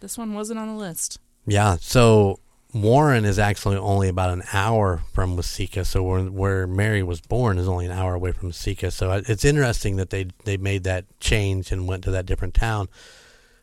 this 0.00 0.16
one 0.16 0.34
wasn't 0.34 0.58
on 0.58 0.68
the 0.68 0.74
list. 0.74 1.18
Yeah, 1.46 1.76
so 1.80 2.38
Warren 2.74 3.24
is 3.24 3.38
actually 3.38 3.76
only 3.76 4.08
about 4.08 4.30
an 4.30 4.42
hour 4.52 5.02
from 5.12 5.36
Watseka. 5.36 5.86
So 5.86 6.02
where, 6.02 6.24
where 6.24 6.66
Mary 6.66 7.02
was 7.02 7.20
born 7.20 7.58
is 7.58 7.68
only 7.68 7.86
an 7.86 7.92
hour 7.92 8.14
away 8.14 8.32
from 8.32 8.50
Watseka. 8.50 8.92
So 8.92 9.22
it's 9.26 9.44
interesting 9.44 9.96
that 9.96 10.10
they 10.10 10.26
they 10.44 10.56
made 10.56 10.84
that 10.84 11.04
change 11.20 11.70
and 11.70 11.86
went 11.86 12.02
to 12.04 12.10
that 12.10 12.26
different 12.26 12.54
town. 12.54 12.88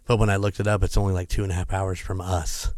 But 0.05 0.17
when 0.17 0.29
I 0.29 0.37
looked 0.37 0.59
it 0.59 0.67
up, 0.67 0.83
it's 0.83 0.97
only 0.97 1.13
like 1.13 1.27
two 1.27 1.43
and 1.43 1.51
a 1.51 1.55
half 1.55 1.73
hours 1.73 1.99
from 1.99 2.21
us. 2.21 2.73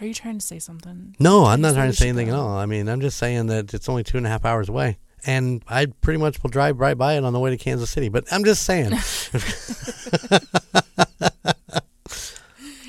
Are 0.00 0.06
you 0.06 0.14
trying 0.14 0.38
to 0.38 0.44
say 0.44 0.58
something? 0.58 1.16
No, 1.18 1.46
I'm 1.46 1.60
not 1.60 1.74
trying 1.74 1.90
to 1.90 1.96
say 1.96 2.08
anything 2.08 2.28
at 2.28 2.34
all. 2.34 2.56
I 2.56 2.66
mean, 2.66 2.88
I'm 2.88 3.00
just 3.00 3.16
saying 3.16 3.46
that 3.46 3.72
it's 3.72 3.88
only 3.88 4.04
two 4.04 4.18
and 4.18 4.26
a 4.26 4.30
half 4.30 4.44
hours 4.44 4.68
away. 4.68 4.98
And 5.24 5.64
I 5.66 5.86
pretty 5.86 6.20
much 6.20 6.42
will 6.42 6.50
drive 6.50 6.78
right 6.78 6.96
by 6.96 7.14
it 7.14 7.24
on 7.24 7.32
the 7.32 7.40
way 7.40 7.50
to 7.50 7.56
Kansas 7.56 7.90
City. 7.90 8.08
But 8.08 8.24
I'm 8.30 8.44
just 8.44 8.62
saying. 8.62 8.92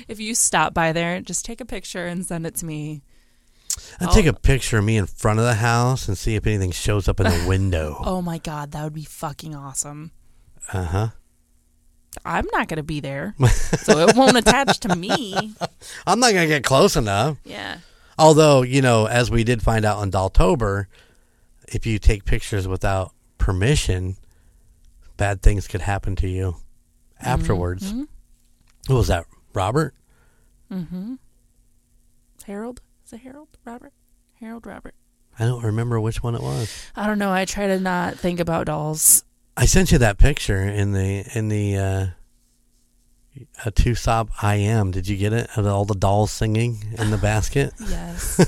If 0.08 0.18
you 0.18 0.34
stop 0.34 0.72
by 0.72 0.92
there, 0.92 1.20
just 1.20 1.44
take 1.44 1.60
a 1.60 1.66
picture 1.66 2.06
and 2.06 2.24
send 2.24 2.46
it 2.46 2.54
to 2.56 2.64
me. 2.64 3.02
I'll 4.00 4.12
take 4.12 4.26
a 4.26 4.32
picture 4.32 4.78
of 4.78 4.84
me 4.84 4.96
in 4.96 5.06
front 5.06 5.38
of 5.38 5.44
the 5.44 5.54
house 5.54 6.08
and 6.08 6.16
see 6.16 6.34
if 6.34 6.46
anything 6.46 6.70
shows 6.70 7.08
up 7.08 7.20
in 7.20 7.26
the 7.26 7.44
window. 7.48 8.00
Oh 8.04 8.22
my 8.22 8.38
god, 8.38 8.72
that 8.72 8.82
would 8.82 8.94
be 8.94 9.04
fucking 9.04 9.54
awesome. 9.54 10.12
Uh 10.72 10.84
huh. 10.84 11.08
I'm 12.24 12.46
not 12.52 12.68
gonna 12.68 12.82
be 12.82 13.00
there, 13.00 13.34
so 13.78 13.98
it 13.98 14.16
won't 14.16 14.36
attach 14.42 14.80
to 14.80 14.94
me. 14.96 15.54
I'm 16.06 16.20
not 16.20 16.32
going 16.32 16.48
to 16.48 16.54
get 16.54 16.64
close 16.64 16.96
enough. 16.96 17.38
Yeah. 17.44 17.78
Although, 18.18 18.62
you 18.62 18.82
know, 18.82 19.06
as 19.06 19.30
we 19.30 19.44
did 19.44 19.62
find 19.62 19.84
out 19.84 19.98
on 19.98 20.10
Daltober, 20.10 20.86
if 21.68 21.86
you 21.86 21.98
take 21.98 22.24
pictures 22.24 22.66
without 22.66 23.12
permission, 23.38 24.16
bad 25.16 25.42
things 25.42 25.68
could 25.68 25.82
happen 25.82 26.16
to 26.16 26.28
you 26.28 26.56
afterwards. 27.20 27.92
Mm-hmm. 27.92 28.04
Who 28.88 28.94
was 28.94 29.08
that? 29.08 29.26
Robert? 29.54 29.94
mm-hmm. 30.72 31.14
Harold? 32.46 32.80
Is 33.06 33.12
it 33.12 33.20
Harold? 33.20 33.48
Robert? 33.64 33.92
Harold 34.40 34.66
Robert. 34.66 34.94
I 35.38 35.44
don't 35.44 35.62
remember 35.62 36.00
which 36.00 36.22
one 36.22 36.34
it 36.34 36.42
was. 36.42 36.90
I 36.96 37.06
don't 37.06 37.18
know. 37.18 37.30
I 37.32 37.44
try 37.44 37.68
to 37.68 37.78
not 37.78 38.18
think 38.18 38.40
about 38.40 38.66
dolls. 38.66 39.22
I 39.58 39.66
sent 39.66 39.90
you 39.90 39.98
that 39.98 40.18
picture 40.18 40.62
in 40.62 40.92
the 40.92 41.28
in 41.34 41.48
the 41.48 41.76
uh 41.76 42.06
a 43.64 43.70
two 43.72 43.94
stop 43.94 44.28
I 44.40 44.54
am. 44.54 44.92
Did 44.92 45.08
you 45.08 45.16
get 45.16 45.32
it? 45.32 45.50
Of 45.56 45.66
all 45.66 45.84
the 45.84 45.94
dolls 45.94 46.30
singing 46.30 46.78
in 46.96 47.10
the 47.10 47.18
basket. 47.18 47.72
Yes. 47.88 48.38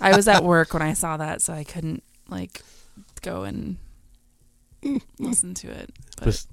I 0.00 0.14
was 0.14 0.28
at 0.28 0.44
work 0.44 0.74
when 0.74 0.82
I 0.82 0.92
saw 0.92 1.16
that, 1.16 1.40
so 1.40 1.52
I 1.52 1.64
couldn't 1.64 2.02
like 2.28 2.60
go 3.22 3.44
and 3.44 3.76
listen 5.18 5.54
to 5.54 5.70
it. 5.70 5.90
But 6.22 6.44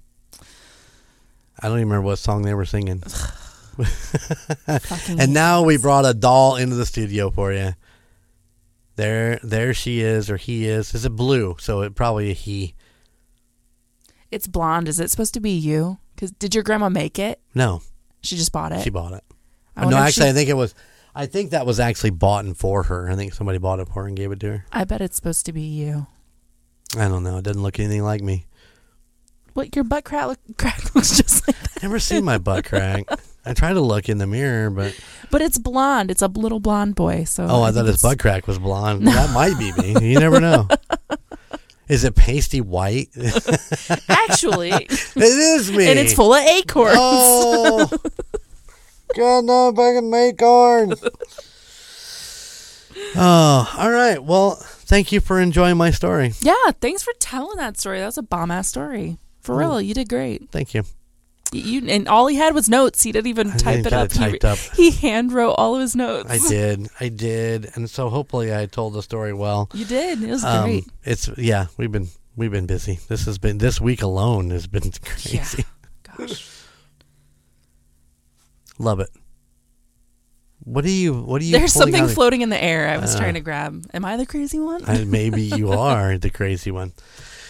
I 1.59 1.67
don't 1.67 1.77
even 1.77 1.89
remember 1.89 2.05
what 2.05 2.19
song 2.19 2.43
they 2.43 2.53
were 2.53 2.65
singing. 2.65 3.03
And 5.07 5.33
now 5.33 5.63
we 5.63 5.77
brought 5.77 6.05
a 6.05 6.13
doll 6.13 6.57
into 6.57 6.75
the 6.75 6.85
studio 6.85 7.31
for 7.31 7.53
you. 7.53 7.73
There, 8.97 9.39
there 9.41 9.73
she 9.73 10.01
is, 10.01 10.29
or 10.29 10.37
he 10.37 10.67
is. 10.67 10.93
Is 10.93 11.05
it 11.05 11.15
blue? 11.15 11.55
So 11.59 11.81
it 11.81 11.95
probably 11.95 12.29
a 12.29 12.33
he. 12.33 12.75
It's 14.32 14.47
blonde. 14.47 14.88
Is 14.88 14.99
it 14.99 15.11
supposed 15.11 15.34
to 15.36 15.39
be 15.39 15.51
you? 15.51 15.97
Because 16.15 16.32
did 16.32 16.53
your 16.55 16.63
grandma 16.63 16.89
make 16.89 17.19
it? 17.19 17.39
No, 17.55 17.82
She 18.21 18.36
just 18.36 18.51
bought 18.51 18.71
it. 18.71 18.82
she 18.84 18.89
bought 18.89 19.13
it. 19.13 19.23
I 19.75 19.82
no, 19.82 19.88
wonder 19.88 19.97
if 19.99 20.07
actually, 20.07 20.25
she- 20.25 20.29
I 20.29 20.34
think 20.34 20.49
it 20.49 20.53
was. 20.53 20.75
I 21.13 21.25
think 21.25 21.51
that 21.51 21.65
was 21.65 21.79
actually 21.79 22.11
bought 22.11 22.45
in 22.45 22.53
for 22.53 22.84
her. 22.84 23.09
I 23.09 23.15
think 23.15 23.34
somebody 23.34 23.57
bought 23.57 23.79
it 23.79 23.88
for 23.89 24.03
her 24.03 24.07
and 24.07 24.15
gave 24.15 24.32
it 24.32 24.39
to 24.41 24.47
her. 24.47 24.65
I 24.71 24.86
bet 24.86 25.01
it's 25.01 25.17
supposed 25.17 25.45
to 25.47 25.51
be 25.53 25.61
you. 25.63 26.07
I 26.97 27.07
don't 27.09 27.23
know. 27.23 27.38
It 27.38 27.43
doesn't 27.43 27.61
look 27.61 27.79
anything 27.79 28.03
like 28.03 28.21
me. 28.21 28.45
What 29.53 29.75
your 29.75 29.84
butt 29.84 30.05
crack, 30.05 30.27
look, 30.27 30.39
crack 30.57 30.95
looks 30.95 31.17
just 31.17 31.45
like 31.47 31.57
that. 31.59 31.84
Never 31.84 31.99
seen 31.99 32.23
my 32.23 32.38
butt 32.38 32.63
crack. 32.63 33.03
I 33.45 33.53
try 33.53 33.73
to 33.73 33.82
look 33.82 34.07
in 34.07 34.19
the 34.19 34.27
mirror, 34.27 34.69
but 34.69 34.97
But 35.32 35.41
it's 35.41 35.57
blonde. 35.57 36.11
It's 36.11 36.21
a 36.21 36.27
little 36.27 36.61
blonde 36.61 36.95
boy. 36.95 37.25
So 37.25 37.45
oh, 37.49 37.61
I, 37.63 37.67
think 37.67 37.75
thought 37.75 37.86
his 37.88 37.95
it's- 37.95 38.01
butt 38.03 38.19
crack 38.19 38.47
was 38.47 38.59
blonde. 38.59 39.05
That 39.07 39.34
might 39.34 39.57
be 39.59 39.73
me. 39.73 40.11
You 40.13 40.19
never 40.19 40.39
know. 40.39 40.67
Is 41.91 42.05
it 42.05 42.15
pasty 42.15 42.61
white? 42.61 43.09
Actually, 44.07 44.71
it 44.71 45.17
is 45.17 45.69
me. 45.69 45.89
and 45.89 45.99
it's 45.99 46.13
full 46.13 46.33
of 46.33 46.41
acorns. 46.41 46.95
Oh, 46.97 47.89
God, 49.13 49.43
no, 49.43 49.73
fucking 49.75 50.13
acorns. 50.13 51.03
Oh, 53.13 53.75
all 53.77 53.91
right. 53.91 54.23
Well, 54.23 54.55
thank 54.55 55.11
you 55.11 55.19
for 55.19 55.41
enjoying 55.41 55.75
my 55.75 55.91
story. 55.91 56.31
Yeah, 56.39 56.71
thanks 56.79 57.03
for 57.03 57.11
telling 57.19 57.57
that 57.57 57.77
story. 57.77 57.99
That 57.99 58.05
was 58.05 58.17
a 58.17 58.23
bomb 58.23 58.51
ass 58.51 58.69
story. 58.69 59.17
For 59.41 59.53
mm. 59.53 59.59
real, 59.59 59.81
you 59.81 59.93
did 59.93 60.07
great. 60.07 60.49
Thank 60.49 60.73
you. 60.73 60.83
You 61.53 61.85
and 61.89 62.07
all 62.07 62.27
he 62.27 62.37
had 62.37 62.55
was 62.55 62.69
notes. 62.69 63.03
He 63.03 63.11
didn't 63.11 63.27
even 63.27 63.51
I 63.51 63.57
type 63.57 63.85
it 63.85 63.91
up. 63.93 64.11
he, 64.13 64.39
up. 64.39 64.57
he 64.75 64.91
hand 64.91 65.33
wrote 65.33 65.51
all 65.53 65.75
of 65.75 65.81
his 65.81 65.95
notes. 65.97 66.29
I 66.31 66.37
did. 66.49 66.87
I 66.99 67.09
did. 67.09 67.69
And 67.75 67.89
so 67.89 68.09
hopefully 68.09 68.55
I 68.55 68.67
told 68.67 68.93
the 68.93 69.03
story 69.03 69.33
well. 69.33 69.69
You 69.73 69.83
did. 69.85 70.23
It 70.23 70.29
was 70.29 70.43
Um, 70.45 70.63
great. 70.63 70.85
it's 71.03 71.29
yeah, 71.37 71.65
we've 71.77 71.91
been 71.91 72.07
we've 72.37 72.51
been 72.51 72.67
busy. 72.67 72.99
This 73.09 73.25
has 73.25 73.37
been 73.37 73.57
this 73.57 73.81
week 73.81 74.01
alone 74.01 74.49
has 74.51 74.65
been 74.67 74.83
Yeah. 75.23 75.43
crazy. 75.43 75.65
Gosh. 76.17 76.47
Love 78.79 78.99
it. 79.01 79.09
What 80.63 80.85
do 80.85 80.91
you 80.91 81.13
what 81.13 81.39
do 81.41 81.45
you 81.45 81.51
There's 81.57 81.73
something 81.73 82.07
floating 82.07 82.41
in 82.41 82.49
the 82.49 82.63
air. 82.63 82.87
I 82.87 82.97
was 82.97 83.15
Uh, 83.15 83.19
trying 83.19 83.33
to 83.33 83.39
grab. 83.41 83.83
Am 83.93 84.05
I 84.05 84.15
the 84.15 84.25
crazy 84.25 84.59
one? 84.59 84.83
I, 84.87 85.03
maybe 85.03 85.41
you 85.41 85.71
are 85.77 86.17
the 86.17 86.29
crazy 86.29 86.71
one. 86.71 86.93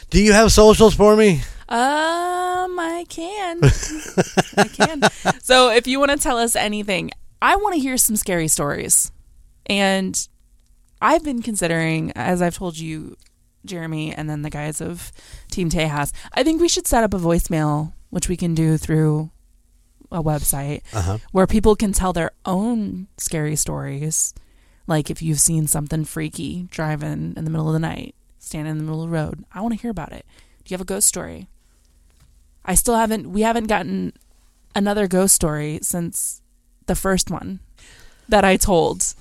Do 0.09 0.21
you 0.21 0.33
have 0.33 0.51
socials 0.51 0.93
for 0.95 1.15
me? 1.15 1.41
Um, 1.71 2.77
I 2.79 3.05
can. 3.07 3.61
I 4.57 4.67
can. 4.67 5.01
So 5.41 5.69
if 5.71 5.87
you 5.87 5.99
want 5.99 6.11
to 6.11 6.17
tell 6.17 6.37
us 6.37 6.55
anything, 6.55 7.11
I 7.41 7.55
want 7.55 7.75
to 7.75 7.79
hear 7.79 7.97
some 7.97 8.17
scary 8.17 8.49
stories. 8.49 9.11
And 9.67 10.27
I've 11.01 11.23
been 11.23 11.41
considering, 11.41 12.11
as 12.13 12.41
I've 12.41 12.55
told 12.57 12.77
you, 12.77 13.15
Jeremy, 13.65 14.13
and 14.13 14.29
then 14.29 14.41
the 14.41 14.49
guys 14.49 14.81
of 14.81 15.11
Team 15.49 15.69
Tejas, 15.69 16.11
I 16.33 16.43
think 16.43 16.59
we 16.59 16.67
should 16.67 16.87
set 16.87 17.03
up 17.05 17.13
a 17.13 17.17
voicemail, 17.17 17.93
which 18.09 18.27
we 18.27 18.35
can 18.35 18.53
do 18.53 18.75
through 18.77 19.31
a 20.11 20.21
website 20.21 20.81
Uh-huh. 20.93 21.19
where 21.31 21.47
people 21.47 21.77
can 21.77 21.93
tell 21.93 22.11
their 22.11 22.31
own 22.43 23.07
scary 23.17 23.55
stories. 23.55 24.33
Like 24.87 25.09
if 25.09 25.21
you've 25.21 25.39
seen 25.39 25.67
something 25.67 26.03
freaky 26.03 26.67
driving 26.69 27.33
in 27.37 27.45
the 27.45 27.49
middle 27.51 27.67
of 27.67 27.73
the 27.73 27.79
night, 27.79 28.13
standing 28.39 28.71
in 28.71 28.77
the 28.77 28.83
middle 28.83 29.03
of 29.03 29.09
the 29.09 29.15
road, 29.15 29.45
I 29.53 29.61
want 29.61 29.73
to 29.73 29.79
hear 29.81 29.91
about 29.91 30.11
it. 30.11 30.25
Do 30.65 30.73
you 30.73 30.75
have 30.75 30.81
a 30.81 30.85
ghost 30.85 31.07
story? 31.07 31.47
I 32.65 32.75
still 32.75 32.95
haven't, 32.95 33.31
we 33.31 33.41
haven't 33.41 33.67
gotten 33.67 34.13
another 34.75 35.07
ghost 35.07 35.35
story 35.35 35.79
since 35.81 36.41
the 36.85 36.95
first 36.95 37.29
one 37.29 37.59
that 38.29 38.45
I 38.45 38.57
told 38.57 39.13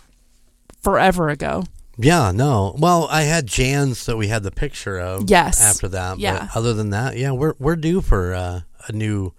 forever 0.82 1.28
ago. 1.28 1.64
Yeah, 1.98 2.32
no. 2.32 2.74
Well, 2.78 3.06
I 3.10 3.22
had 3.22 3.46
Jan's 3.46 4.06
that 4.06 4.16
we 4.16 4.28
had 4.28 4.42
the 4.42 4.50
picture 4.50 4.98
of. 4.98 5.28
Yes. 5.28 5.60
After 5.60 5.88
that, 5.88 6.18
Yeah. 6.18 6.48
But 6.52 6.58
other 6.58 6.72
than 6.74 6.90
that, 6.90 7.16
yeah, 7.18 7.32
we're 7.32 7.54
we're 7.58 7.76
due 7.76 8.00
for 8.00 8.34
uh, 8.34 8.60
a 8.88 8.92
new 8.92 9.34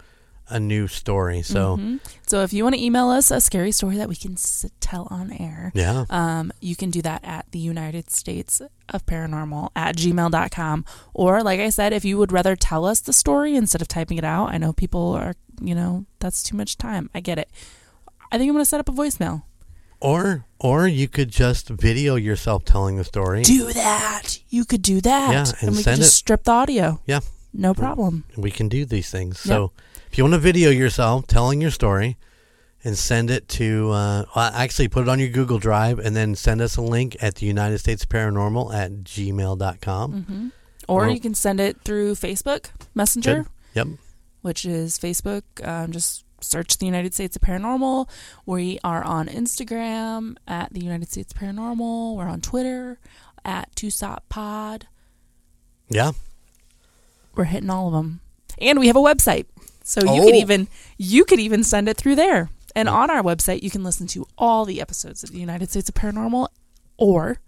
a 0.51 0.59
new 0.59 0.87
story. 0.87 1.41
So 1.41 1.77
Mhm. 1.77 1.99
So 2.27 2.43
if 2.43 2.53
you 2.53 2.63
want 2.63 2.75
to 2.75 2.81
email 2.83 3.09
us 3.09 3.31
a 3.31 3.41
scary 3.41 3.71
story 3.71 3.97
that 3.97 4.07
we 4.09 4.15
can 4.15 4.33
s- 4.33 4.65
tell 4.79 5.07
on 5.09 5.31
air, 5.33 5.71
yeah, 5.75 6.05
um, 6.09 6.51
you 6.61 6.75
can 6.75 6.89
do 6.91 7.01
that 7.01 7.21
at 7.23 7.45
the 7.51 7.59
United 7.59 8.09
States 8.11 8.61
of 8.89 9.05
Paranormal 9.05 9.69
at 9.75 9.95
gmail.com. 9.97 10.85
Or, 11.13 11.43
like 11.43 11.59
I 11.59 11.69
said, 11.69 11.93
if 11.93 12.05
you 12.05 12.17
would 12.17 12.31
rather 12.31 12.55
tell 12.55 12.85
us 12.85 12.99
the 13.01 13.13
story 13.13 13.55
instead 13.55 13.81
of 13.81 13.87
typing 13.87 14.17
it 14.17 14.23
out, 14.23 14.49
I 14.53 14.57
know 14.57 14.71
people 14.73 15.11
are, 15.13 15.33
you 15.61 15.75
know, 15.75 16.05
that's 16.19 16.41
too 16.43 16.55
much 16.55 16.77
time. 16.77 17.09
I 17.15 17.19
get 17.21 17.37
it. 17.37 17.49
I 18.31 18.37
think 18.37 18.47
I'm 18.49 18.53
going 18.55 18.61
to 18.63 18.69
set 18.69 18.79
up 18.79 18.89
a 18.89 18.93
voicemail. 18.93 19.43
or 19.99 20.45
or 20.59 20.87
you 20.87 21.07
could 21.07 21.29
just 21.29 21.69
video 21.69 22.15
yourself 22.15 22.65
telling 22.65 22.97
the 22.97 23.03
story. 23.03 23.43
Do 23.43 23.71
that. 23.73 24.39
You 24.49 24.65
could 24.65 24.81
do 24.81 24.99
that. 25.01 25.31
Yeah, 25.31 25.45
and 25.61 25.75
we 25.77 25.83
could 25.83 25.97
just 25.97 26.13
it- 26.13 26.15
strip 26.15 26.43
the 26.45 26.51
audio. 26.51 27.01
Yeah. 27.05 27.19
No 27.53 27.73
problem. 27.73 28.23
we 28.37 28.49
can 28.49 28.67
do 28.69 28.85
these 28.85 29.09
things. 29.11 29.37
So 29.39 29.71
if 30.11 30.17
you 30.17 30.23
want 30.23 30.33
to 30.33 30.39
video 30.39 30.69
yourself 30.69 31.25
telling 31.27 31.61
your 31.61 31.71
story 31.71 32.17
and 32.83 32.97
send 32.97 33.29
it 33.29 33.47
to, 33.47 33.91
uh, 33.91 34.25
well, 34.35 34.51
actually 34.53 34.87
put 34.87 35.03
it 35.03 35.09
on 35.09 35.19
your 35.19 35.29
Google 35.29 35.59
Drive 35.59 35.99
and 35.99 36.15
then 36.15 36.35
send 36.35 36.61
us 36.61 36.75
a 36.77 36.81
link 36.81 37.15
at 37.21 37.35
the 37.35 37.45
United 37.45 37.77
States 37.77 38.05
Paranormal 38.05 38.73
at 38.73 38.91
gmail.com. 39.03 40.23
hmm 40.23 40.47
Or 40.87 41.01
Well- 41.01 41.11
you 41.11 41.19
can 41.19 41.33
send 41.35 41.59
it 41.59 41.77
through 41.85 42.15
Facebook 42.15 42.71
Messenger. 42.95 43.43
Good. 43.43 43.47
Yep. 43.73 43.87
which 44.41 44.65
is 44.65 44.97
Facebook. 44.97 45.43
Um, 45.63 45.91
just 45.91 46.25
search 46.41 46.77
the 46.79 46.87
United 46.87 47.13
States 47.13 47.35
of 47.35 47.43
Paranormal. 47.43 48.09
We 48.47 48.79
are 48.83 49.03
on 49.03 49.27
Instagram 49.27 50.35
at 50.47 50.73
the 50.73 50.81
United 50.83 51.09
States 51.11 51.31
Paranormal. 51.31 52.15
We're 52.17 52.27
on 52.27 52.41
Twitter 52.41 52.99
at 53.45 53.73
TUSOPPod. 53.75 54.83
Yeah. 55.89 56.13
We're 57.35 57.43
hitting 57.45 57.69
all 57.69 57.87
of 57.87 57.93
them, 57.93 58.21
and 58.57 58.79
we 58.79 58.87
have 58.87 58.95
a 58.95 58.99
website, 58.99 59.45
so 59.91 60.01
you 60.13 60.21
could 60.23 60.33
Oh. 60.35 60.37
even 60.37 60.67
you 60.97 61.25
could 61.25 61.39
even 61.39 61.63
send 61.63 61.89
it 61.89 61.97
through 61.97 62.15
there. 62.15 62.49
And 62.75 62.87
on 62.87 63.09
our 63.09 63.21
website, 63.21 63.63
you 63.63 63.69
can 63.69 63.83
listen 63.83 64.07
to 64.07 64.25
all 64.37 64.63
the 64.63 64.79
episodes 64.79 65.23
of 65.23 65.31
the 65.31 65.39
United 65.39 65.69
States 65.69 65.89
of 65.89 65.95
Paranormal, 65.95 66.47
or 66.97 67.39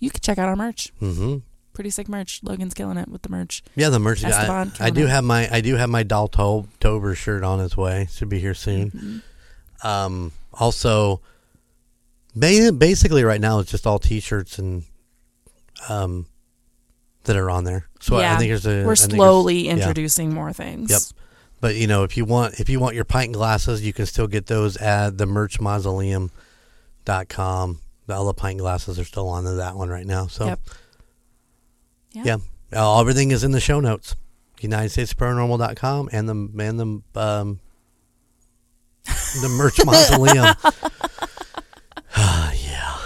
you 0.00 0.10
can 0.10 0.20
check 0.20 0.36
out 0.38 0.48
our 0.48 0.56
merch. 0.56 0.92
hmm 0.98 1.36
Pretty 1.72 1.90
sick 1.90 2.08
merch. 2.08 2.40
Logan's 2.42 2.74
killing 2.74 2.98
it 2.98 3.08
with 3.08 3.22
the 3.22 3.28
merch. 3.28 3.62
Yeah, 3.76 3.88
the 3.90 3.98
merch. 3.98 4.24
I, 4.24 4.28
Esteban 4.30 4.72
I 4.80 4.90
do 4.90 5.00
Kilmer. 5.02 5.10
have 5.10 5.24
my 5.24 5.48
I 5.52 5.60
do 5.60 5.74
have 5.76 5.88
my 5.90 6.02
doll 6.04 6.28
Daltober 6.28 7.16
shirt 7.16 7.42
on 7.44 7.60
its 7.60 7.76
way. 7.76 8.08
Should 8.12 8.28
be 8.28 8.38
here 8.40 8.54
soon. 8.54 9.22
Mhm. 9.82 9.88
Um, 9.88 10.32
also, 10.52 11.20
basically 12.36 13.24
right 13.24 13.40
now 13.40 13.58
it's 13.60 13.70
just 13.70 13.86
all 13.86 13.98
T-shirts 13.98 14.58
and 14.58 14.84
um 15.88 16.26
that 17.24 17.36
are 17.36 17.50
on 17.50 17.64
there. 17.64 17.86
So 18.00 18.16
I 18.16 18.20
Yeah, 18.22 18.38
think 18.38 18.50
there's 18.50 18.66
a 18.66 18.84
We're 18.84 18.96
slowly 18.96 19.66
yeah. 19.66 19.72
introducing 19.72 20.32
more 20.34 20.52
things. 20.52 20.90
Yep. 20.90 21.00
But 21.64 21.76
you 21.76 21.86
know, 21.86 22.02
if 22.02 22.18
you 22.18 22.26
want 22.26 22.60
if 22.60 22.68
you 22.68 22.78
want 22.78 22.94
your 22.94 23.06
pint 23.06 23.32
glasses, 23.32 23.80
you 23.80 23.94
can 23.94 24.04
still 24.04 24.26
get 24.26 24.48
those 24.48 24.76
at 24.76 25.16
the 25.16 25.24
merchmausoleum.com. 25.24 27.80
All 28.06 28.26
the 28.26 28.34
pint 28.34 28.58
glasses 28.58 28.98
are 28.98 29.04
still 29.04 29.30
on 29.30 29.44
that 29.56 29.74
one 29.74 29.88
right 29.88 30.04
now. 30.04 30.26
So 30.26 30.44
Yep. 30.44 30.60
Yeah. 32.12 32.36
yeah, 32.70 33.00
everything 33.00 33.30
is 33.30 33.44
in 33.44 33.52
the 33.52 33.60
show 33.60 33.80
notes. 33.80 34.14
United 34.60 34.90
States 34.90 35.14
Paranormal.com 35.14 36.10
and 36.12 36.28
the 36.28 36.34
and 36.34 36.78
the 36.78 37.00
um 37.18 37.60
the 39.06 39.48
merch 39.48 39.82
mausoleum. 39.86 40.44
yeah. 42.14 42.98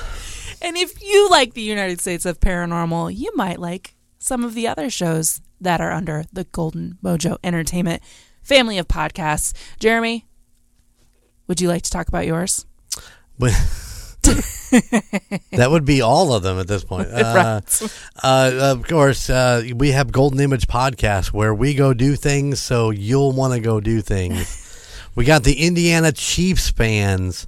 And 0.63 0.77
if 0.77 1.01
you 1.01 1.31
like 1.31 1.55
the 1.55 1.63
United 1.63 2.01
States 2.01 2.27
of 2.27 2.41
Paranormal, 2.41 3.17
you 3.17 3.31
might 3.37 3.61
like 3.61 3.95
some 4.19 4.43
of 4.43 4.55
the 4.55 4.67
other 4.67 4.91
shows 4.91 5.43
that 5.61 5.81
are 5.81 5.93
under 5.93 6.25
the 6.33 6.43
Golden 6.43 6.99
Mojo 7.05 7.39
Entertainment 7.45 8.03
family 8.49 8.79
of 8.79 8.89
podcasts. 8.89 9.53
Jeremy, 9.79 10.27
would 11.47 11.61
you 11.61 11.69
like 11.69 11.83
to 11.83 11.91
talk 11.91 12.09
about 12.09 12.27
yours? 12.27 12.65
But 13.39 13.53
that 14.23 15.69
would 15.71 15.85
be 15.85 16.01
all 16.01 16.33
of 16.33 16.43
them 16.43 16.59
at 16.59 16.67
this 16.67 16.83
point. 16.83 17.09
Uh, 17.19 17.61
uh, 18.23 18.75
of 18.79 18.87
course, 18.89 19.29
uh, 19.31 19.63
we 19.75 19.93
have 19.93 20.11
Golden 20.11 20.41
Image 20.41 20.67
Podcast 20.67 21.29
where 21.29 21.55
we 21.55 21.75
go 21.75 21.93
do 21.93 22.17
things 22.17 22.61
so 22.61 22.91
you'll 22.91 23.33
want 23.33 23.55
to 23.55 23.61
go 23.61 23.81
do 23.81 24.01
things. 24.01 24.99
we 25.15 25.25
got 25.25 25.45
the 25.45 25.67
Indiana 25.67 26.11
Chiefs 26.11 26.71
fans 26.71 27.47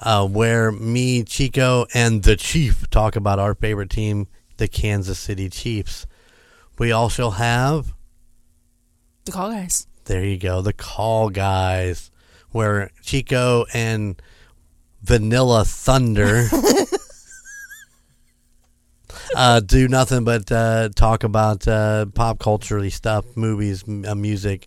uh, 0.00 0.26
where 0.26 0.72
me, 0.72 1.24
Chico, 1.24 1.86
and 1.94 2.22
the 2.22 2.36
Chief 2.36 2.88
talk 2.90 3.16
about 3.16 3.38
our 3.38 3.54
favorite 3.54 3.90
team, 3.90 4.28
the 4.56 4.66
Kansas 4.66 5.18
City 5.18 5.48
Chiefs. 5.48 6.06
We 6.78 6.90
also 6.90 7.30
have, 7.30 7.94
The 9.24 9.32
Call 9.32 9.50
Guys. 9.50 9.86
There 10.08 10.24
you 10.24 10.38
go, 10.38 10.62
the 10.62 10.72
Call 10.72 11.30
Guys, 11.30 12.10
where 12.50 12.90
Chico 13.02 13.66
and 13.72 14.20
Vanilla 15.02 15.64
Thunder 15.64 16.48
uh, 19.36 19.60
do 19.60 19.86
nothing 19.88 20.24
but 20.24 20.50
uh, 20.50 20.88
talk 20.94 21.24
about 21.24 21.68
uh, 21.68 22.06
pop 22.06 22.38
culture 22.38 22.88
stuff, 22.90 23.36
movies, 23.36 23.84
m- 23.86 24.04
uh, 24.06 24.14
music, 24.14 24.66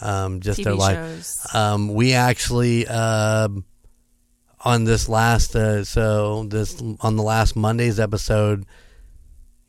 um, 0.00 0.40
just 0.40 0.62
their 0.64 0.72
TV 0.72 0.78
life. 0.78 0.96
Um, 1.54 1.92
we 1.92 2.14
actually 2.14 2.86
um 2.88 3.64
on 4.62 4.84
this 4.84 5.08
last 5.08 5.54
uh, 5.54 5.84
so 5.84 6.44
this 6.44 6.82
on 7.00 7.16
the 7.16 7.22
last 7.22 7.54
Monday's 7.54 8.00
episode, 8.00 8.64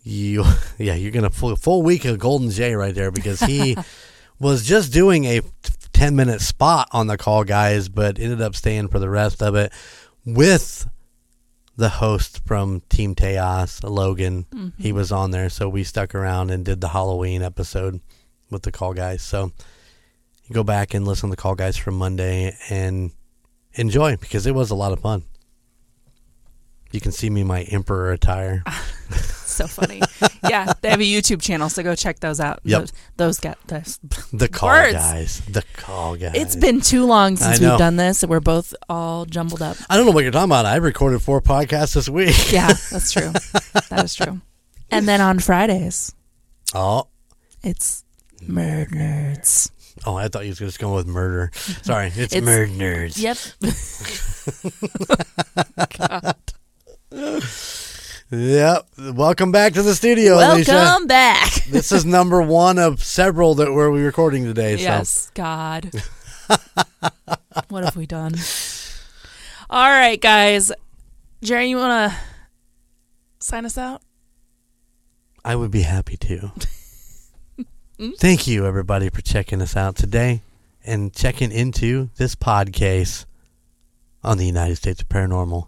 you 0.04 0.46
yeah 0.78 0.96
you're 0.96 1.12
gonna 1.12 1.30
full, 1.30 1.56
full 1.56 1.84
week 1.84 2.06
of 2.06 2.18
Golden 2.18 2.50
Jay 2.50 2.74
right 2.76 2.96
there 2.96 3.12
because 3.12 3.42
he 3.42 3.78
was 4.42 4.66
just 4.66 4.92
doing 4.92 5.26
a 5.26 5.42
ten 5.94 6.16
minute 6.16 6.42
spot 6.42 6.90
on 6.92 7.08
the 7.08 7.18
call 7.18 7.44
guys, 7.44 7.90
but 7.90 8.20
ended 8.20 8.42
up 8.42 8.56
staying 8.56 8.88
for 8.88 9.00
the 9.00 9.10
rest 9.10 9.42
of 9.42 9.56
it 9.56 9.72
with 10.26 10.90
the 11.78 11.90
host 11.90 12.42
from 12.46 12.82
Team 12.90 13.14
Teos, 13.16 13.84
Logan. 13.84 14.46
He 14.52 14.58
mm-hmm. 14.90 14.96
was 14.96 15.12
on 15.12 15.32
there, 15.32 15.50
so 15.50 15.70
we 15.70 15.84
stuck 15.84 16.16
around 16.16 16.50
and 16.50 16.66
did 16.66 16.82
the 16.82 16.90
Halloween 16.90 17.44
episode 17.44 18.02
with 18.50 18.64
the 18.64 18.72
call 18.72 18.94
guys. 18.94 19.22
So 19.22 19.52
you 20.46 20.56
go 20.56 20.64
back 20.64 20.94
and 20.94 21.08
listen 21.08 21.30
to 21.30 21.36
the 21.36 21.42
call 21.42 21.56
guys 21.56 21.78
from 21.78 21.96
Monday 21.96 22.58
and 22.70 23.12
enjoy 23.74 24.18
because 24.18 24.48
it 24.48 24.56
was 24.56 24.72
a 24.72 24.76
lot 24.76 24.92
of 24.92 25.00
fun. 25.00 25.24
You 26.92 27.00
can 27.00 27.12
see 27.12 27.30
me 27.30 27.42
in 27.42 27.48
my 27.48 27.62
emperor 27.64 28.12
attire. 28.12 28.64
So 29.52 29.68
funny. 29.68 30.02
Yeah, 30.50 30.74
they 30.82 30.90
have 30.90 31.00
a 31.00 31.04
YouTube 31.04 31.42
channel, 31.42 31.70
so 31.70 31.84
go 31.84 31.96
check 31.96 32.20
those 32.20 32.40
out. 32.40 32.60
Yep. 32.64 32.80
Those, 32.82 32.94
those 33.18 33.40
got 33.40 33.58
those. 33.68 34.00
The 34.34 34.48
call 34.48 34.70
Words. 34.70 34.94
guys. 34.94 35.42
The 35.42 35.64
call 35.78 36.16
guys. 36.16 36.32
It's 36.36 36.56
been 36.56 36.82
too 36.82 37.06
long 37.06 37.38
since 37.38 37.60
we've 37.60 37.78
done 37.78 37.96
this, 37.98 38.24
and 38.24 38.30
we're 38.30 38.40
both 38.40 38.74
all 38.90 39.26
jumbled 39.26 39.62
up. 39.62 39.78
I 39.90 39.98
don't 39.98 40.06
know 40.06 40.12
what 40.12 40.24
you're 40.24 40.32
talking 40.32 40.46
about. 40.50 40.66
I 40.66 40.78
recorded 40.78 41.22
four 41.22 41.42
podcasts 41.42 41.94
this 41.96 42.10
week. 42.10 42.36
Yeah, 42.52 42.68
that's 42.92 43.12
true. 43.12 43.32
that 43.90 44.04
is 44.06 44.16
true. 44.16 44.42
And 44.90 45.08
then 45.08 45.22
on 45.22 45.40
Fridays, 45.40 46.14
Oh, 46.74 47.08
it's 47.64 48.04
Murd 48.44 48.90
Nerds. 48.92 49.70
oh! 50.06 50.16
I 50.16 50.28
thought 50.30 50.44
you 50.44 50.50
was 50.50 50.58
just 50.60 50.80
going 50.80 50.96
with 50.96 51.08
murder. 51.08 51.52
Sorry, 51.84 52.08
it's, 52.08 52.34
It's- 52.34 52.44
murder 52.44 52.68
nerds. 52.72 53.18
Yep. 53.22 53.38
Yep. 58.32 58.88
Welcome 59.14 59.52
back 59.52 59.74
to 59.74 59.84
the 59.84 59.94
studio, 59.94 60.36
Alicia. 60.36 60.72
Welcome 60.72 61.08
back. 61.08 61.52
This 61.68 61.92
is 61.92 62.06
number 62.06 62.42
one 62.42 62.78
of 62.80 63.04
several 63.04 63.56
that 63.56 63.74
we're 63.74 63.90
recording 63.92 64.46
today. 64.46 64.78
So 64.78 64.84
Yes, 64.84 65.32
God. 65.34 65.92
what 67.68 67.84
have 67.84 67.98
we 67.98 68.06
done? 68.06 68.36
All 69.70 69.90
right, 69.90 70.20
guys. 70.20 70.72
Jerry, 71.44 71.70
you 71.70 71.76
want 71.76 72.12
to 72.12 72.18
sign 73.40 73.66
us 73.66 73.78
out? 73.78 74.02
I 75.44 75.58
would 75.58 75.72
be 75.72 75.82
happy 75.82 76.16
to. 76.18 76.54
Thank 78.18 78.48
you, 78.48 78.66
everybody, 78.66 79.10
for 79.10 79.22
checking 79.22 79.62
us 79.62 79.76
out 79.76 79.98
today 79.98 80.42
and 80.86 81.14
checking 81.14 81.52
into 81.52 82.10
this 82.16 82.36
podcast 82.36 83.26
on 84.24 84.38
the 84.38 84.46
United 84.46 84.78
States 84.78 85.02
of 85.02 85.10
Paranormal. 85.10 85.68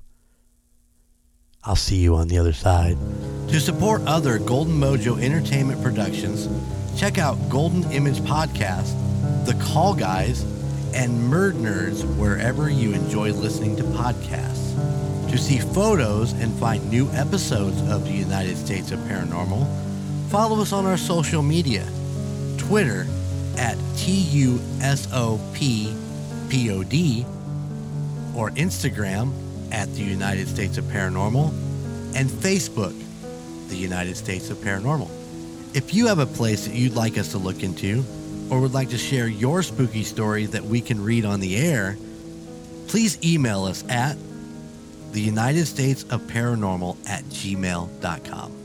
I'll 1.65 1.77
see 1.77 1.95
you 1.97 2.15
on 2.15 2.27
the 2.27 2.37
other 2.37 2.51
side. 2.51 2.97
To 3.47 3.59
support 3.59 4.01
other 4.05 4.37
Golden 4.37 4.73
Mojo 4.73 5.21
Entertainment 5.21 5.81
productions, 5.81 6.49
check 6.99 7.17
out 7.17 7.37
Golden 7.49 7.89
Image 7.91 8.19
Podcast, 8.19 8.93
The 9.45 9.53
Call 9.63 9.93
Guys, 9.93 10.43
and 10.93 11.31
Murd 11.31 11.53
Nerds 11.53 12.03
wherever 12.17 12.69
you 12.69 12.93
enjoy 12.93 13.31
listening 13.31 13.77
to 13.77 13.83
podcasts. 13.83 14.73
To 15.31 15.37
see 15.37 15.59
photos 15.59 16.33
and 16.33 16.53
find 16.59 16.89
new 16.91 17.09
episodes 17.11 17.81
of 17.89 18.03
the 18.03 18.11
United 18.11 18.57
States 18.57 18.91
of 18.91 18.99
Paranormal, 18.99 19.65
follow 20.29 20.61
us 20.61 20.73
on 20.73 20.85
our 20.85 20.97
social 20.97 21.41
media 21.41 21.87
Twitter 22.57 23.07
at 23.57 23.77
TUSOPPOD 23.95 24.65
or 28.35 28.49
Instagram 28.51 29.31
at 29.73 29.93
the 29.95 30.03
United 30.03 30.47
States 30.47 30.77
of 30.77 30.85
Paranormal 30.85 31.49
and 32.15 32.29
Facebook, 32.29 32.97
the 33.67 33.75
United 33.75 34.15
States 34.15 34.49
of 34.49 34.57
Paranormal. 34.59 35.09
If 35.75 35.93
you 35.93 36.07
have 36.07 36.19
a 36.19 36.25
place 36.25 36.65
that 36.67 36.75
you'd 36.75 36.93
like 36.93 37.17
us 37.17 37.31
to 37.31 37.39
look 37.39 37.63
into 37.63 38.05
or 38.49 38.61
would 38.61 38.73
like 38.73 38.89
to 38.89 38.97
share 38.97 39.27
your 39.27 39.63
spooky 39.63 40.03
story 40.03 40.45
that 40.45 40.63
we 40.63 40.79
can 40.79 41.03
read 41.03 41.25
on 41.25 41.39
the 41.39 41.57
air, 41.57 41.97
please 42.87 43.17
email 43.25 43.65
us 43.65 43.83
at 43.89 44.15
the 45.11 45.21
United 45.21 45.65
States 45.65 46.03
of 46.03 46.21
Paranormal 46.21 46.97
at 47.07 47.23
gmail.com. 47.25 48.62